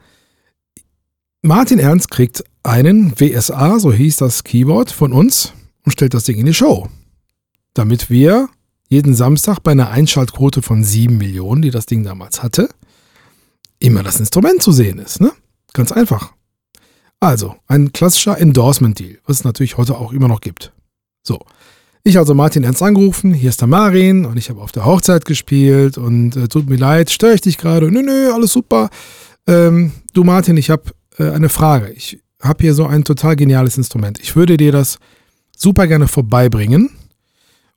Martin 1.42 1.79
Ernst 1.79 2.11
kriegt 2.11 2.44
einen 2.63 3.19
WSA, 3.19 3.79
so 3.79 3.92
hieß 3.92 4.17
das 4.17 4.44
Keyboard 4.44 4.90
von 4.90 5.13
uns 5.13 5.52
und 5.85 5.92
stellt 5.92 6.15
das 6.15 6.25
Ding 6.25 6.38
in 6.38 6.46
die 6.46 6.54
Show. 6.54 6.88
Damit 7.75 8.10
wir 8.10 8.48
jeden 8.88 9.15
Samstag 9.15 9.60
bei 9.60 9.73
einer 9.73 9.90
Einschaltquote 9.90 10.63
von 10.63 10.85
7 10.85 11.17
Millionen, 11.17 11.63
die 11.63 11.71
das 11.71 11.87
Ding 11.87 12.04
damals 12.04 12.42
hatte, 12.42 12.69
immer 13.79 14.02
das 14.02 14.19
Instrument 14.19 14.63
zu 14.63 14.73
sehen 14.73 14.98
ist. 14.98 15.21
Ne? 15.21 15.33
Ganz 15.73 15.92
einfach. 15.92 16.33
Also, 17.21 17.56
ein 17.67 17.92
klassischer 17.92 18.38
Endorsement-Deal, 18.38 19.19
was 19.27 19.38
es 19.38 19.44
natürlich 19.44 19.77
heute 19.77 19.96
auch 19.98 20.13
immer 20.13 20.29
noch 20.29 20.40
gibt. 20.40 20.73
So. 21.23 21.40
Ich 22.09 22.17
also 22.17 22.33
Martin 22.33 22.65
Ernst 22.65 22.83
angerufen, 22.83 23.35
hier 23.35 23.50
ist 23.50 23.61
der 23.61 23.69
Marin 23.69 24.25
und 24.25 24.38
ich 24.38 24.48
habe 24.48 24.63
auf 24.63 24.73
der 24.73 24.87
Hochzeit 24.87 25.27
gespielt 25.27 25.98
und 25.98 26.37
äh, 26.37 26.48
tut 26.48 26.67
mir 26.67 26.79
leid, 26.79 27.11
störe 27.11 27.35
ich 27.35 27.42
dich 27.42 27.59
gerade? 27.59 27.90
Nö, 27.90 28.00
nö, 28.00 28.33
alles 28.33 28.54
super. 28.54 28.88
Ähm, 29.46 29.92
du 30.15 30.25
Martin, 30.25 30.56
ich 30.56 30.71
habe 30.71 30.85
äh, 31.19 31.29
eine 31.29 31.50
Frage. 31.50 31.90
Ich 31.90 32.19
habe 32.40 32.63
hier 32.63 32.73
so 32.73 32.87
ein 32.87 33.04
total 33.04 33.37
geniales 33.37 33.77
Instrument. 33.77 34.21
Ich 34.21 34.37
würde 34.37 34.56
dir 34.56 34.73
das 34.73 34.98
super 35.54 35.87
gerne 35.87 36.09
vorbeibringen 36.09 36.88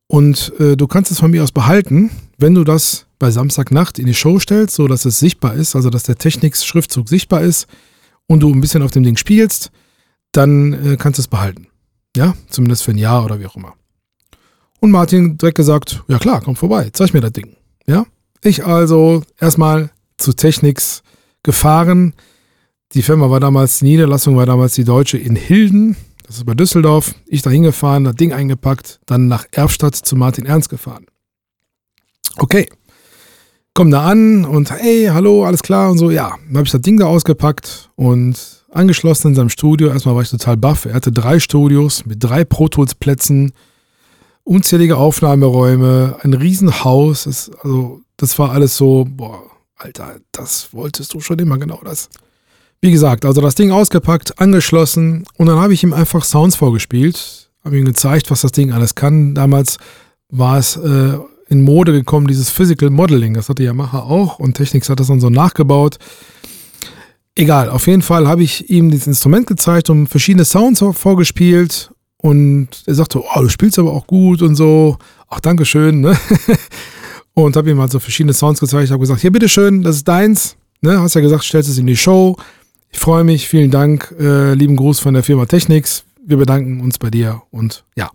und 0.08 0.54
äh, 0.62 0.78
du 0.78 0.88
kannst 0.88 1.12
es 1.12 1.20
von 1.20 1.32
mir 1.32 1.44
aus 1.44 1.52
behalten, 1.52 2.10
wenn 2.38 2.54
du 2.54 2.64
das 2.64 3.08
bei 3.20 3.32
Samstagnacht 3.32 4.00
in 4.00 4.06
die 4.06 4.14
Show 4.14 4.40
stellst, 4.40 4.76
so 4.76 4.88
dass 4.88 5.04
es 5.04 5.20
sichtbar 5.20 5.56
ist, 5.56 5.76
also 5.76 5.90
dass 5.90 6.04
der 6.04 6.16
Technics-Schriftzug 6.16 7.10
sichtbar 7.10 7.42
ist 7.42 7.68
und 8.28 8.40
du 8.40 8.50
ein 8.50 8.62
bisschen 8.62 8.82
auf 8.82 8.92
dem 8.92 9.04
Ding 9.04 9.18
spielst, 9.18 9.72
dann 10.32 10.72
äh, 10.72 10.96
kannst 10.96 11.18
du 11.18 11.22
es 11.22 11.28
behalten. 11.28 11.68
Ja, 12.16 12.34
zumindest 12.50 12.84
für 12.84 12.92
ein 12.92 12.98
Jahr 12.98 13.26
oder 13.26 13.38
wie 13.38 13.46
auch 13.46 13.58
immer. 13.58 13.74
Und 14.82 14.92
Martin 14.92 15.38
direkt 15.38 15.58
gesagt, 15.58 16.04
ja 16.08 16.18
klar, 16.18 16.42
komm 16.44 16.56
vorbei, 16.56 16.90
zeig 16.92 17.14
mir 17.14 17.22
das 17.22 17.32
Ding. 17.32 17.56
Ja, 17.88 18.06
ich 18.44 18.66
also 18.66 19.24
erstmal 19.40 19.92
zu 20.18 20.34
Technics 20.34 21.04
gefahren. 21.44 22.14
Die 22.94 23.04
Firma 23.04 23.30
war 23.30 23.40
damals, 23.40 23.80
die 23.80 23.86
Niederlassung 23.86 24.36
war 24.36 24.46
damals 24.46 24.74
die 24.74 24.84
Deutsche 24.84 25.18
in 25.18 25.36
Hilden, 25.36 25.96
das 26.26 26.38
ist 26.38 26.46
bei 26.46 26.56
Düsseldorf. 26.56 27.14
Ich 27.28 27.42
da 27.42 27.50
hingefahren, 27.50 28.06
das 28.06 28.16
Ding 28.16 28.34
eingepackt, 28.34 29.00
dann 29.06 29.28
nach 29.28 29.46
Erfstadt 29.52 29.96
zu 29.96 30.16
Martin 30.16 30.46
Ernst 30.46 30.70
gefahren. 30.70 31.06
Okay, 32.38 32.68
komm 33.74 33.92
da 33.92 34.06
an 34.06 34.46
und 34.46 34.72
hey, 34.72 35.10
hallo, 35.12 35.46
alles 35.46 35.62
klar 35.62 35.92
und 35.92 35.98
so. 35.98 36.10
Ja, 36.10 36.38
dann 36.48 36.58
habe 36.58 36.66
ich 36.66 36.72
das 36.72 36.82
Ding 36.82 36.98
da 36.98 37.06
ausgepackt 37.06 37.92
und 37.96 38.66
angeschlossen 38.72 39.28
in 39.28 39.36
seinem 39.36 39.50
Studio. 39.50 39.90
Erstmal 39.90 40.16
war 40.16 40.22
ich 40.22 40.30
total 40.30 40.58
baff. 40.58 40.86
Er 40.86 40.94
hatte 40.94 41.12
drei 41.12 41.40
Studios 41.40 42.06
mit 42.06 42.24
drei 42.24 42.46
Pro 42.46 42.68
Tools 42.68 42.96
Plätzen, 42.96 43.54
unzählige 44.52 44.98
Aufnahmeräume, 44.98 46.18
ein 46.22 46.34
Riesenhaus. 46.34 47.24
Das, 47.24 47.50
also, 47.64 48.02
das 48.18 48.38
war 48.38 48.52
alles 48.52 48.76
so, 48.76 49.08
boah, 49.10 49.44
Alter, 49.78 50.18
das 50.32 50.74
wolltest 50.74 51.14
du 51.14 51.22
schon 51.22 51.40
immer 51.40 51.58
genau 51.58 51.80
das. 51.84 52.10
Wie 52.82 52.92
gesagt, 52.92 53.26
also 53.26 53.42
das 53.42 53.56
Ding 53.56 53.72
ausgepackt, 53.72 54.40
angeschlossen 54.40 55.26
und 55.38 55.48
dann 55.48 55.60
habe 55.60 55.74
ich 55.74 55.84
ihm 55.84 55.94
einfach 55.94 56.24
Sounds 56.24 56.56
vorgespielt, 56.56 57.50
habe 57.64 57.78
ihm 57.78 57.86
gezeigt, 57.86 58.30
was 58.30 58.42
das 58.42 58.52
Ding 58.52 58.72
alles 58.72 58.96
kann. 58.96 59.36
Damals 59.36 59.78
war 60.30 60.58
es 60.58 60.76
äh, 60.78 61.18
in 61.48 61.62
Mode 61.62 61.92
gekommen, 61.94 62.28
dieses 62.28 62.50
Physical 62.50 62.90
Modeling. 62.90 63.34
Das 63.36 63.50
hatte 63.50 63.64
Yamaha 63.64 64.00
auch 64.00 64.40
und 64.40 64.56
Technics 64.56 64.90
hat 64.90 65.00
das 65.00 65.08
dann 65.08 65.20
so 65.20 65.30
nachgebaut. 65.30 65.98
Egal, 67.36 67.70
auf 67.70 67.88
jeden 67.88 68.02
Fall 68.02 68.28
habe 68.28 68.44
ich 68.44 68.70
ihm 68.70 68.92
dieses 68.92 69.08
Instrument 69.08 69.48
gezeigt 69.48 69.90
und 69.90 70.08
verschiedene 70.08 70.44
Sounds 70.44 70.84
vorgespielt 70.94 71.91
und 72.22 72.68
er 72.86 72.94
sagte, 72.94 73.20
oh, 73.20 73.42
du 73.42 73.50
spielst 73.50 73.80
aber 73.80 73.92
auch 73.92 74.06
gut 74.06 74.42
und 74.42 74.56
so. 74.56 74.98
Ach, 75.30 75.40
Dankeschön. 75.40 76.02
Ne? 76.02 76.18
Und 77.34 77.56
habe 77.56 77.72
ihm 77.72 77.80
halt 77.80 77.92
so 77.92 78.00
verschiedene 78.00 78.34
Sounds 78.34 78.60
gezeigt. 78.60 78.92
Habe 78.92 79.00
gesagt, 79.00 79.22
hier, 79.22 79.32
bitteschön, 79.32 79.84
das 79.84 79.96
ist 79.96 80.08
deins. 80.08 80.58
Ne? 80.82 81.00
Hast 81.00 81.16
ja 81.16 81.22
gesagt, 81.22 81.46
stellst 81.46 81.70
es 81.70 81.78
in 81.78 81.88
die 81.88 81.96
Show. 81.96 82.36
Ich 82.92 83.00
freue 83.00 83.24
mich, 83.24 83.48
vielen 83.48 83.72
Dank. 83.72 84.14
Äh, 84.20 84.54
lieben 84.54 84.76
Gruß 84.76 85.00
von 85.00 85.14
der 85.14 85.24
Firma 85.24 85.46
Technics. 85.46 86.04
Wir 86.24 86.38
bedanken 86.38 86.82
uns 86.82 87.00
bei 87.00 87.10
dir 87.10 87.42
und 87.50 87.86
ja. 87.96 88.12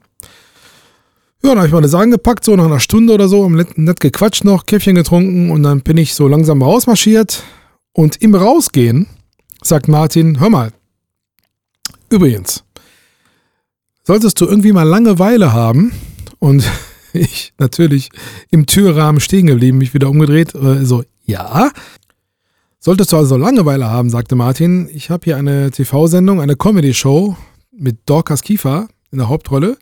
Ja, 1.42 1.50
dann 1.50 1.58
habe 1.58 1.66
ich 1.66 1.72
meine 1.72 1.88
Sachen 1.88 2.10
gepackt, 2.10 2.44
so 2.44 2.54
nach 2.56 2.66
einer 2.66 2.80
Stunde 2.80 3.14
oder 3.14 3.28
so, 3.28 3.48
nett 3.48 4.00
gequatscht 4.00 4.44
noch, 4.44 4.66
Käffchen 4.66 4.94
getrunken 4.94 5.50
und 5.50 5.62
dann 5.62 5.80
bin 5.80 5.96
ich 5.96 6.14
so 6.14 6.28
langsam 6.28 6.62
rausmarschiert. 6.62 7.42
Und 7.92 8.20
im 8.20 8.34
Rausgehen 8.34 9.06
sagt 9.62 9.88
Martin, 9.88 10.40
hör 10.40 10.50
mal, 10.50 10.72
übrigens, 12.10 12.64
solltest 14.06 14.40
du 14.40 14.46
irgendwie 14.46 14.72
mal 14.72 14.84
Langeweile 14.84 15.52
haben 15.52 15.92
und 16.38 16.64
ich 17.12 17.52
natürlich 17.58 18.10
im 18.50 18.66
Türrahmen 18.66 19.20
stehen 19.20 19.46
geblieben, 19.46 19.78
mich 19.78 19.94
wieder 19.94 20.08
umgedreht, 20.08 20.54
äh, 20.54 20.84
so, 20.84 21.02
ja. 21.24 21.70
Solltest 22.78 23.10
du 23.10 23.16
also 23.16 23.36
Langeweile 23.36 23.90
haben, 23.90 24.10
sagte 24.10 24.36
Martin, 24.36 24.88
ich 24.92 25.10
habe 25.10 25.24
hier 25.24 25.36
eine 25.36 25.72
TV-Sendung, 25.72 26.40
eine 26.40 26.54
Comedy-Show 26.54 27.36
mit 27.72 27.98
Dorcas 28.06 28.42
Kiefer 28.42 28.88
in 29.10 29.18
der 29.18 29.28
Hauptrolle 29.28 29.76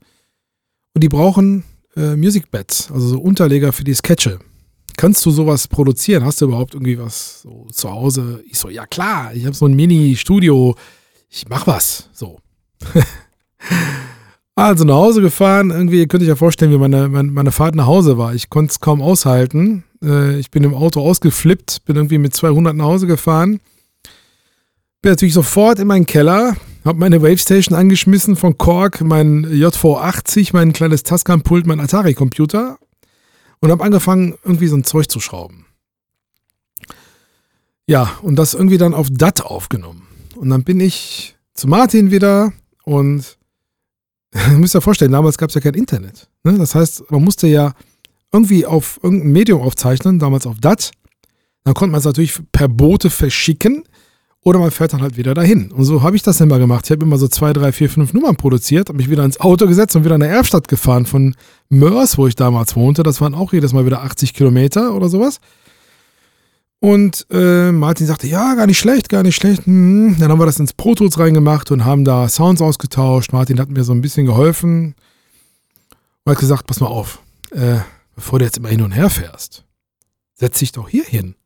und 0.95 1.05
die 1.05 1.11
brauchen 1.11 1.65
äh, 1.97 2.17
Music 2.17 2.51
Beds, 2.51 2.91
also 2.91 3.07
so 3.07 3.21
Unterleger 3.21 3.73
für 3.75 3.85
die 3.85 3.95
Sketche. 3.95 4.39
Kannst 4.97 5.27
du 5.27 5.33
sowas 5.33 5.69
produzieren? 5.69 6.25
Hast 6.25 6.41
du 6.41 6.47
überhaupt 6.47 6.75
irgendwie 6.75 6.99
was 6.99 7.43
so 7.43 7.67
zu 7.71 7.91
Hause? 7.91 8.43
Ich 8.49 8.59
so, 8.59 8.71
ja 8.71 8.87
klar, 8.87 9.35
ich 9.35 9.45
habe 9.45 9.55
so 9.55 9.67
ein 9.67 9.75
Mini-Studio, 9.75 10.77
ich 11.29 11.47
mach 11.49 11.67
was. 11.67 12.09
So. 12.15 12.39
Also 14.57 14.85
nach 14.85 14.95
Hause 14.95 15.21
gefahren, 15.21 15.71
irgendwie 15.71 16.07
könnt 16.07 16.23
ihr 16.23 16.27
euch 16.27 16.31
ja 16.31 16.37
vorstellen, 16.37 16.71
wie 16.71 16.79
meine, 16.79 17.09
meine, 17.09 17.31
meine 17.31 17.51
Fahrt 17.51 17.75
nach 17.75 17.87
Hause 17.87 18.19
war. 18.19 18.35
Ich 18.35 18.51
konnte 18.51 18.71
es 18.71 18.81
kaum 18.81 19.03
aushalten. 19.03 19.83
Äh, 20.03 20.39
ich 20.39 20.51
bin 20.51 20.63
im 20.63 20.75
Auto 20.75 21.01
ausgeflippt, 21.01 21.85
bin 21.87 21.97
irgendwie 21.97 22.19
mit 22.19 22.35
200 22.35 22.77
nach 22.77 22.85
Hause 22.85 23.09
gefahren. 23.09 23.61
Bin 25.03 25.11
natürlich 25.13 25.35
sofort 25.35 25.81
in 25.81 25.89
meinen 25.89 26.07
Keller, 26.07 26.57
habe 26.85 26.99
meine 26.99 27.21
Wavestation 27.21 27.77
angeschmissen 27.77 28.37
von 28.37 28.57
Korg, 28.57 29.01
mein 29.01 29.45
JV80, 29.45 30.51
mein 30.53 30.73
kleines 30.73 31.03
Tascam-Pult, 31.03 31.67
mein 31.67 31.81
Atari-Computer 31.81 32.79
und 33.61 33.71
habe 33.71 33.83
angefangen, 33.83 34.35
irgendwie 34.45 34.69
so 34.69 34.77
ein 34.77 34.85
Zeug 34.85 35.11
zu 35.11 35.19
schrauben. 35.19 35.67
Ja, 37.87 38.13
und 38.23 38.37
das 38.37 38.55
irgendwie 38.55 38.79
dann 38.79 38.95
auf 38.95 39.09
DAT 39.11 39.43
aufgenommen. 39.43 40.07
Und 40.37 40.49
dann 40.51 40.63
bin 40.63 40.81
ich 40.81 41.35
zu 41.55 41.67
Martin 41.67 42.11
wieder 42.11 42.53
und 42.85 43.37
ihr 44.51 44.59
müsst 44.59 44.75
ja 44.75 44.81
vorstellen, 44.81 45.13
damals 45.13 45.39
gab 45.39 45.49
es 45.49 45.55
ja 45.55 45.61
kein 45.61 45.75
Internet. 45.75 46.29
Ne? 46.43 46.59
Das 46.59 46.75
heißt, 46.75 47.11
man 47.11 47.23
musste 47.23 47.47
ja 47.47 47.73
irgendwie 48.33 48.67
auf 48.67 48.99
irgendein 49.03 49.31
Medium 49.33 49.63
aufzeichnen, 49.63 50.19
damals 50.19 50.47
auf 50.47 50.59
DAT. 50.61 50.91
Dann 51.63 51.75
konnte 51.75 51.93
man 51.93 52.01
es 52.01 52.05
natürlich 52.05 52.41
per 52.53 52.69
Boote 52.69 53.11
verschicken 53.11 53.85
oder 54.43 54.59
man 54.59 54.71
fährt 54.71 54.93
dann 54.93 55.01
halt 55.01 55.17
wieder 55.17 55.35
dahin. 55.35 55.71
Und 55.71 55.85
so 55.85 56.03
habe 56.03 56.17
ich 56.17 56.23
das 56.23 56.41
immer 56.41 56.59
gemacht. 56.59 56.85
Ich 56.85 56.91
habe 56.91 57.05
immer 57.05 57.17
so 57.17 57.29
zwei, 57.29 57.53
drei, 57.53 57.73
vier, 57.73 57.89
fünf 57.89 58.13
Nummern 58.13 58.37
produziert, 58.37 58.89
habe 58.89 58.99
mich 58.99 59.09
wieder 59.09 59.25
ins 59.25 59.41
Auto 59.41 59.67
gesetzt 59.67 59.97
und 59.97 60.05
wieder 60.05 60.17
in 60.17 60.21
der 60.21 60.31
Erfstadt 60.31 60.69
gefahren 60.69 61.07
von 61.07 61.35
Mörs, 61.71 62.19
wo 62.19 62.27
ich 62.27 62.35
damals 62.35 62.77
wohnte. 62.77 63.03
Das 63.05 63.21
waren 63.21 63.35
auch 63.35 63.53
jedes 63.53 63.73
Mal 63.73 63.87
wieder 63.87 64.03
80 64.03 64.35
Kilometer 64.35 64.95
oder 64.95 65.09
sowas. 65.09 65.39
Und 66.85 67.27
äh, 67.31 67.73
Martin 67.73 68.07
sagte, 68.07 68.27
ja, 68.27 68.55
gar 68.57 68.67
nicht 68.67 68.79
schlecht, 68.79 69.09
gar 69.09 69.23
nicht 69.23 69.37
schlecht. 69.37 69.65
Hm. 69.65 70.17
Dann 70.19 70.31
haben 70.31 70.39
wir 70.39 70.45
das 70.45 70.61
ins 70.61 70.75
Pro 70.75 70.95
Tools 70.95 71.19
reingemacht 71.19 71.71
und 71.71 71.87
haben 71.87 72.05
da 72.05 72.29
Sounds 72.29 72.61
ausgetauscht. 72.61 73.33
Martin 73.33 73.59
hat 73.59 73.71
mir 73.71 73.85
so 73.85 73.95
ein 73.95 74.03
bisschen 74.03 74.27
geholfen 74.27 74.95
und 76.25 76.31
hat 76.31 76.39
gesagt, 76.39 76.67
pass 76.67 76.81
mal 76.81 76.89
auf, 76.89 77.23
äh, 77.53 77.79
bevor 78.15 78.39
du 78.39 78.45
jetzt 78.45 78.59
immer 78.59 78.69
hin 78.69 78.83
und 78.83 78.93
her 78.93 79.09
fährst, 79.09 79.65
setz 80.35 80.59
dich 80.59 80.73
doch 80.73 80.87
hier 80.87 81.05
hin 81.05 81.37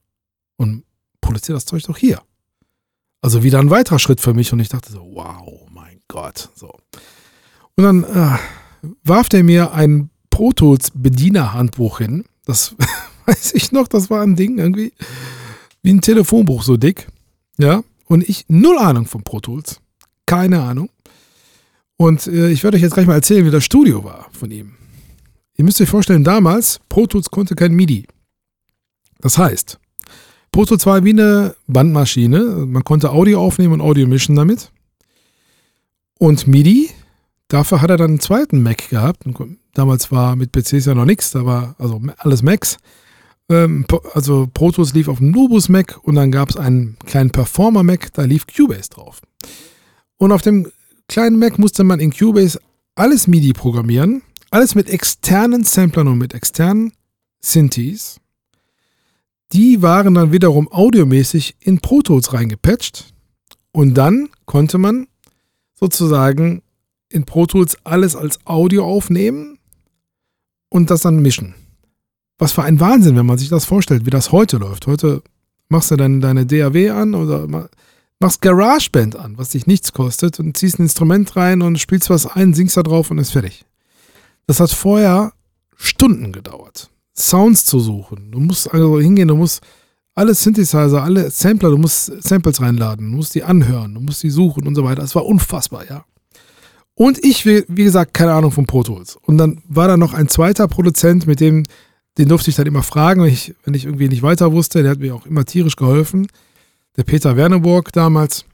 und 0.57 0.83
produziere 1.21 1.55
das 1.55 1.67
Zeug 1.67 1.85
doch 1.85 1.97
hier. 1.97 2.21
Also 3.21 3.45
wieder 3.45 3.61
ein 3.61 3.71
weiterer 3.71 4.01
Schritt 4.01 4.21
für 4.21 4.35
mich 4.35 4.53
und 4.53 4.59
ich 4.59 4.71
dachte 4.71 4.91
so, 4.91 5.09
wow, 5.15 5.69
mein 5.71 6.01
Gott. 6.09 6.49
So. 6.57 6.73
Und 7.77 7.85
dann 7.85 8.03
äh, 8.03 8.39
warf 9.05 9.29
der 9.29 9.45
mir 9.45 9.73
ein 9.73 10.11
Pro 10.31 10.51
Tools 10.51 10.91
Bedienerhandbuch 10.93 11.99
hin. 11.99 12.25
Das 12.45 12.75
weiß 13.29 13.53
ich 13.55 13.73
noch, 13.73 13.89
das 13.89 14.11
war 14.11 14.23
ein 14.23 14.37
Ding 14.37 14.59
irgendwie 14.59 14.93
wie 15.83 15.91
ein 15.91 16.01
Telefonbuch 16.01 16.63
so 16.63 16.77
dick. 16.77 17.07
Ja, 17.59 17.83
und 18.07 18.29
ich 18.29 18.47
null 18.49 18.79
Ahnung 18.79 19.07
von 19.07 19.23
Pro 19.23 19.41
Tools. 19.41 19.81
Keine 20.27 20.63
Ahnung. 20.63 20.91
Und 21.97 22.27
äh, 22.27 22.51
ich 22.51 22.63
werde 22.63 22.77
euch 22.77 22.83
jetzt 22.83 22.95
gleich 22.95 23.07
mal 23.07 23.15
erzählen, 23.15 23.45
wie 23.45 23.51
das 23.51 23.65
Studio 23.65 24.05
war 24.05 24.29
von 24.33 24.51
ihm. 24.51 24.75
Ihr 25.57 25.65
müsst 25.65 25.81
euch 25.81 25.89
vorstellen, 25.89 26.25
damals, 26.25 26.81
Pro 26.89 27.07
Tools 27.07 27.31
konnte 27.31 27.57
kein 27.57 27.73
MIDI. 27.73 28.07
Das 29.21 29.37
heißt, 29.37 29.79
Pro 30.53 30.65
Tools 30.65 30.87
war 30.87 31.05
wie 31.05 31.11
eine 31.11 31.57
Bandmaschine. 31.67 32.67
Man 32.67 32.85
konnte 32.85 33.11
Audio 33.11 33.41
aufnehmen 33.41 33.75
und 33.75 33.81
Audio 33.81 34.07
mischen 34.07 34.37
damit. 34.37 34.71
Und 36.19 36.47
MIDI, 36.47 36.91
dafür 37.49 37.83
hat 37.83 37.91
er 37.91 37.97
dann 37.97 38.11
einen 38.11 38.21
zweiten 38.21 38.63
Mac 38.63 38.89
gehabt. 38.89 39.25
Damals 39.75 40.13
war 40.13 40.37
mit 40.37 40.53
PCs 40.53 40.87
ja 40.87 40.95
noch 40.95 41.05
nichts, 41.05 41.33
da 41.33 41.45
war 41.45 41.75
also 41.79 42.01
alles 42.19 42.43
Macs. 42.43 42.79
Ähm, 43.49 43.87
also 44.15 44.49
Pro 44.53 44.71
Tools 44.71 44.95
lief 44.95 45.09
auf 45.09 45.19
dem 45.19 45.31
Nubus 45.31 45.69
Mac 45.69 45.99
und 46.03 46.15
dann 46.17 46.31
gab 46.31 46.51
es 46.51 46.57
einen 46.57 46.99
kleinen 47.07 47.31
Performer 47.31 47.83
Mac, 47.83 48.13
da 48.13 48.23
lief 48.23 48.47
Cubase 48.47 48.91
drauf. 48.91 49.21
Und 50.17 50.33
auf 50.33 50.43
dem 50.43 50.71
kleinen 51.09 51.39
Mac 51.39 51.59
musste 51.59 51.85
man 51.85 52.01
in 52.01 52.13
Cubase 52.13 52.61
alles 52.95 53.27
MIDI 53.27 53.53
programmieren, 53.53 54.23
alles 54.51 54.75
mit 54.75 54.91
externen 54.91 55.65
Samplern 55.65 56.09
und 56.09 56.19
mit 56.19 56.35
externen 56.35 56.93
Synthes. 57.41 58.21
Die 59.53 59.81
waren 59.81 60.15
dann 60.15 60.33
wiederum 60.33 60.71
audiomäßig 60.71 61.57
in 61.61 61.81
Pro 61.81 62.03
Tools 62.03 62.33
reingepatcht 62.33 63.15
und 63.73 63.95
dann 63.95 64.29
konnte 64.45 64.77
man 64.77 65.07
sozusagen 65.75 66.63
in 67.09 67.25
Pro 67.25 67.47
Tools 67.47 67.79
alles 67.85 68.15
als 68.15 68.45
Audio 68.45 68.85
aufnehmen 68.85 69.59
und 70.69 70.91
das 70.91 71.03
dann 71.03 71.23
mischen. 71.23 71.55
Was 72.39 72.53
für 72.53 72.63
ein 72.63 72.81
Wahnsinn, 72.81 73.17
wenn 73.17 73.27
man 73.27 73.39
sich 73.39 73.49
das 73.49 73.65
vorstellt, 73.65 74.07
wie 74.07 74.11
das 74.11 74.33
heute 74.33 74.59
läuft. 74.59 74.87
Heute 74.87 75.23
machst 75.69 75.91
du 75.91 75.97
dann 75.97 76.21
deine 76.21 76.47
DAW 76.47 76.91
an 76.91 77.15
oder 77.15 77.47
machst 78.21 78.43
GarageBand 78.43 79.17
an, 79.17 79.37
was 79.39 79.51
dich 79.51 79.67
nichts 79.67 79.93
kostet 79.93 80.39
und 80.39 80.57
ziehst 80.57 80.79
ein 80.79 80.83
Instrument 80.83 81.35
rein 81.37 81.63
und 81.63 81.79
spielst 81.79 82.11
was 82.11 82.27
ein, 82.27 82.55
singst 82.55 82.77
da 82.77 82.83
drauf 82.83 83.11
und 83.11 83.19
ist 83.19 83.33
fertig. 83.33 83.65
Das 84.47 84.61
hat 84.61 84.71
vorher 84.71 85.33
Stunden 85.77 86.33
gedauert, 86.33 86.91
Sounds 87.17 87.65
zu 87.65 87.81
suchen. 87.81 88.31
Du 88.31 88.41
musst 88.41 88.73
also 88.73 89.01
hingehen, 89.01 89.29
du 89.29 89.37
musst 89.37 89.61
alle 90.15 90.35
Synthesizer, 90.35 91.03
alle 91.03 91.31
Sampler, 91.31 91.71
du 91.71 91.79
musst 91.79 92.23
Samples 92.23 92.61
reinladen, 92.61 93.11
du 93.11 93.17
musst 93.17 93.35
die 93.35 93.45
anhören, 93.45 93.95
du 93.95 94.01
musst 94.01 94.23
die 94.23 94.31
suchen 94.31 94.67
und 94.67 94.75
so 94.75 94.85
weiter. 94.85 95.03
Das 95.03 95.15
war 95.15 95.27
unfassbar, 95.27 95.89
ja. 95.89 96.05
Und 96.95 97.25
ich, 97.25 97.47
wie 97.47 97.85
gesagt, 97.85 98.15
keine 98.15 98.33
Ahnung 98.33 98.51
von 98.51 98.67
Pro 98.67 98.83
Tools. 98.83 99.17
Und 99.23 99.39
dann 99.39 99.63
war 99.69 99.87
da 99.87 99.97
noch 99.97 100.15
ein 100.15 100.27
zweiter 100.29 100.67
Produzent, 100.67 101.29
mit 101.29 101.39
dem 101.39 101.63
den 102.19 102.29
durfte 102.29 102.51
ich 102.51 102.57
dann 102.57 102.67
immer 102.67 102.83
fragen, 102.83 103.23
wenn 103.23 103.33
ich, 103.33 103.55
wenn 103.65 103.75
ich 103.75 103.85
irgendwie 103.85 104.09
nicht 104.09 104.23
weiter 104.23 104.53
wusste. 104.53 104.83
Der 104.83 104.91
hat 104.91 104.99
mir 104.99 105.15
auch 105.15 105.27
immer 105.27 105.45
tierisch 105.45 105.77
geholfen. 105.77 106.27
Der 106.97 107.05
Peter 107.05 107.37
Werneburg 107.37 107.93
damals. 107.93 108.45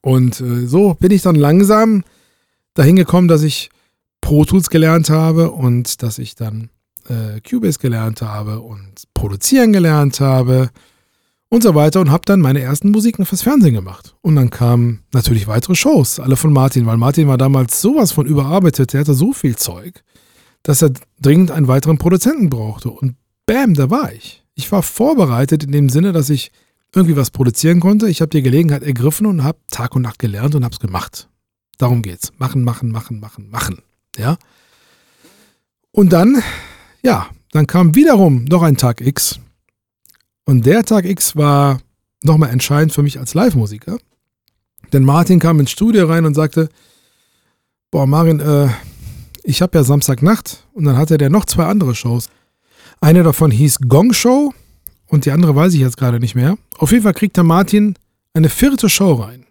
Und 0.00 0.40
äh, 0.40 0.66
so 0.66 0.94
bin 0.94 1.10
ich 1.10 1.22
dann 1.22 1.36
langsam 1.36 2.04
dahin 2.74 2.96
gekommen, 2.96 3.28
dass 3.28 3.42
ich 3.42 3.70
Pro 4.20 4.44
Tools 4.44 4.70
gelernt 4.70 5.10
habe 5.10 5.50
und 5.50 6.02
dass 6.02 6.18
ich 6.18 6.34
dann 6.34 6.70
äh, 7.08 7.40
Cubase 7.40 7.78
gelernt 7.78 8.22
habe 8.22 8.60
und 8.60 9.04
produzieren 9.14 9.72
gelernt 9.72 10.20
habe 10.20 10.70
und 11.48 11.62
so 11.62 11.74
weiter 11.74 12.00
und 12.00 12.10
habe 12.10 12.22
dann 12.24 12.40
meine 12.40 12.60
ersten 12.60 12.90
Musiken 12.90 13.26
fürs 13.26 13.42
Fernsehen 13.42 13.74
gemacht. 13.74 14.14
Und 14.22 14.36
dann 14.36 14.50
kamen 14.50 15.02
natürlich 15.12 15.46
weitere 15.46 15.74
Shows, 15.74 16.18
alle 16.18 16.36
von 16.36 16.52
Martin, 16.52 16.86
weil 16.86 16.96
Martin 16.96 17.28
war 17.28 17.38
damals 17.38 17.80
sowas 17.80 18.12
von 18.12 18.26
überarbeitet, 18.26 18.94
er 18.94 19.00
hatte 19.00 19.14
so 19.14 19.32
viel 19.32 19.56
Zeug, 19.56 20.02
dass 20.66 20.82
er 20.82 20.90
dringend 21.20 21.52
einen 21.52 21.68
weiteren 21.68 21.96
Produzenten 21.96 22.50
brauchte. 22.50 22.90
Und 22.90 23.14
bam, 23.46 23.74
da 23.74 23.88
war 23.88 24.12
ich. 24.12 24.44
Ich 24.56 24.72
war 24.72 24.82
vorbereitet 24.82 25.62
in 25.62 25.70
dem 25.70 25.88
Sinne, 25.88 26.10
dass 26.10 26.28
ich 26.28 26.50
irgendwie 26.92 27.16
was 27.16 27.30
produzieren 27.30 27.78
konnte. 27.78 28.08
Ich 28.08 28.20
habe 28.20 28.30
die 28.30 28.42
Gelegenheit 28.42 28.82
ergriffen 28.82 29.26
und 29.26 29.44
habe 29.44 29.60
Tag 29.70 29.94
und 29.94 30.02
Nacht 30.02 30.18
gelernt 30.18 30.56
und 30.56 30.64
habe 30.64 30.72
es 30.72 30.80
gemacht. 30.80 31.28
Darum 31.78 32.02
geht's. 32.02 32.32
Machen, 32.38 32.64
machen, 32.64 32.90
machen, 32.90 33.20
machen, 33.20 33.48
machen. 33.48 33.80
Ja. 34.16 34.38
Und 35.92 36.12
dann, 36.12 36.42
ja, 37.00 37.28
dann 37.52 37.68
kam 37.68 37.94
wiederum 37.94 38.44
noch 38.46 38.62
ein 38.62 38.76
Tag 38.76 39.00
X. 39.00 39.38
Und 40.46 40.66
der 40.66 40.84
Tag 40.84 41.04
X 41.04 41.36
war 41.36 41.78
nochmal 42.24 42.50
entscheidend 42.50 42.92
für 42.92 43.04
mich 43.04 43.20
als 43.20 43.34
Live-Musiker. 43.34 43.98
Denn 44.92 45.04
Martin 45.04 45.38
kam 45.38 45.60
ins 45.60 45.70
Studio 45.70 46.06
rein 46.06 46.24
und 46.24 46.34
sagte, 46.34 46.70
boah, 47.92 48.08
Marin, 48.08 48.40
äh, 48.40 48.68
ich 49.46 49.62
habe 49.62 49.78
ja 49.78 49.84
Samstagnacht 49.84 50.66
und 50.74 50.84
dann 50.84 50.96
hatte 50.96 51.18
der 51.18 51.30
noch 51.30 51.44
zwei 51.44 51.66
andere 51.66 51.94
Shows. 51.94 52.28
Eine 53.00 53.22
davon 53.22 53.52
hieß 53.52 53.78
Gong 53.88 54.12
Show 54.12 54.52
und 55.06 55.24
die 55.24 55.30
andere 55.30 55.54
weiß 55.54 55.72
ich 55.74 55.80
jetzt 55.80 55.96
gerade 55.96 56.18
nicht 56.18 56.34
mehr. 56.34 56.58
Auf 56.78 56.90
jeden 56.90 57.04
Fall 57.04 57.14
kriegte 57.14 57.44
Martin 57.44 57.94
eine 58.34 58.48
vierte 58.48 58.88
Show 58.88 59.14
rein 59.14 59.46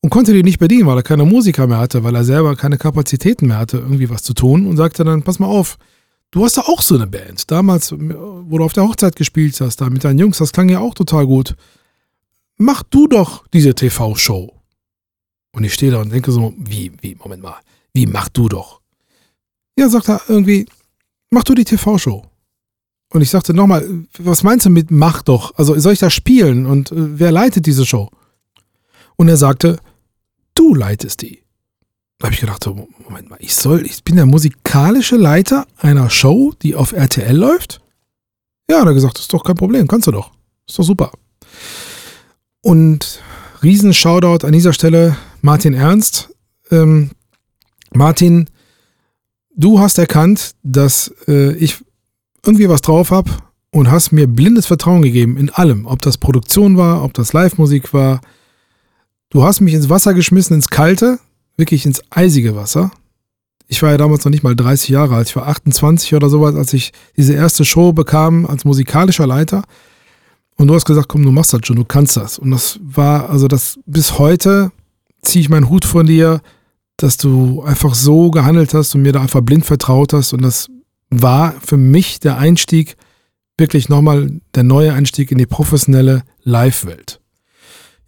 und 0.00 0.08
konnte 0.08 0.32
die 0.32 0.42
nicht 0.42 0.58
bedienen, 0.58 0.86
weil 0.86 0.96
er 0.96 1.02
keine 1.02 1.26
Musiker 1.26 1.66
mehr 1.66 1.78
hatte, 1.78 2.02
weil 2.02 2.14
er 2.14 2.24
selber 2.24 2.56
keine 2.56 2.78
Kapazitäten 2.78 3.46
mehr 3.46 3.58
hatte, 3.58 3.76
irgendwie 3.76 4.08
was 4.08 4.22
zu 4.22 4.32
tun 4.32 4.66
und 4.66 4.78
sagte 4.78 5.04
dann, 5.04 5.22
pass 5.22 5.38
mal 5.38 5.46
auf, 5.46 5.76
du 6.30 6.42
hast 6.42 6.56
da 6.56 6.62
auch 6.62 6.80
so 6.80 6.94
eine 6.94 7.06
Band. 7.06 7.50
Damals, 7.50 7.92
wo 7.92 8.56
du 8.56 8.64
auf 8.64 8.72
der 8.72 8.84
Hochzeit 8.84 9.16
gespielt 9.16 9.60
hast, 9.60 9.82
da 9.82 9.90
mit 9.90 10.02
deinen 10.02 10.18
Jungs, 10.18 10.38
das 10.38 10.52
klang 10.52 10.70
ja 10.70 10.78
auch 10.78 10.94
total 10.94 11.26
gut. 11.26 11.56
Mach 12.56 12.82
du 12.84 13.06
doch 13.06 13.46
diese 13.48 13.74
TV-Show. 13.74 14.54
Und 15.54 15.64
ich 15.64 15.74
stehe 15.74 15.92
da 15.92 16.00
und 16.00 16.10
denke 16.10 16.32
so, 16.32 16.54
wie, 16.56 16.92
wie, 17.02 17.14
Moment 17.16 17.42
mal, 17.42 17.56
wie 17.94 18.06
mach 18.06 18.28
du 18.28 18.48
doch? 18.48 18.80
Ja, 19.76 19.88
sagt 19.88 20.08
er 20.08 20.22
irgendwie, 20.28 20.66
mach 21.30 21.44
du 21.44 21.54
die 21.54 21.64
TV-Show. 21.64 22.24
Und 23.12 23.20
ich 23.20 23.30
sagte 23.30 23.52
nochmal, 23.52 24.06
was 24.18 24.42
meinst 24.42 24.66
du 24.66 24.70
mit 24.70 24.90
mach 24.90 25.22
doch? 25.22 25.54
Also 25.56 25.78
soll 25.78 25.92
ich 25.92 25.98
da 25.98 26.08
spielen 26.08 26.66
und 26.66 26.92
äh, 26.92 27.18
wer 27.18 27.30
leitet 27.30 27.66
diese 27.66 27.84
Show? 27.84 28.10
Und 29.16 29.28
er 29.28 29.36
sagte, 29.36 29.78
du 30.54 30.74
leitest 30.74 31.22
die. 31.22 31.42
Da 32.18 32.26
habe 32.26 32.34
ich 32.34 32.40
gedacht, 32.40 32.64
Moment 32.66 33.28
mal, 33.28 33.36
ich 33.40 33.54
soll, 33.54 33.84
ich 33.84 34.02
bin 34.04 34.16
der 34.16 34.26
musikalische 34.26 35.16
Leiter 35.16 35.66
einer 35.76 36.08
Show, 36.08 36.54
die 36.62 36.74
auf 36.74 36.92
RTL 36.92 37.36
läuft? 37.36 37.82
Ja, 38.70 38.80
hat 38.80 38.86
er 38.86 38.94
gesagt, 38.94 39.18
ist 39.18 39.32
doch 39.32 39.44
kein 39.44 39.56
Problem, 39.56 39.88
kannst 39.88 40.06
du 40.06 40.12
doch. 40.12 40.30
Ist 40.66 40.78
doch 40.78 40.84
super. 40.84 41.12
Und 42.62 43.20
riesen 43.62 43.92
Shoutout 43.92 44.46
an 44.46 44.52
dieser 44.52 44.72
Stelle, 44.72 45.16
Martin 45.40 45.74
Ernst. 45.74 46.30
Ähm, 46.70 47.10
Martin, 47.94 48.48
du 49.54 49.80
hast 49.80 49.98
erkannt, 49.98 50.54
dass 50.62 51.12
äh, 51.28 51.52
ich 51.54 51.78
irgendwie 52.44 52.68
was 52.68 52.82
drauf 52.82 53.10
habe 53.10 53.30
und 53.70 53.90
hast 53.90 54.12
mir 54.12 54.26
blindes 54.26 54.66
Vertrauen 54.66 55.02
gegeben 55.02 55.36
in 55.36 55.50
allem. 55.50 55.86
Ob 55.86 56.02
das 56.02 56.18
Produktion 56.18 56.76
war, 56.76 57.04
ob 57.04 57.14
das 57.14 57.32
Live-Musik 57.32 57.92
war, 57.94 58.20
Du 59.32 59.42
hast 59.42 59.62
mich 59.62 59.72
ins 59.72 59.88
Wasser 59.88 60.12
geschmissen, 60.12 60.56
ins 60.56 60.68
kalte, 60.68 61.18
wirklich 61.56 61.86
ins 61.86 62.02
eisige 62.10 62.54
Wasser. 62.54 62.90
Ich 63.66 63.82
war 63.82 63.90
ja 63.90 63.96
damals 63.96 64.26
noch 64.26 64.30
nicht 64.30 64.42
mal 64.42 64.54
30 64.54 64.90
Jahre 64.90 65.14
alt. 65.14 65.30
Ich 65.30 65.36
war 65.36 65.48
28 65.48 66.14
oder 66.14 66.28
sowas, 66.28 66.54
als 66.54 66.74
ich 66.74 66.92
diese 67.16 67.32
erste 67.32 67.64
Show 67.64 67.94
bekam 67.94 68.44
als 68.44 68.66
musikalischer 68.66 69.26
Leiter. 69.26 69.62
Und 70.56 70.68
du 70.68 70.74
hast 70.74 70.84
gesagt, 70.84 71.08
komm, 71.08 71.22
du 71.22 71.30
machst 71.30 71.54
das 71.54 71.62
schon, 71.64 71.76
du 71.76 71.86
kannst 71.86 72.18
das. 72.18 72.38
Und 72.38 72.50
das 72.50 72.78
war, 72.82 73.30
also 73.30 73.48
das 73.48 73.78
bis 73.86 74.18
heute 74.18 74.70
ziehe 75.22 75.40
ich 75.40 75.48
meinen 75.48 75.70
Hut 75.70 75.86
von 75.86 76.04
dir, 76.04 76.42
dass 77.02 77.16
du 77.16 77.62
einfach 77.62 77.94
so 77.94 78.30
gehandelt 78.30 78.74
hast 78.74 78.94
und 78.94 79.02
mir 79.02 79.12
da 79.12 79.20
einfach 79.20 79.40
blind 79.40 79.64
vertraut 79.64 80.12
hast. 80.12 80.32
Und 80.32 80.42
das 80.42 80.68
war 81.10 81.54
für 81.60 81.76
mich 81.76 82.20
der 82.20 82.38
Einstieg, 82.38 82.96
wirklich 83.58 83.88
nochmal 83.88 84.40
der 84.54 84.62
neue 84.62 84.92
Einstieg 84.92 85.30
in 85.30 85.38
die 85.38 85.46
professionelle 85.46 86.22
Live-Welt. 86.42 87.20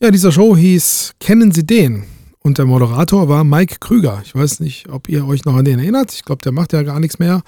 Ja, 0.00 0.10
dieser 0.10 0.32
Show 0.32 0.56
hieß 0.56 1.14
Kennen 1.20 1.52
Sie 1.52 1.66
den? 1.66 2.04
Und 2.40 2.58
der 2.58 2.66
Moderator 2.66 3.28
war 3.28 3.42
Mike 3.42 3.76
Krüger. 3.80 4.20
Ich 4.24 4.34
weiß 4.34 4.60
nicht, 4.60 4.88
ob 4.90 5.08
ihr 5.08 5.26
euch 5.26 5.44
noch 5.44 5.56
an 5.56 5.64
den 5.64 5.78
erinnert. 5.78 6.12
Ich 6.12 6.24
glaube, 6.24 6.42
der 6.42 6.52
macht 6.52 6.72
ja 6.72 6.82
gar 6.82 7.00
nichts 7.00 7.18
mehr. 7.18 7.42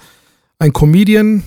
Ein 0.59 0.73
Comedian 0.73 1.43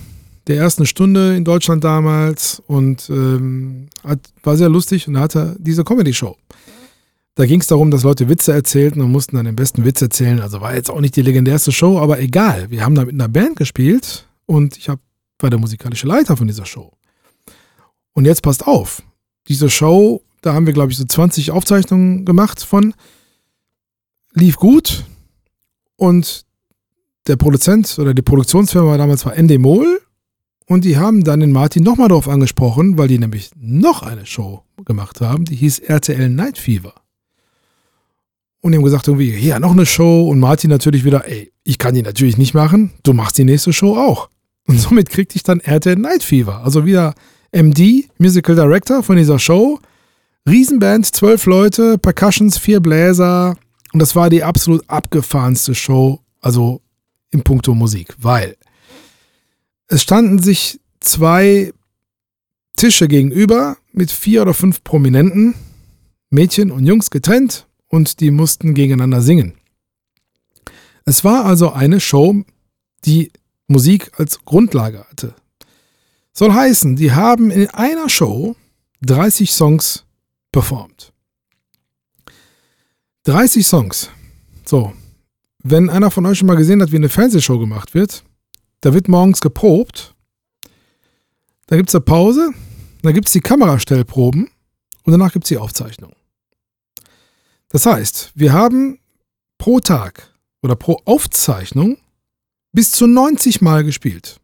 der 0.47 0.57
ersten 0.57 0.85
Stunde 0.85 1.35
in 1.35 1.43
Deutschland 1.43 1.83
damals 1.83 2.61
und 2.65 3.09
ähm, 3.09 3.87
hat, 4.03 4.19
war 4.43 4.57
sehr 4.57 4.69
lustig 4.69 5.07
und 5.07 5.19
hatte 5.19 5.55
diese 5.59 5.83
Comedy-Show. 5.83 6.37
Da 7.35 7.45
ging 7.45 7.61
es 7.61 7.67
darum, 7.67 7.91
dass 7.91 8.03
Leute 8.03 8.27
Witze 8.27 8.53
erzählten 8.53 9.01
und 9.01 9.11
mussten 9.11 9.37
dann 9.37 9.45
den 9.45 9.55
besten 9.55 9.85
Witz 9.85 10.01
erzählen. 10.01 10.41
Also 10.41 10.61
war 10.61 10.75
jetzt 10.75 10.89
auch 10.89 10.99
nicht 10.99 11.15
die 11.15 11.21
legendärste 11.21 11.71
Show, 11.71 11.97
aber 11.99 12.19
egal. 12.19 12.69
Wir 12.69 12.83
haben 12.83 12.95
da 12.95 13.05
mit 13.05 13.13
einer 13.13 13.29
Band 13.29 13.55
gespielt 13.55 14.27
und 14.45 14.77
ich 14.77 14.89
hab, 14.89 14.99
war 15.39 15.49
der 15.49 15.59
musikalische 15.59 16.07
Leiter 16.07 16.35
von 16.35 16.47
dieser 16.47 16.65
Show. 16.65 16.91
Und 18.13 18.25
jetzt 18.25 18.43
passt 18.43 18.67
auf. 18.67 19.01
Diese 19.47 19.69
Show 19.69 20.21
da 20.41 20.53
haben 20.53 20.65
wir, 20.65 20.73
glaube 20.73 20.91
ich, 20.91 20.97
so 20.97 21.05
20 21.05 21.51
Aufzeichnungen 21.51 22.25
gemacht 22.25 22.63
von. 22.63 22.93
Lief 24.33 24.57
gut. 24.57 25.05
Und 25.95 26.45
der 27.27 27.35
Produzent 27.35 27.97
oder 27.99 28.13
die 28.13 28.23
Produktionsfirma 28.23 28.97
damals 28.97 29.25
war 29.25 29.35
Endemol. 29.35 30.01
Und 30.65 30.85
die 30.85 30.97
haben 30.97 31.23
dann 31.23 31.41
den 31.41 31.51
Martin 31.51 31.83
nochmal 31.83 32.07
darauf 32.07 32.27
angesprochen, 32.27 32.97
weil 32.97 33.07
die 33.07 33.19
nämlich 33.19 33.51
noch 33.55 34.03
eine 34.03 34.25
Show 34.25 34.63
gemacht 34.85 35.21
haben, 35.21 35.45
die 35.45 35.55
hieß 35.55 35.79
RTL 35.79 36.29
Night 36.29 36.57
Fever. 36.57 36.93
Und 38.61 38.75
haben 38.75 38.83
gesagt, 38.83 39.07
irgendwie, 39.07 39.35
ja, 39.37 39.59
noch 39.59 39.71
eine 39.71 39.85
Show. 39.85 40.29
Und 40.29 40.39
Martin 40.39 40.69
natürlich 40.69 41.03
wieder, 41.03 41.27
ey, 41.27 41.51
ich 41.63 41.77
kann 41.77 41.95
die 41.95 42.03
natürlich 42.03 42.37
nicht 42.37 42.53
machen, 42.53 42.91
du 43.03 43.13
machst 43.13 43.37
die 43.37 43.43
nächste 43.43 43.73
Show 43.73 43.97
auch. 43.97 44.29
Und 44.67 44.79
somit 44.79 45.09
kriegte 45.09 45.35
ich 45.35 45.43
dann 45.43 45.59
RTL 45.59 45.95
Night 45.95 46.23
Fever. 46.23 46.63
Also 46.63 46.85
wieder 46.85 47.15
MD, 47.51 48.09
Musical 48.17 48.55
Director 48.55 49.03
von 49.03 49.17
dieser 49.17 49.39
Show, 49.39 49.79
Riesenband, 50.47 51.05
zwölf 51.05 51.45
Leute, 51.45 51.97
Percussions, 51.97 52.57
vier 52.57 52.79
Bläser. 52.79 53.57
Und 53.93 53.99
das 53.99 54.15
war 54.15 54.29
die 54.29 54.43
absolut 54.43 54.87
abgefahrenste 54.89 55.75
Show, 55.75 56.21
also 56.39 56.81
im 57.31 57.43
Punkto 57.43 57.73
Musik, 57.73 58.15
weil 58.19 58.55
es 59.87 60.01
standen 60.03 60.39
sich 60.39 60.79
zwei 60.99 61.73
Tische 62.77 63.07
gegenüber 63.07 63.77
mit 63.91 64.11
vier 64.11 64.41
oder 64.41 64.53
fünf 64.53 64.83
Prominenten, 64.83 65.55
Mädchen 66.29 66.71
und 66.71 66.85
Jungs 66.85 67.09
getrennt 67.11 67.67
und 67.91 68.21
die 68.21 68.31
mussten 68.31 68.73
gegeneinander 68.73 69.21
singen. 69.21 69.53
Es 71.05 71.23
war 71.23 71.45
also 71.45 71.71
eine 71.71 71.99
Show, 71.99 72.43
die 73.05 73.31
Musik 73.67 74.11
als 74.17 74.43
Grundlage 74.45 75.05
hatte. 75.09 75.35
Soll 76.33 76.53
heißen, 76.53 76.95
die 76.95 77.11
haben 77.11 77.51
in 77.51 77.69
einer 77.69 78.09
Show 78.09 78.55
30 79.01 79.51
Songs 79.51 80.05
performt. 80.51 81.11
30 83.23 83.67
Songs. 83.67 84.09
So, 84.65 84.93
wenn 85.63 85.89
einer 85.89 86.11
von 86.11 86.25
euch 86.25 86.37
schon 86.37 86.47
mal 86.47 86.55
gesehen 86.55 86.81
hat, 86.81 86.91
wie 86.91 86.97
eine 86.97 87.09
Fernsehshow 87.09 87.59
gemacht 87.59 87.93
wird, 87.93 88.23
da 88.79 88.93
wird 88.93 89.09
morgens 89.09 89.41
geprobt, 89.41 90.15
da 91.67 91.75
gibt 91.75 91.89
es 91.89 91.95
eine 91.95 92.01
Pause, 92.01 92.51
dann 93.01 93.13
gibt 93.13 93.27
es 93.27 93.33
die 93.33 93.41
Kamerastellproben 93.41 94.49
und 95.03 95.11
danach 95.11 95.33
gibt 95.33 95.45
es 95.45 95.49
die 95.49 95.57
Aufzeichnung. 95.57 96.13
Das 97.71 97.85
heißt, 97.85 98.31
wir 98.35 98.53
haben 98.53 98.99
pro 99.57 99.79
Tag 99.79 100.33
oder 100.61 100.75
pro 100.75 101.01
Aufzeichnung 101.05 101.97
bis 102.71 102.91
zu 102.91 103.07
90 103.07 103.61
Mal 103.61 103.83
gespielt. 103.83 104.39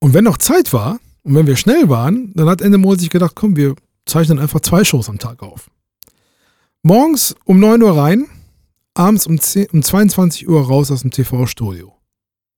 Und 0.00 0.14
wenn 0.14 0.24
noch 0.24 0.38
Zeit 0.38 0.72
war 0.72 1.00
und 1.22 1.34
wenn 1.34 1.46
wir 1.46 1.56
schnell 1.56 1.88
waren, 1.88 2.32
dann 2.34 2.48
hat 2.48 2.60
Endemol 2.60 2.98
sich 2.98 3.10
gedacht, 3.10 3.34
komm, 3.34 3.56
wir 3.56 3.74
zeichnen 4.06 4.38
einfach 4.38 4.60
zwei 4.60 4.84
Shows 4.84 5.08
am 5.08 5.18
Tag 5.18 5.42
auf. 5.42 5.70
Morgens 6.82 7.34
um 7.44 7.58
9 7.60 7.82
Uhr 7.82 7.96
rein, 7.96 8.26
abends 8.92 9.26
um, 9.26 9.40
10, 9.40 9.70
um 9.70 9.82
22 9.82 10.48
Uhr 10.48 10.66
raus 10.66 10.90
aus 10.90 11.00
dem 11.00 11.10
TV-Studio. 11.10 11.96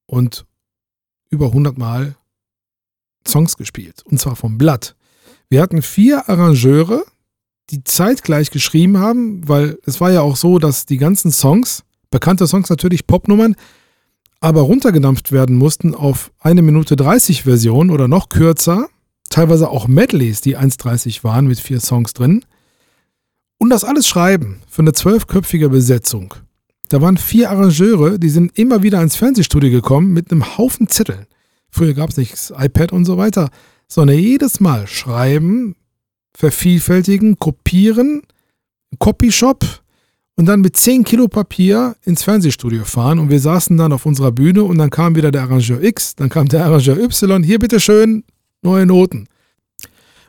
Und 0.06 0.46
über 1.30 1.46
100 1.46 1.78
Mal 1.78 2.16
Songs 3.26 3.56
gespielt. 3.56 4.02
Und 4.04 4.20
zwar 4.20 4.36
vom 4.36 4.58
Blatt. 4.58 4.96
Wir 5.48 5.62
hatten 5.62 5.82
vier 5.82 6.28
Arrangeure, 6.28 7.04
die 7.70 7.84
zeitgleich 7.84 8.50
geschrieben 8.50 8.98
haben, 8.98 9.48
weil 9.48 9.78
es 9.84 10.00
war 10.00 10.12
ja 10.12 10.20
auch 10.20 10.36
so, 10.36 10.58
dass 10.58 10.86
die 10.86 10.98
ganzen 10.98 11.32
Songs, 11.32 11.84
bekannte 12.10 12.46
Songs 12.46 12.70
natürlich, 12.70 13.06
Popnummern, 13.06 13.56
aber 14.40 14.62
runtergedampft 14.62 15.32
werden 15.32 15.56
mussten 15.56 15.94
auf 15.94 16.30
eine 16.38 16.62
Minute 16.62 16.94
30 16.94 17.42
Version 17.42 17.90
oder 17.90 18.06
noch 18.06 18.28
kürzer 18.28 18.88
teilweise 19.28 19.68
auch 19.68 19.88
Medleys, 19.88 20.40
die 20.40 20.56
1,30 20.56 21.24
waren 21.24 21.46
mit 21.46 21.60
vier 21.60 21.80
Songs 21.80 22.12
drin. 22.14 22.44
Und 23.58 23.70
das 23.70 23.84
alles 23.84 24.06
schreiben 24.06 24.60
für 24.68 24.82
eine 24.82 24.92
zwölfköpfige 24.92 25.68
Besetzung. 25.68 26.34
Da 26.88 27.00
waren 27.00 27.16
vier 27.16 27.50
Arrangeure, 27.50 28.18
die 28.18 28.28
sind 28.28 28.56
immer 28.58 28.82
wieder 28.82 29.02
ins 29.02 29.16
Fernsehstudio 29.16 29.70
gekommen 29.70 30.12
mit 30.12 30.30
einem 30.30 30.56
Haufen 30.56 30.88
Zetteln. 30.88 31.26
Früher 31.70 31.94
gab 31.94 32.10
es 32.10 32.16
nicht 32.16 32.32
das 32.32 32.52
iPad 32.56 32.92
und 32.92 33.04
so 33.04 33.18
weiter, 33.18 33.50
sondern 33.88 34.18
jedes 34.18 34.60
Mal 34.60 34.86
schreiben, 34.86 35.74
vervielfältigen, 36.36 37.38
kopieren, 37.38 38.22
Copyshop 38.98 39.64
und 40.36 40.46
dann 40.46 40.60
mit 40.60 40.76
10 40.76 41.04
Kilo 41.04 41.28
Papier 41.28 41.96
ins 42.04 42.22
Fernsehstudio 42.22 42.84
fahren 42.84 43.18
und 43.18 43.30
wir 43.30 43.40
saßen 43.40 43.76
dann 43.76 43.92
auf 43.92 44.04
unserer 44.04 44.32
Bühne 44.32 44.62
und 44.62 44.78
dann 44.78 44.90
kam 44.90 45.16
wieder 45.16 45.30
der 45.30 45.42
Arrangeur 45.42 45.82
X, 45.82 46.14
dann 46.14 46.28
kam 46.28 46.48
der 46.48 46.64
Arrangeur 46.66 46.98
Y, 46.98 47.42
hier 47.42 47.58
bitteschön, 47.58 48.22
neue 48.62 48.84
Noten. 48.84 49.28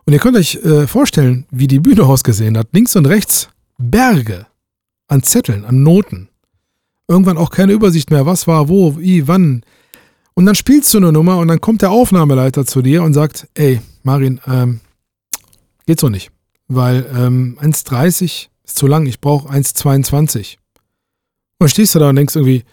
Und 0.06 0.14
ihr 0.14 0.20
könnt 0.20 0.38
euch 0.38 0.56
äh, 0.64 0.88
vorstellen, 0.88 1.46
wie 1.52 1.68
die 1.68 1.80
Bühne 1.80 2.04
ausgesehen 2.06 2.58
hat. 2.58 2.68
Links 2.72 2.96
und 2.96 3.06
rechts 3.06 3.50
Berge 3.78 4.48
an 5.10 5.24
Zetteln, 5.24 5.66
an 5.66 5.84
Noten. 5.84 6.30
Irgendwann 7.10 7.38
auch 7.38 7.50
keine 7.50 7.74
Übersicht 7.74 8.12
mehr, 8.12 8.26
was 8.26 8.48
war, 8.48 8.70
wo, 8.70 8.98
wie, 8.98 9.28
wann. 9.28 9.64
Und 10.34 10.46
dann 10.46 10.56
spielst 10.56 10.94
du 10.94 11.00
eine 11.00 11.12
Nummer 11.12 11.38
und 11.38 11.50
dann 11.50 11.60
kommt 11.60 11.82
der 11.82 11.92
Aufnahmeleiter 11.92 12.66
zu 12.66 12.82
dir 12.82 13.04
und 13.04 13.14
sagt, 13.14 13.48
ey, 13.56 13.82
Marin, 14.04 14.40
ähm, 14.48 14.80
geht 15.88 16.00
so 16.00 16.10
nicht. 16.10 16.30
Weil 16.68 17.10
ähm, 17.16 17.58
1,30 17.60 18.50
ist 18.64 18.78
zu 18.78 18.86
lang, 18.86 19.08
ich 19.08 19.20
brauche 19.20 19.50
1,22. 19.50 20.58
Und 20.58 20.60
dann 21.60 21.70
stehst 21.70 21.96
du 21.96 22.00
da 22.00 22.10
und 22.10 22.18
denkst 22.18 22.36
irgendwie, 22.36 22.64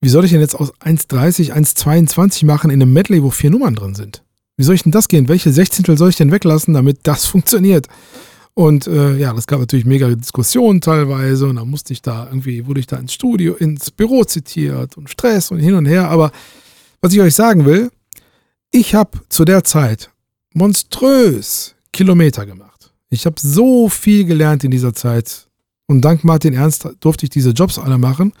wie 0.00 0.08
soll 0.08 0.24
ich 0.24 0.32
denn 0.32 0.40
jetzt 0.40 0.56
aus 0.56 0.74
1,30 0.80 1.52
1,22 1.52 2.44
machen 2.44 2.70
in 2.70 2.82
einem 2.82 2.92
Medley, 2.92 3.22
wo 3.22 3.30
vier 3.30 3.50
Nummern 3.50 3.74
drin 3.74 3.94
sind? 3.94 4.24
Wie 4.56 4.64
soll 4.64 4.74
ich 4.74 4.82
denn 4.82 4.92
das 4.92 5.08
gehen? 5.08 5.28
Welche 5.28 5.52
Sechzehntel 5.52 5.96
soll 5.96 6.10
ich 6.10 6.16
denn 6.16 6.32
weglassen, 6.32 6.74
damit 6.74 6.98
das 7.04 7.26
funktioniert? 7.26 7.86
Und 8.54 8.86
äh, 8.86 9.16
ja, 9.16 9.32
das 9.32 9.48
gab 9.48 9.58
natürlich 9.58 9.84
mega 9.84 10.08
Diskussionen 10.08 10.80
teilweise 10.80 11.46
und 11.46 11.56
dann 11.56 11.68
musste 11.68 11.92
ich 11.92 12.02
da 12.02 12.26
irgendwie, 12.26 12.66
wurde 12.66 12.80
ich 12.80 12.86
da 12.86 12.96
ins 12.96 13.12
Studio, 13.12 13.54
ins 13.54 13.90
Büro 13.90 14.24
zitiert 14.24 14.96
und 14.96 15.10
Stress 15.10 15.50
und 15.50 15.58
hin 15.58 15.74
und 15.74 15.86
her. 15.86 16.08
Aber 16.08 16.30
was 17.00 17.12
ich 17.12 17.20
euch 17.20 17.34
sagen 17.34 17.64
will, 17.64 17.90
ich 18.70 18.94
habe 18.94 19.18
zu 19.28 19.44
der 19.44 19.64
Zeit 19.64 20.10
monströs 20.52 21.74
Kilometer 21.94 22.44
gemacht. 22.44 22.92
Ich 23.08 23.24
habe 23.24 23.36
so 23.38 23.88
viel 23.88 24.26
gelernt 24.26 24.64
in 24.64 24.70
dieser 24.70 24.92
Zeit 24.92 25.48
und 25.86 26.02
dank 26.02 26.24
Martin 26.24 26.52
Ernst 26.52 26.88
durfte 27.00 27.24
ich 27.24 27.30
diese 27.30 27.50
Jobs 27.50 27.78
alle 27.78 27.96
machen, 27.96 28.32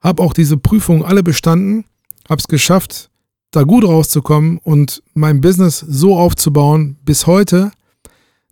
habe 0.00 0.22
auch 0.22 0.32
diese 0.32 0.56
Prüfungen 0.56 1.02
alle 1.02 1.22
bestanden, 1.22 1.84
habe 2.28 2.38
es 2.38 2.46
geschafft, 2.46 3.10
da 3.50 3.64
gut 3.64 3.84
rauszukommen 3.84 4.58
und 4.58 5.02
mein 5.14 5.40
Business 5.40 5.80
so 5.80 6.16
aufzubauen 6.16 6.96
bis 7.04 7.26
heute, 7.26 7.72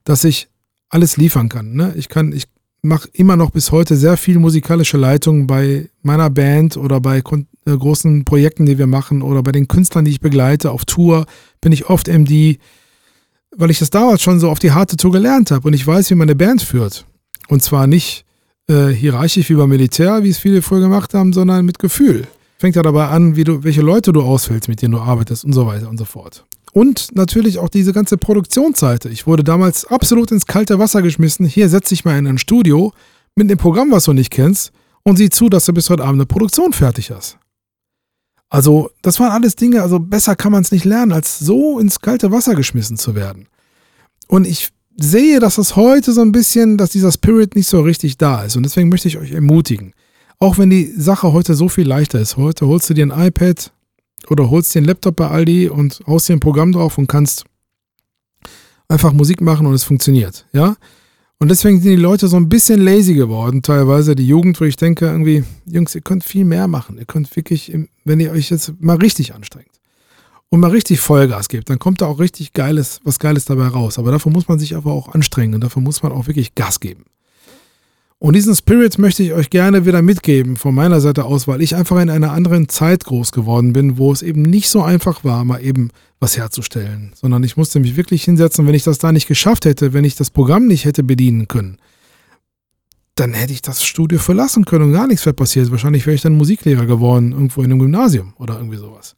dass 0.05 0.24
ich 0.24 0.49
alles 0.89 1.16
liefern 1.16 1.49
kann. 1.49 1.74
Ne? 1.74 1.95
Ich 1.97 2.09
kann, 2.09 2.33
ich 2.33 2.45
mache 2.83 3.09
immer 3.12 3.37
noch 3.37 3.51
bis 3.51 3.70
heute 3.72 3.97
sehr 3.97 4.16
viel 4.16 4.39
musikalische 4.39 4.97
Leitung 4.97 5.47
bei 5.47 5.89
meiner 6.03 6.31
Band 6.31 6.77
oder 6.77 7.01
bei 7.01 7.18
äh, 7.18 7.22
großen 7.64 8.24
Projekten, 8.24 8.66
die 8.66 8.79
wir 8.79 8.87
machen 8.87 9.22
oder 9.22 9.43
bei 9.43 9.53
den 9.53 9.68
Künstlern, 9.68 10.05
die 10.05 10.12
ich 10.12 10.20
begleite. 10.20 10.70
Auf 10.70 10.85
Tour 10.85 11.27
bin 11.61 11.72
ich 11.72 11.89
oft 11.91 12.09
MD, 12.09 12.59
weil 13.57 13.71
ich 13.71 13.79
das 13.79 13.91
damals 13.91 14.23
schon 14.23 14.41
so 14.41 14.51
auf 14.51 14.59
die 14.59 14.73
harte 14.73 14.97
Tour 14.97 15.13
gelernt 15.13 15.51
habe 15.51 15.67
und 15.67 15.75
ich 15.75 15.87
weiß, 15.87 16.11
wie 16.11 16.15
man 16.15 16.29
eine 16.29 16.37
Band 16.37 16.63
führt. 16.63 17.07
Und 17.49 17.63
zwar 17.63 17.87
nicht 17.87 18.25
äh, 18.69 18.89
hierarchisch 18.89 19.49
wie 19.49 19.55
beim 19.55 19.69
Militär, 19.69 20.23
wie 20.23 20.31
es 20.31 20.39
viele 20.39 20.63
früher 20.63 20.81
gemacht 20.81 21.15
haben, 21.15 21.33
sondern 21.33 21.65
mit 21.65 21.79
Gefühl. 21.79 22.27
Fängt 22.59 22.77
ja 22.77 22.83
dabei 22.83 23.09
an, 23.09 23.37
wie 23.37 23.45
du, 23.45 23.63
welche 23.65 23.83
Leute 23.83 24.13
du 24.13 24.23
auswählst, 24.23 24.69
mit 24.69 24.83
denen 24.83 24.93
du 24.93 24.99
arbeitest 24.99 25.45
und 25.45 25.53
so 25.53 25.67
weiter 25.67 25.89
und 25.89 25.99
so 25.99 26.05
fort. 26.05 26.45
Und 26.73 27.15
natürlich 27.15 27.59
auch 27.59 27.69
diese 27.69 27.93
ganze 27.93 28.19
Produktionsseite. 28.19 29.09
Ich 29.09 29.27
wurde 29.27 29.45
damals 29.45 29.87
absolut 29.87 30.31
ins 30.31 30.47
kalte 30.47 30.79
Wasser 30.79 31.03
geschmissen. 31.03 31.47
Hier 31.47 31.69
setze 31.69 31.95
ich 31.95 32.05
mal 32.05 32.19
in 32.19 32.27
ein 32.27 32.39
Studio 32.39 32.93
mit 33.35 33.49
dem 33.51 33.59
Programm, 33.59 33.91
was 33.91 34.05
du 34.05 34.13
nicht 34.13 34.31
kennst, 34.31 34.73
und 35.03 35.17
sieh 35.17 35.31
zu, 35.31 35.49
dass 35.49 35.67
du 35.67 35.73
bis 35.73 35.89
heute 35.89 36.03
Abend 36.03 36.17
eine 36.17 36.27
Produktion 36.27 36.73
fertig 36.73 37.11
hast. 37.11 37.39
Also, 38.49 38.91
das 39.03 39.19
waren 39.19 39.33
alles 39.33 39.57
Dinge, 39.57 39.83
also 39.83 39.99
besser 39.99 40.37
kann 40.37 40.53
man 40.53 40.63
es 40.63 40.71
nicht 40.71 40.85
lernen, 40.85 41.13
als 41.13 41.39
so 41.39 41.79
ins 41.79 42.01
kalte 42.01 42.31
Wasser 42.31 42.55
geschmissen 42.55 42.97
zu 42.97 43.15
werden. 43.15 43.49
Und 44.29 44.47
ich 44.47 44.71
sehe, 44.97 45.41
dass 45.41 45.57
das 45.57 45.77
heute 45.77 46.13
so 46.13 46.23
ein 46.23 46.33
bisschen, 46.33 46.79
dass 46.79 46.91
dieser 46.91 47.13
Spirit 47.13 47.55
nicht 47.55 47.69
so 47.69 47.81
richtig 47.81 48.19
da 48.19 48.45
ist. 48.45 48.57
Und 48.57 48.63
deswegen 48.63 48.89
möchte 48.89 49.09
ich 49.09 49.19
euch 49.19 49.33
ermutigen. 49.33 49.93
Auch 50.39 50.59
wenn 50.59 50.71
die 50.71 50.93
Sache 50.97 51.33
heute 51.33 51.55
so 51.55 51.69
viel 51.69 51.87
leichter 51.87 52.21
ist. 52.21 52.37
Heute 52.37 52.67
holst 52.67 52.89
du 52.91 52.95
dir 52.95 53.07
ein 53.07 53.27
iPad 53.27 53.73
oder 54.29 54.51
holst 54.51 54.75
dir 54.75 54.81
einen 54.81 54.89
Laptop 54.89 55.17
bei 55.17 55.29
Aldi 55.29 55.69
und 55.69 56.03
haust 56.07 56.29
dir 56.29 56.35
ein 56.35 56.41
Programm 56.41 56.73
drauf 56.73 56.99
und 56.99 57.09
kannst 57.09 57.45
einfach 58.89 59.13
Musik 59.13 59.41
machen 59.41 59.67
und 59.67 59.75
es 59.75 59.85
funktioniert. 59.85 60.47
Ja? 60.53 60.77
Und 61.39 61.49
deswegen 61.49 61.80
sind 61.80 61.91
die 61.91 61.97
Leute 61.97 62.28
so 62.28 62.37
ein 62.37 62.49
bisschen 62.49 62.80
lazy 62.80 63.12
geworden, 63.12 63.61
teilweise 63.61 64.14
die 64.14 64.26
Jugend, 64.26 64.59
wo 64.59 64.64
ich 64.64 64.76
denke, 64.76 65.07
irgendwie, 65.07 65.45
Jungs, 65.66 65.95
ihr 65.95 66.01
könnt 66.01 66.24
viel 66.24 66.47
mehr 66.47 66.66
machen. 66.66 66.97
Ihr 66.97 67.05
könnt 67.05 67.34
wirklich, 67.37 67.76
wenn 68.05 68.20
ihr 68.20 68.32
euch 68.32 68.51
jetzt 68.51 68.72
mal 68.80 68.97
richtig 68.97 69.34
anstrengt 69.34 69.68
und 70.49 70.61
mal 70.61 70.70
richtig 70.70 71.01
Vollgas 71.01 71.49
gebt, 71.49 71.68
dann 71.68 71.78
kommt 71.78 72.01
da 72.01 72.07
auch 72.07 72.20
richtig 72.20 72.55
Geiles, 72.55 73.01
was 73.05 73.18
Geiles 73.18 73.45
dabei 73.45 73.66
raus. 73.66 73.99
Aber 73.99 74.12
dafür 74.12 74.32
muss 74.32 74.49
man 74.49 74.59
sich 74.59 74.74
aber 74.76 74.93
auch 74.93 75.09
anstrengen 75.09 75.55
und 75.55 75.61
dafür 75.62 75.82
muss 75.82 76.03
man 76.03 76.12
auch 76.12 76.26
wirklich 76.26 76.55
Gas 76.55 76.80
geben. 76.80 77.05
Und 78.19 78.35
diesen 78.35 78.55
Spirit 78.55 78.99
möchte 78.99 79.23
ich 79.23 79.35
euch 79.35 79.51
gerne 79.51 79.85
wieder 79.85 80.01
mitgeben 80.01 80.57
von 80.57 80.75
meiner 80.75 81.01
Seite 81.01 81.25
aus, 81.25 81.47
weil 81.47 81.61
ich 81.61 81.77
einfach 81.77 82.01
in 82.01 82.09
einer 82.09 82.33
anderen 82.33 82.69
Zeit 82.69 83.05
groß 83.05 83.31
geworden 83.31 83.75
bin, 83.75 83.99
wo 83.99 84.11
es 84.11 84.23
eben 84.23 84.41
nicht 84.43 84.71
so 84.71 84.83
einfach 84.83 85.23
war, 85.23 85.45
mal 85.45 85.62
eben 85.62 85.91
was 86.19 86.39
herzustellen, 86.39 87.12
sondern 87.14 87.45
ich 87.45 87.59
musste 87.59 87.79
mich 87.79 87.97
wirklich 87.97 88.25
hinsetzen. 88.25 88.67
Wenn 88.67 88.75
ich 88.75 88.85
das 88.85 88.99
da 88.99 89.12
nicht 89.12 89.29
geschafft 89.29 89.67
hätte, 89.67 89.93
wenn 89.93 90.05
ich 90.05 90.14
das 90.14 90.31
Programm 90.31 90.67
nicht 90.67 90.87
hätte 90.87 91.03
bedienen 91.03 91.47
können, 91.47 91.77
dann 93.17 93.35
hätte 93.35 93.53
ich 93.53 93.61
das 93.61 93.85
Studio 93.85 94.19
verlassen 94.19 94.64
können 94.64 94.87
und 94.87 94.93
gar 94.93 95.07
nichts 95.07 95.27
wäre 95.27 95.35
passiert. 95.35 95.71
Wahrscheinlich 95.71 96.07
wäre 96.07 96.14
ich 96.14 96.23
dann 96.23 96.37
Musiklehrer 96.37 96.87
geworden, 96.87 97.33
irgendwo 97.33 97.62
in 97.62 97.71
einem 97.71 97.81
Gymnasium 97.81 98.35
oder 98.39 98.57
irgendwie 98.57 98.79
sowas. 98.79 99.14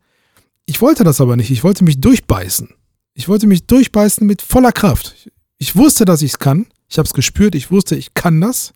Ich 0.67 0.81
wollte 0.81 1.05
das 1.05 1.21
aber 1.21 1.37
nicht. 1.37 1.51
Ich 1.51 1.65
wollte 1.65 1.85
mich 1.85 2.01
durchbeißen. 2.01 2.69
Ich 3.15 3.29
wollte 3.29 3.47
mich 3.47 3.67
durchbeißen 3.67 4.27
mit 4.27 4.43
voller 4.43 4.73
Kraft. 4.73 5.31
Ich 5.59 5.77
wusste, 5.77 6.05
dass 6.05 6.23
ich 6.23 6.33
es 6.33 6.39
kann. 6.39 6.67
Ich 6.89 6.99
habe 6.99 7.07
es 7.07 7.15
gespürt. 7.15 7.55
Ich 7.55 7.71
wusste, 7.71 7.97
ich 7.97 8.15
kann 8.15 8.41
das. 8.41 8.73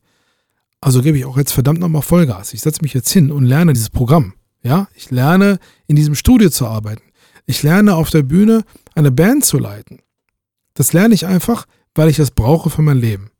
Also 0.82 1.00
gebe 1.00 1.16
ich 1.16 1.24
auch 1.24 1.38
jetzt 1.38 1.52
verdammt 1.52 1.78
nochmal 1.78 2.02
Vollgas. 2.02 2.52
Ich 2.54 2.60
setze 2.60 2.82
mich 2.82 2.92
jetzt 2.92 3.10
hin 3.10 3.30
und 3.30 3.44
lerne 3.44 3.72
dieses 3.72 3.88
Programm. 3.88 4.34
Ja, 4.64 4.88
ich 4.94 5.12
lerne 5.12 5.60
in 5.86 5.94
diesem 5.94 6.16
Studio 6.16 6.50
zu 6.50 6.66
arbeiten. 6.66 7.04
Ich 7.46 7.62
lerne 7.62 7.94
auf 7.94 8.10
der 8.10 8.24
Bühne 8.24 8.64
eine 8.96 9.12
Band 9.12 9.44
zu 9.44 9.58
leiten. 9.58 10.00
Das 10.74 10.92
lerne 10.92 11.14
ich 11.14 11.24
einfach, 11.24 11.66
weil 11.94 12.08
ich 12.08 12.16
das 12.16 12.32
brauche 12.32 12.68
für 12.68 12.82
mein 12.82 12.98
Leben. 12.98 13.30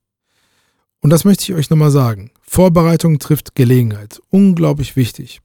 Und 1.01 1.11
das 1.11 1.25
möchte 1.25 1.43
ich 1.43 1.55
euch 1.55 1.69
nochmal 1.69 1.91
sagen. 1.91 2.31
Vorbereitung 2.43 3.19
trifft 3.19 3.57
Gelegenheit. 3.57 4.23
Unglaublich 4.31 4.95
wichtig. 4.95 5.41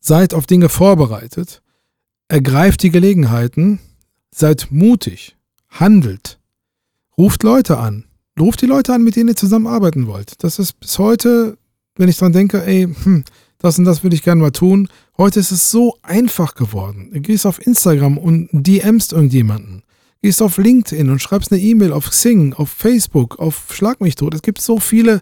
Seid 0.00 0.34
auf 0.34 0.46
Dinge 0.46 0.68
vorbereitet. 0.68 1.62
Ergreift 2.26 2.82
die 2.82 2.90
Gelegenheiten. 2.90 3.78
Seid 4.32 4.68
mutig. 4.70 5.36
Handelt. 5.68 6.40
Ruft 7.16 7.44
Leute 7.44 7.78
an. 7.78 8.06
Ruft 8.38 8.62
die 8.62 8.66
Leute 8.66 8.92
an, 8.92 9.02
mit 9.02 9.16
denen 9.16 9.28
ihr 9.28 9.36
zusammenarbeiten 9.36 10.06
wollt. 10.06 10.42
Das 10.42 10.58
ist 10.58 10.80
bis 10.80 10.98
heute, 10.98 11.56
wenn 11.96 12.08
ich 12.08 12.16
dran 12.18 12.32
denke, 12.32 12.64
ey, 12.64 12.88
hm, 13.04 13.24
das 13.58 13.78
und 13.78 13.84
das 13.84 14.02
würde 14.02 14.16
ich 14.16 14.22
gerne 14.22 14.42
mal 14.42 14.50
tun. 14.50 14.88
Heute 15.16 15.40
ist 15.40 15.52
es 15.52 15.70
so 15.70 15.96
einfach 16.02 16.54
geworden. 16.54 17.10
Du 17.12 17.20
gehst 17.20 17.46
auf 17.46 17.64
Instagram 17.64 18.18
und 18.18 18.48
DMst 18.52 19.12
irgendjemanden. 19.12 19.82
Gehst 20.20 20.42
auf 20.42 20.58
LinkedIn 20.58 21.08
und 21.10 21.22
schreibst 21.22 21.52
eine 21.52 21.60
E-Mail 21.60 21.92
auf 21.92 22.10
Xing, 22.10 22.54
auf 22.54 22.70
Facebook, 22.70 23.38
auf 23.38 23.72
Schlag 23.72 24.00
mich 24.00 24.16
tot. 24.16 24.34
Es 24.34 24.42
gibt 24.42 24.60
so 24.60 24.78
viele 24.78 25.20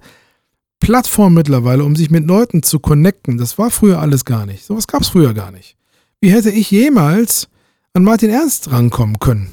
Plattformen 0.81 1.37
mittlerweile, 1.37 1.85
um 1.85 1.95
sich 1.95 2.11
mit 2.11 2.27
Leuten 2.27 2.63
zu 2.63 2.81
connecten. 2.81 3.39
Das 3.39 3.59
war 3.59 3.71
früher 3.71 4.01
alles 4.01 4.25
gar 4.25 4.47
nicht. 4.47 4.65
Sowas 4.65 4.89
gab 4.89 5.03
es 5.03 5.11
früher 5.11 5.35
gar 5.35 5.53
nicht. 5.53 5.77
Wie 6.21 6.31
hätte 6.31 6.51
ich 6.51 6.71
jemals 6.71 7.49
an 7.93 8.05
Martin 8.05 8.31
Ernst 8.31 8.73
rankommen 8.73 9.19
können? 9.19 9.51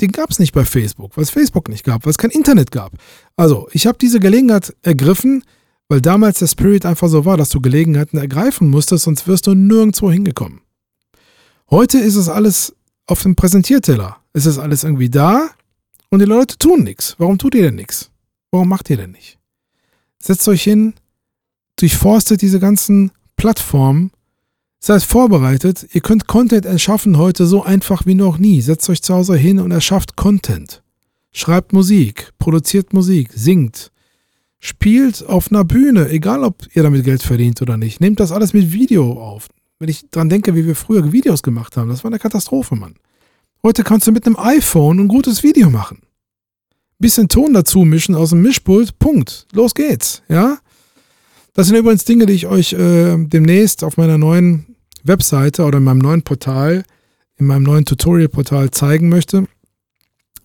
Den 0.00 0.10
gab 0.10 0.30
es 0.30 0.38
nicht 0.38 0.52
bei 0.52 0.64
Facebook, 0.64 1.16
weil 1.16 1.24
es 1.24 1.30
Facebook 1.30 1.68
nicht 1.68 1.84
gab, 1.84 2.04
weil 2.04 2.10
es 2.10 2.18
kein 2.18 2.30
Internet 2.30 2.70
gab. 2.70 2.92
Also, 3.36 3.68
ich 3.72 3.86
habe 3.86 3.98
diese 3.98 4.20
Gelegenheit 4.20 4.74
ergriffen, 4.82 5.44
weil 5.88 6.00
damals 6.00 6.38
der 6.38 6.46
Spirit 6.46 6.86
einfach 6.86 7.08
so 7.08 7.24
war, 7.24 7.36
dass 7.36 7.50
du 7.50 7.60
Gelegenheiten 7.60 8.18
ergreifen 8.18 8.68
musstest, 8.70 9.04
sonst 9.04 9.28
wirst 9.28 9.46
du 9.46 9.54
nirgendwo 9.54 10.10
hingekommen. 10.10 10.60
Heute 11.70 11.98
ist 11.98 12.16
es 12.16 12.28
alles 12.28 12.74
auf 13.06 13.22
dem 13.22 13.36
Präsentierteller. 13.36 14.16
Es 14.32 14.46
ist 14.46 14.58
alles 14.58 14.84
irgendwie 14.84 15.10
da 15.10 15.50
und 16.10 16.18
die 16.18 16.24
Leute 16.24 16.58
tun 16.58 16.82
nichts. 16.82 17.14
Warum 17.18 17.38
tut 17.38 17.54
ihr 17.54 17.62
denn 17.62 17.76
nichts? 17.76 18.10
Warum 18.50 18.68
macht 18.68 18.90
ihr 18.90 18.96
denn 18.96 19.12
nicht? 19.12 19.38
Setzt 20.20 20.48
euch 20.48 20.62
hin, 20.62 20.94
durchforstet 21.76 22.42
diese 22.42 22.60
ganzen 22.60 23.12
Plattformen 23.36 24.10
Seid 24.86 25.02
vorbereitet, 25.02 25.88
ihr 25.94 26.02
könnt 26.02 26.26
Content 26.26 26.66
erschaffen 26.66 27.16
heute 27.16 27.46
so 27.46 27.62
einfach 27.62 28.04
wie 28.04 28.14
noch 28.14 28.36
nie. 28.36 28.60
Setzt 28.60 28.90
euch 28.90 29.00
zu 29.00 29.14
Hause 29.14 29.34
hin 29.34 29.58
und 29.58 29.70
erschafft 29.70 30.14
Content. 30.14 30.82
Schreibt 31.32 31.72
Musik, 31.72 32.32
produziert 32.38 32.92
Musik, 32.92 33.30
singt, 33.34 33.90
spielt 34.58 35.24
auf 35.24 35.50
einer 35.50 35.64
Bühne, 35.64 36.10
egal 36.10 36.44
ob 36.44 36.66
ihr 36.74 36.82
damit 36.82 37.02
Geld 37.02 37.22
verdient 37.22 37.62
oder 37.62 37.78
nicht. 37.78 38.02
Nehmt 38.02 38.20
das 38.20 38.30
alles 38.30 38.52
mit 38.52 38.74
Video 38.74 39.14
auf. 39.14 39.48
Wenn 39.78 39.88
ich 39.88 40.10
dran 40.10 40.28
denke, 40.28 40.54
wie 40.54 40.66
wir 40.66 40.76
früher 40.76 41.10
Videos 41.12 41.42
gemacht 41.42 41.78
haben, 41.78 41.88
das 41.88 42.04
war 42.04 42.10
eine 42.10 42.18
Katastrophe, 42.18 42.76
Mann. 42.76 42.96
Heute 43.62 43.84
kannst 43.84 44.06
du 44.06 44.12
mit 44.12 44.26
einem 44.26 44.36
iPhone 44.36 45.00
ein 45.00 45.08
gutes 45.08 45.42
Video 45.42 45.70
machen. 45.70 46.02
Bisschen 46.98 47.28
Ton 47.28 47.54
dazu 47.54 47.86
mischen 47.86 48.14
aus 48.14 48.30
dem 48.30 48.42
Mischpult, 48.42 48.98
Punkt. 48.98 49.46
Los 49.54 49.72
geht's, 49.72 50.22
ja? 50.28 50.58
Das 51.54 51.68
sind 51.68 51.76
übrigens 51.76 52.04
Dinge, 52.04 52.26
die 52.26 52.34
ich 52.34 52.48
euch 52.48 52.74
äh, 52.74 53.16
demnächst 53.16 53.82
auf 53.82 53.96
meiner 53.96 54.18
neuen 54.18 54.73
Webseite 55.04 55.64
oder 55.64 55.78
in 55.78 55.84
meinem 55.84 55.98
neuen 55.98 56.22
Portal, 56.22 56.84
in 57.36 57.46
meinem 57.46 57.62
neuen 57.62 57.84
Tutorial-Portal 57.84 58.70
zeigen 58.70 59.08
möchte. 59.08 59.46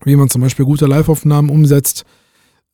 Wie 0.04 0.16
man 0.16 0.30
zum 0.30 0.40
Beispiel 0.40 0.64
gute 0.64 0.86
Live-Aufnahmen 0.86 1.50
umsetzt, 1.50 2.04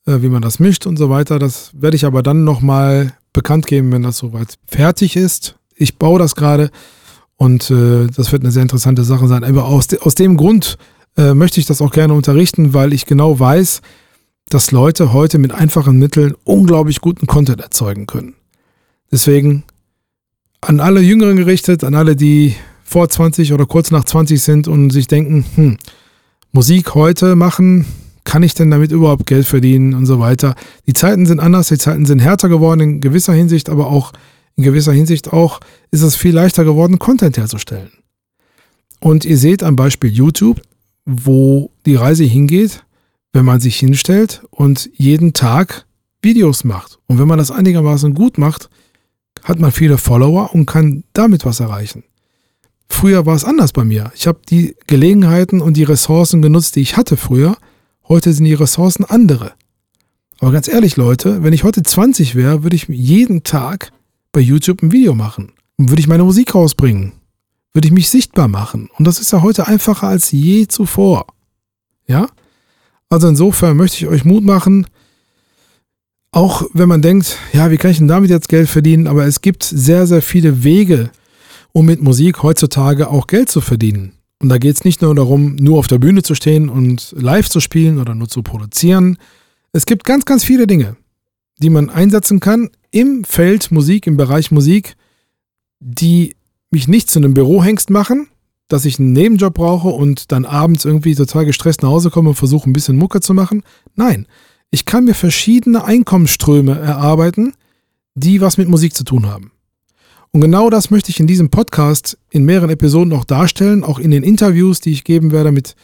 äh, 0.07 0.23
wie 0.23 0.29
man 0.29 0.43
das 0.43 0.59
mischt 0.59 0.87
und 0.87 0.97
so 0.97 1.11
weiter. 1.11 1.39
Das 1.39 1.71
werde 1.75 1.97
ich 1.97 2.05
aber 2.05 2.23
dann 2.23 2.45
nochmal 2.45 3.15
bekannt 3.33 3.67
geben, 3.67 3.93
wenn 3.93 4.03
das 4.03 4.19
soweit 4.19 4.59
fertig 4.67 5.17
ist. 5.17 5.57
Ich 5.75 5.99
baue 5.99 6.19
das 6.19 6.37
gerade 6.37 6.71
und 7.37 7.71
äh, 7.71 8.07
das 8.07 8.33
wird 8.33 8.43
eine 8.43 8.53
sehr 8.53 8.63
interessante 8.63 9.05
Sache 9.05 9.29
sein. 9.29 9.45
Aber 9.45 9.67
aus, 9.67 9.89
de 9.89 10.01
aus 10.01 10.15
dem 10.15 10.37
Grund 10.37 10.79
äh, 11.17 11.35
möchte 11.35 11.61
ich 11.61 11.67
das 11.67 11.83
auch 11.83 11.91
gerne 11.91 12.15
unterrichten, 12.15 12.73
weil 12.75 12.93
ich 12.93 13.07
genau 13.07 13.39
weiß, 13.39 13.83
dass 14.49 14.71
Leute 14.71 15.13
heute 15.13 15.39
mit 15.39 15.53
einfachen 15.53 15.99
Mitteln 15.99 16.35
unglaublich 16.45 17.01
guten 17.01 17.27
Content 17.27 17.61
erzeugen 17.61 18.07
können. 18.07 18.35
Deswegen 19.11 19.65
an 20.67 20.81
alle 20.81 21.01
Jüngeren 21.01 21.37
gerichtet, 21.37 21.85
an 21.85 21.95
alle, 21.95 22.17
die 22.17 22.57
vor 22.83 23.09
20 23.09 23.53
oder 23.53 23.67
kurz 23.67 23.93
nach 23.93 24.05
20 24.05 24.43
sind 24.43 24.69
und 24.69 24.91
sich 24.91 25.07
denken, 25.07 25.45
hm, 25.55 25.79
Musik 26.53 26.95
heute 26.95 27.37
machen, 27.37 27.87
kann 28.25 28.43
ich 28.43 28.55
denn 28.55 28.71
damit 28.71 28.91
überhaupt 28.91 29.27
Geld 29.27 29.47
verdienen 29.47 29.95
und 29.95 30.07
so 30.07 30.19
weiter. 30.19 30.57
Die 30.87 30.93
Zeiten 30.93 31.27
sind 31.27 31.39
anders, 31.39 31.69
die 31.69 31.79
Zeiten 31.79 32.05
sind 32.05 32.19
härter 32.19 32.49
geworden 32.49 32.81
in 32.81 33.01
gewisser 33.01 33.33
Hinsicht, 33.33 33.69
aber 33.69 33.87
auch 33.87 34.13
in 34.57 34.65
gewisser 34.65 34.93
Hinsicht 34.93 35.33
auch 35.33 35.61
ist 35.93 36.03
es 36.03 36.17
viel 36.17 36.35
leichter 36.35 36.65
geworden, 36.65 36.99
Content 36.99 37.37
herzustellen. 37.37 37.91
Und 38.99 39.25
ihr 39.25 39.39
seht 39.39 39.63
am 39.63 39.77
Beispiel 39.77 40.11
YouTube, 40.11 40.61
wo 41.05 41.71
die 41.85 41.95
Reise 41.95 42.25
hingeht, 42.25 42.83
wenn 43.33 43.45
man 43.45 43.61
sich 43.61 43.77
hinstellt 43.77 44.43
und 44.51 44.91
jeden 44.95 45.33
Tag 45.33 45.87
Videos 46.23 46.65
macht. 46.65 46.99
Und 47.07 47.21
wenn 47.21 47.29
man 47.29 47.39
das 47.39 47.53
einigermaßen 47.53 48.15
gut 48.15 48.39
macht, 48.39 48.69
hat 49.45 49.59
man 49.59 49.73
viele 49.73 49.99
Follower 49.99 50.55
und 50.55 50.67
kann 50.67 51.05
damit 51.13 51.45
was 51.45 51.61
erreichen. 51.61 52.05
Früher 52.89 53.27
war 53.27 53.35
es 53.35 53.45
anders 53.45 53.73
bei 53.73 53.85
mir. 53.85 54.13
Ich 54.15 54.27
habe 54.27 54.41
die 54.49 54.77
Gelegenheiten 54.87 55.61
und 55.61 55.77
die 55.77 55.85
Ressourcen 55.85 56.43
genutzt, 56.43 56.77
die 56.77 56.81
ich 56.81 56.97
hatte 56.97 57.17
früher. 57.17 57.57
Heute 58.09 58.33
sind 58.33 58.45
die 58.45 58.55
Ressourcen 58.55 59.05
andere. 59.05 59.53
Aber 60.39 60.53
ganz 60.53 60.69
ehrlich, 60.69 60.97
Leute, 60.97 61.43
wenn 61.43 61.53
ich 61.53 61.65
heute 61.65 61.83
20 61.83 62.35
wäre, 62.35 62.63
würde 62.63 62.77
ich 62.77 62.89
jeden 62.89 63.43
Tag 63.43 63.93
bei 64.33 64.41
YouTube 64.41 64.83
ein 64.83 64.93
Video 64.93 65.15
machen. 65.15 65.53
Und 65.79 65.91
würde 65.91 66.01
ich 66.01 66.09
meine 66.09 66.25
Musik 66.25 66.55
rausbringen. 66.55 67.13
Würde 67.73 67.89
ich 67.89 67.93
mich 67.93 68.09
sichtbar 68.09 68.49
machen. 68.49 68.89
Und 68.99 69.07
das 69.07 69.19
ist 69.19 69.33
ja 69.33 69.43
heute 69.43 69.67
einfacher 69.67 70.09
als 70.09 70.31
je 70.31 70.67
zuvor. 70.69 71.27
Ja? 72.07 72.29
Also 73.09 73.29
insofern 73.29 73.77
möchte 73.77 73.97
ich 73.97 74.07
euch 74.07 74.25
Mut 74.25 74.45
machen, 74.45 74.87
auch 76.37 76.65
wenn 76.75 76.91
man 76.91 77.01
denkt, 77.01 77.39
ja, 77.55 77.71
wie 77.71 77.79
kann 77.79 77.93
ich 77.93 77.97
denn 77.97 78.09
damit 78.09 78.29
jetzt 78.29 78.51
Geld 78.51 78.69
verdienen? 78.69 79.07
Aber 79.07 79.25
es 79.25 79.41
gibt 79.41 79.65
sehr, 79.65 80.07
sehr 80.07 80.21
viele 80.21 80.63
Wege, 80.65 81.11
um 81.73 81.87
mit 81.87 82.03
Musik 82.03 82.43
heutzutage 82.43 83.09
auch 83.09 83.27
Geld 83.27 83.49
zu 83.49 83.63
verdienen. 83.63 84.13
Und 84.43 84.51
da 84.51 84.59
geht 84.59 84.77
es 84.77 84.85
nicht 84.85 85.01
nur 85.01 85.15
darum, 85.15 85.57
nur 85.57 85.79
auf 85.79 85.87
der 85.87 85.97
Bühne 85.97 86.23
zu 86.23 86.35
stehen 86.35 86.69
und 86.69 87.15
live 87.17 87.49
zu 87.49 87.59
spielen 87.59 87.99
oder 87.99 88.15
nur 88.15 88.29
zu 88.29 88.43
produzieren. 88.43 89.17
Es 89.73 89.87
gibt 89.87 90.05
ganz, 90.05 90.27
ganz 90.27 90.45
viele 90.45 90.67
Dinge, 90.67 90.97
die 91.59 91.71
man 91.71 91.89
einsetzen 91.89 92.39
kann 92.39 92.69
im 92.91 93.25
Feld 93.25 93.73
Musik, 93.73 94.07
im 94.07 94.19
Bereich 94.19 94.51
Musik, 94.51 94.95
die 95.81 96.37
mich 96.71 96.87
nicht 96.87 97.09
zu 97.09 97.19
einem 97.19 97.33
Bürohengst 97.33 97.89
machen, 97.89 98.29
dass 98.69 98.85
ich 98.85 98.99
einen 98.99 99.15
Nebenjob 99.15 99.55
brauche 99.55 99.89
und 99.89 100.33
dann 100.33 100.45
abends 100.45 100.85
irgendwie 100.85 101.15
total 101.15 101.47
gestresst 101.47 101.83
nach 101.83 101.89
Hause 101.89 102.11
komme 102.11 102.29
und 102.29 102.35
versuche 102.35 102.69
ein 102.69 102.75
bisschen 102.75 102.99
Mucke 102.99 103.21
zu 103.21 103.33
machen. 103.33 103.63
Nein, 103.95 104.27
ich 104.71 104.85
kann 104.85 105.05
mir 105.05 105.15
verschiedene 105.15 105.85
Einkommensströme 105.85 106.79
erarbeiten, 106.79 107.55
die 108.15 108.41
was 108.41 108.59
mit 108.59 108.69
Musik 108.69 108.95
zu 108.95 109.05
tun 109.05 109.27
haben. 109.27 109.53
Und 110.33 110.41
genau 110.41 110.71
das 110.71 110.91
möchte 110.91 111.11
ich 111.11 111.21
in 111.21 111.27
diesem 111.27 111.51
Podcast 111.51 112.19
in 112.31 112.45
mehreren 112.45 112.71
Episoden 112.71 113.13
auch 113.13 113.25
darstellen, 113.25 113.85
auch 113.85 113.99
in 113.99 114.11
den 114.11 114.23
Interviews, 114.23 114.81
die 114.81 114.93
ich 114.93 115.05
geben 115.05 115.33
werde 115.33 115.53
mit 115.53 115.77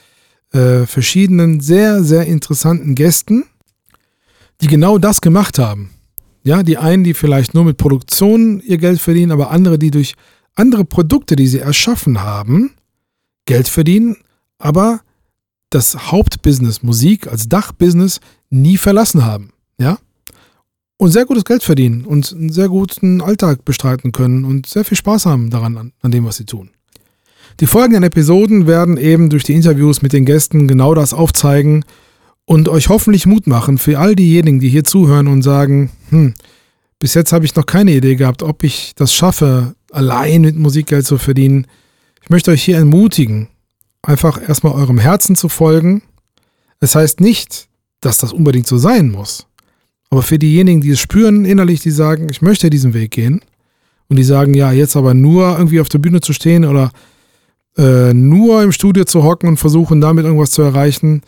äh, 0.52 0.84
verschiedenen 0.86 1.60
sehr, 1.60 2.04
sehr 2.04 2.26
interessanten 2.26 2.94
Gästen, 2.94 3.44
die 4.60 4.66
genau 4.66 4.98
das 4.98 5.20
gemacht 5.20 5.58
haben. 5.58 5.90
Ja, 6.44 6.62
die 6.62 6.76
einen, 6.76 7.04
die 7.04 7.14
vielleicht 7.14 7.54
nur 7.54 7.64
mit 7.64 7.76
Produktion 7.76 8.60
ihr 8.60 8.78
Geld 8.78 9.00
verdienen, 9.00 9.32
aber 9.32 9.50
andere, 9.50 9.78
die 9.78 9.90
durch 9.90 10.14
andere 10.54 10.84
Produkte, 10.84 11.36
die 11.36 11.46
sie 11.46 11.60
erschaffen 11.60 12.20
haben, 12.20 12.72
Geld 13.46 13.68
verdienen, 13.68 14.16
aber 14.58 15.00
das 15.70 16.10
Hauptbusiness 16.12 16.82
Musik 16.82 17.26
als 17.26 17.48
Dachbusiness 17.48 18.20
nie 18.52 18.76
verlassen 18.76 19.24
haben. 19.24 19.50
Ja? 19.78 19.98
Und 20.98 21.10
sehr 21.10 21.24
gutes 21.24 21.44
Geld 21.44 21.62
verdienen 21.62 22.04
und 22.04 22.32
einen 22.32 22.52
sehr 22.52 22.68
guten 22.68 23.20
Alltag 23.20 23.64
bestreiten 23.64 24.12
können 24.12 24.44
und 24.44 24.66
sehr 24.66 24.84
viel 24.84 24.96
Spaß 24.96 25.26
haben 25.26 25.50
daran, 25.50 25.92
an, 26.00 26.10
dem, 26.10 26.24
was 26.24 26.36
sie 26.36 26.44
tun. 26.44 26.70
Die 27.60 27.66
folgenden 27.66 28.04
Episoden 28.04 28.66
werden 28.66 28.96
eben 28.96 29.28
durch 29.28 29.44
die 29.44 29.54
Interviews 29.54 30.02
mit 30.02 30.12
den 30.12 30.24
Gästen 30.24 30.68
genau 30.68 30.94
das 30.94 31.12
aufzeigen 31.12 31.84
und 32.44 32.68
euch 32.68 32.88
hoffentlich 32.88 33.26
Mut 33.26 33.46
machen 33.46 33.78
für 33.78 33.98
all 33.98 34.14
diejenigen, 34.14 34.60
die 34.60 34.68
hier 34.68 34.84
zuhören 34.84 35.26
und 35.26 35.42
sagen, 35.42 35.90
hm, 36.10 36.34
bis 36.98 37.14
jetzt 37.14 37.32
habe 37.32 37.44
ich 37.44 37.56
noch 37.56 37.66
keine 37.66 37.92
Idee 37.92 38.14
gehabt, 38.14 38.42
ob 38.42 38.62
ich 38.62 38.92
das 38.94 39.12
schaffe, 39.12 39.74
allein 39.90 40.42
mit 40.42 40.56
Musik 40.56 40.86
Geld 40.86 41.04
zu 41.04 41.18
verdienen. 41.18 41.66
Ich 42.22 42.30
möchte 42.30 42.52
euch 42.52 42.62
hier 42.62 42.76
ermutigen, 42.76 43.48
einfach 44.02 44.40
erstmal 44.40 44.74
eurem 44.74 44.98
Herzen 44.98 45.34
zu 45.34 45.48
folgen. 45.48 46.02
Es 46.80 46.94
heißt 46.94 47.20
nicht, 47.20 47.68
dass 48.02 48.18
das 48.18 48.32
unbedingt 48.32 48.66
so 48.66 48.76
sein 48.76 49.10
muss. 49.10 49.46
Aber 50.10 50.22
für 50.22 50.38
diejenigen, 50.38 50.82
die 50.82 50.90
es 50.90 51.00
spüren 51.00 51.46
innerlich, 51.46 51.80
die 51.80 51.90
sagen, 51.90 52.28
ich 52.30 52.42
möchte 52.42 52.68
diesen 52.68 52.92
Weg 52.92 53.12
gehen 53.12 53.40
und 54.08 54.18
die 54.18 54.24
sagen, 54.24 54.52
ja, 54.52 54.70
jetzt 54.70 54.94
aber 54.94 55.14
nur 55.14 55.56
irgendwie 55.56 55.80
auf 55.80 55.88
der 55.88 56.00
Bühne 56.00 56.20
zu 56.20 56.34
stehen 56.34 56.66
oder 56.66 56.90
äh, 57.78 58.12
nur 58.12 58.62
im 58.62 58.72
Studio 58.72 59.04
zu 59.04 59.22
hocken 59.22 59.48
und 59.48 59.56
versuchen, 59.56 60.02
damit 60.02 60.26
irgendwas 60.26 60.50
zu 60.50 60.60
erreichen, 60.60 61.22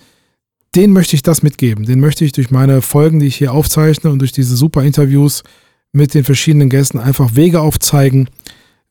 den 0.75 0.93
möchte 0.93 1.17
ich 1.17 1.23
das 1.23 1.43
mitgeben. 1.43 1.87
Den 1.87 2.01
möchte 2.01 2.25
ich 2.25 2.33
durch 2.33 2.51
meine 2.51 2.83
Folgen, 2.83 3.21
die 3.21 3.27
ich 3.27 3.37
hier 3.37 3.55
aufzeichne 3.55 4.11
und 4.11 4.19
durch 4.19 4.33
diese 4.33 4.57
super 4.57 4.83
Interviews 4.83 5.45
mit 5.93 6.13
den 6.13 6.25
verschiedenen 6.25 6.69
Gästen 6.69 6.99
einfach 6.99 7.37
Wege 7.37 7.61
aufzeigen, 7.61 8.29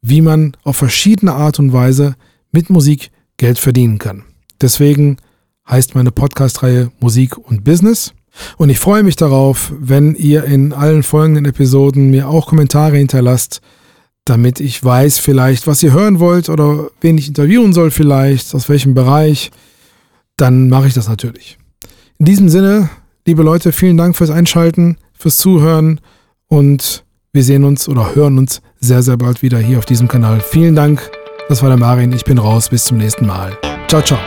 wie 0.01 0.21
man 0.21 0.55
auf 0.63 0.77
verschiedene 0.77 1.33
Art 1.33 1.59
und 1.59 1.73
Weise 1.73 2.15
mit 2.51 2.69
Musik 2.69 3.11
Geld 3.37 3.59
verdienen 3.59 3.99
kann. 3.99 4.23
Deswegen 4.61 5.17
heißt 5.69 5.95
meine 5.95 6.11
Podcast-Reihe 6.11 6.91
Musik 6.99 7.37
und 7.37 7.63
Business. 7.63 8.13
Und 8.57 8.69
ich 8.69 8.79
freue 8.79 9.03
mich 9.03 9.15
darauf, 9.15 9.71
wenn 9.77 10.15
ihr 10.15 10.43
in 10.43 10.73
allen 10.73 11.03
folgenden 11.03 11.45
Episoden 11.45 12.09
mir 12.09 12.27
auch 12.27 12.47
Kommentare 12.47 12.97
hinterlasst, 12.97 13.61
damit 14.25 14.59
ich 14.59 14.83
weiß 14.83 15.19
vielleicht, 15.19 15.67
was 15.67 15.83
ihr 15.83 15.93
hören 15.93 16.19
wollt 16.19 16.49
oder 16.49 16.89
wen 17.01 17.17
ich 17.17 17.27
interviewen 17.27 17.73
soll 17.73 17.91
vielleicht, 17.91 18.55
aus 18.55 18.69
welchem 18.69 18.93
Bereich. 18.93 19.51
Dann 20.37 20.69
mache 20.69 20.87
ich 20.87 20.93
das 20.93 21.07
natürlich. 21.07 21.57
In 22.17 22.25
diesem 22.25 22.49
Sinne, 22.49 22.89
liebe 23.27 23.43
Leute, 23.43 23.71
vielen 23.71 23.97
Dank 23.97 24.15
fürs 24.15 24.31
Einschalten, 24.31 24.97
fürs 25.13 25.37
Zuhören 25.37 25.99
und 26.47 27.03
wir 27.33 27.43
sehen 27.43 27.63
uns 27.63 27.89
oder 27.89 28.15
hören 28.15 28.37
uns 28.37 28.61
sehr, 28.79 29.01
sehr 29.01 29.17
bald 29.17 29.41
wieder 29.41 29.57
hier 29.57 29.79
auf 29.79 29.85
diesem 29.85 30.07
Kanal. 30.07 30.39
Vielen 30.39 30.75
Dank. 30.75 31.09
Das 31.49 31.61
war 31.61 31.69
der 31.69 31.79
Marin. 31.79 32.11
Ich 32.11 32.25
bin 32.25 32.37
raus. 32.37 32.69
Bis 32.69 32.85
zum 32.85 32.97
nächsten 32.97 33.25
Mal. 33.25 33.57
Ciao, 33.87 34.01
ciao. 34.01 34.19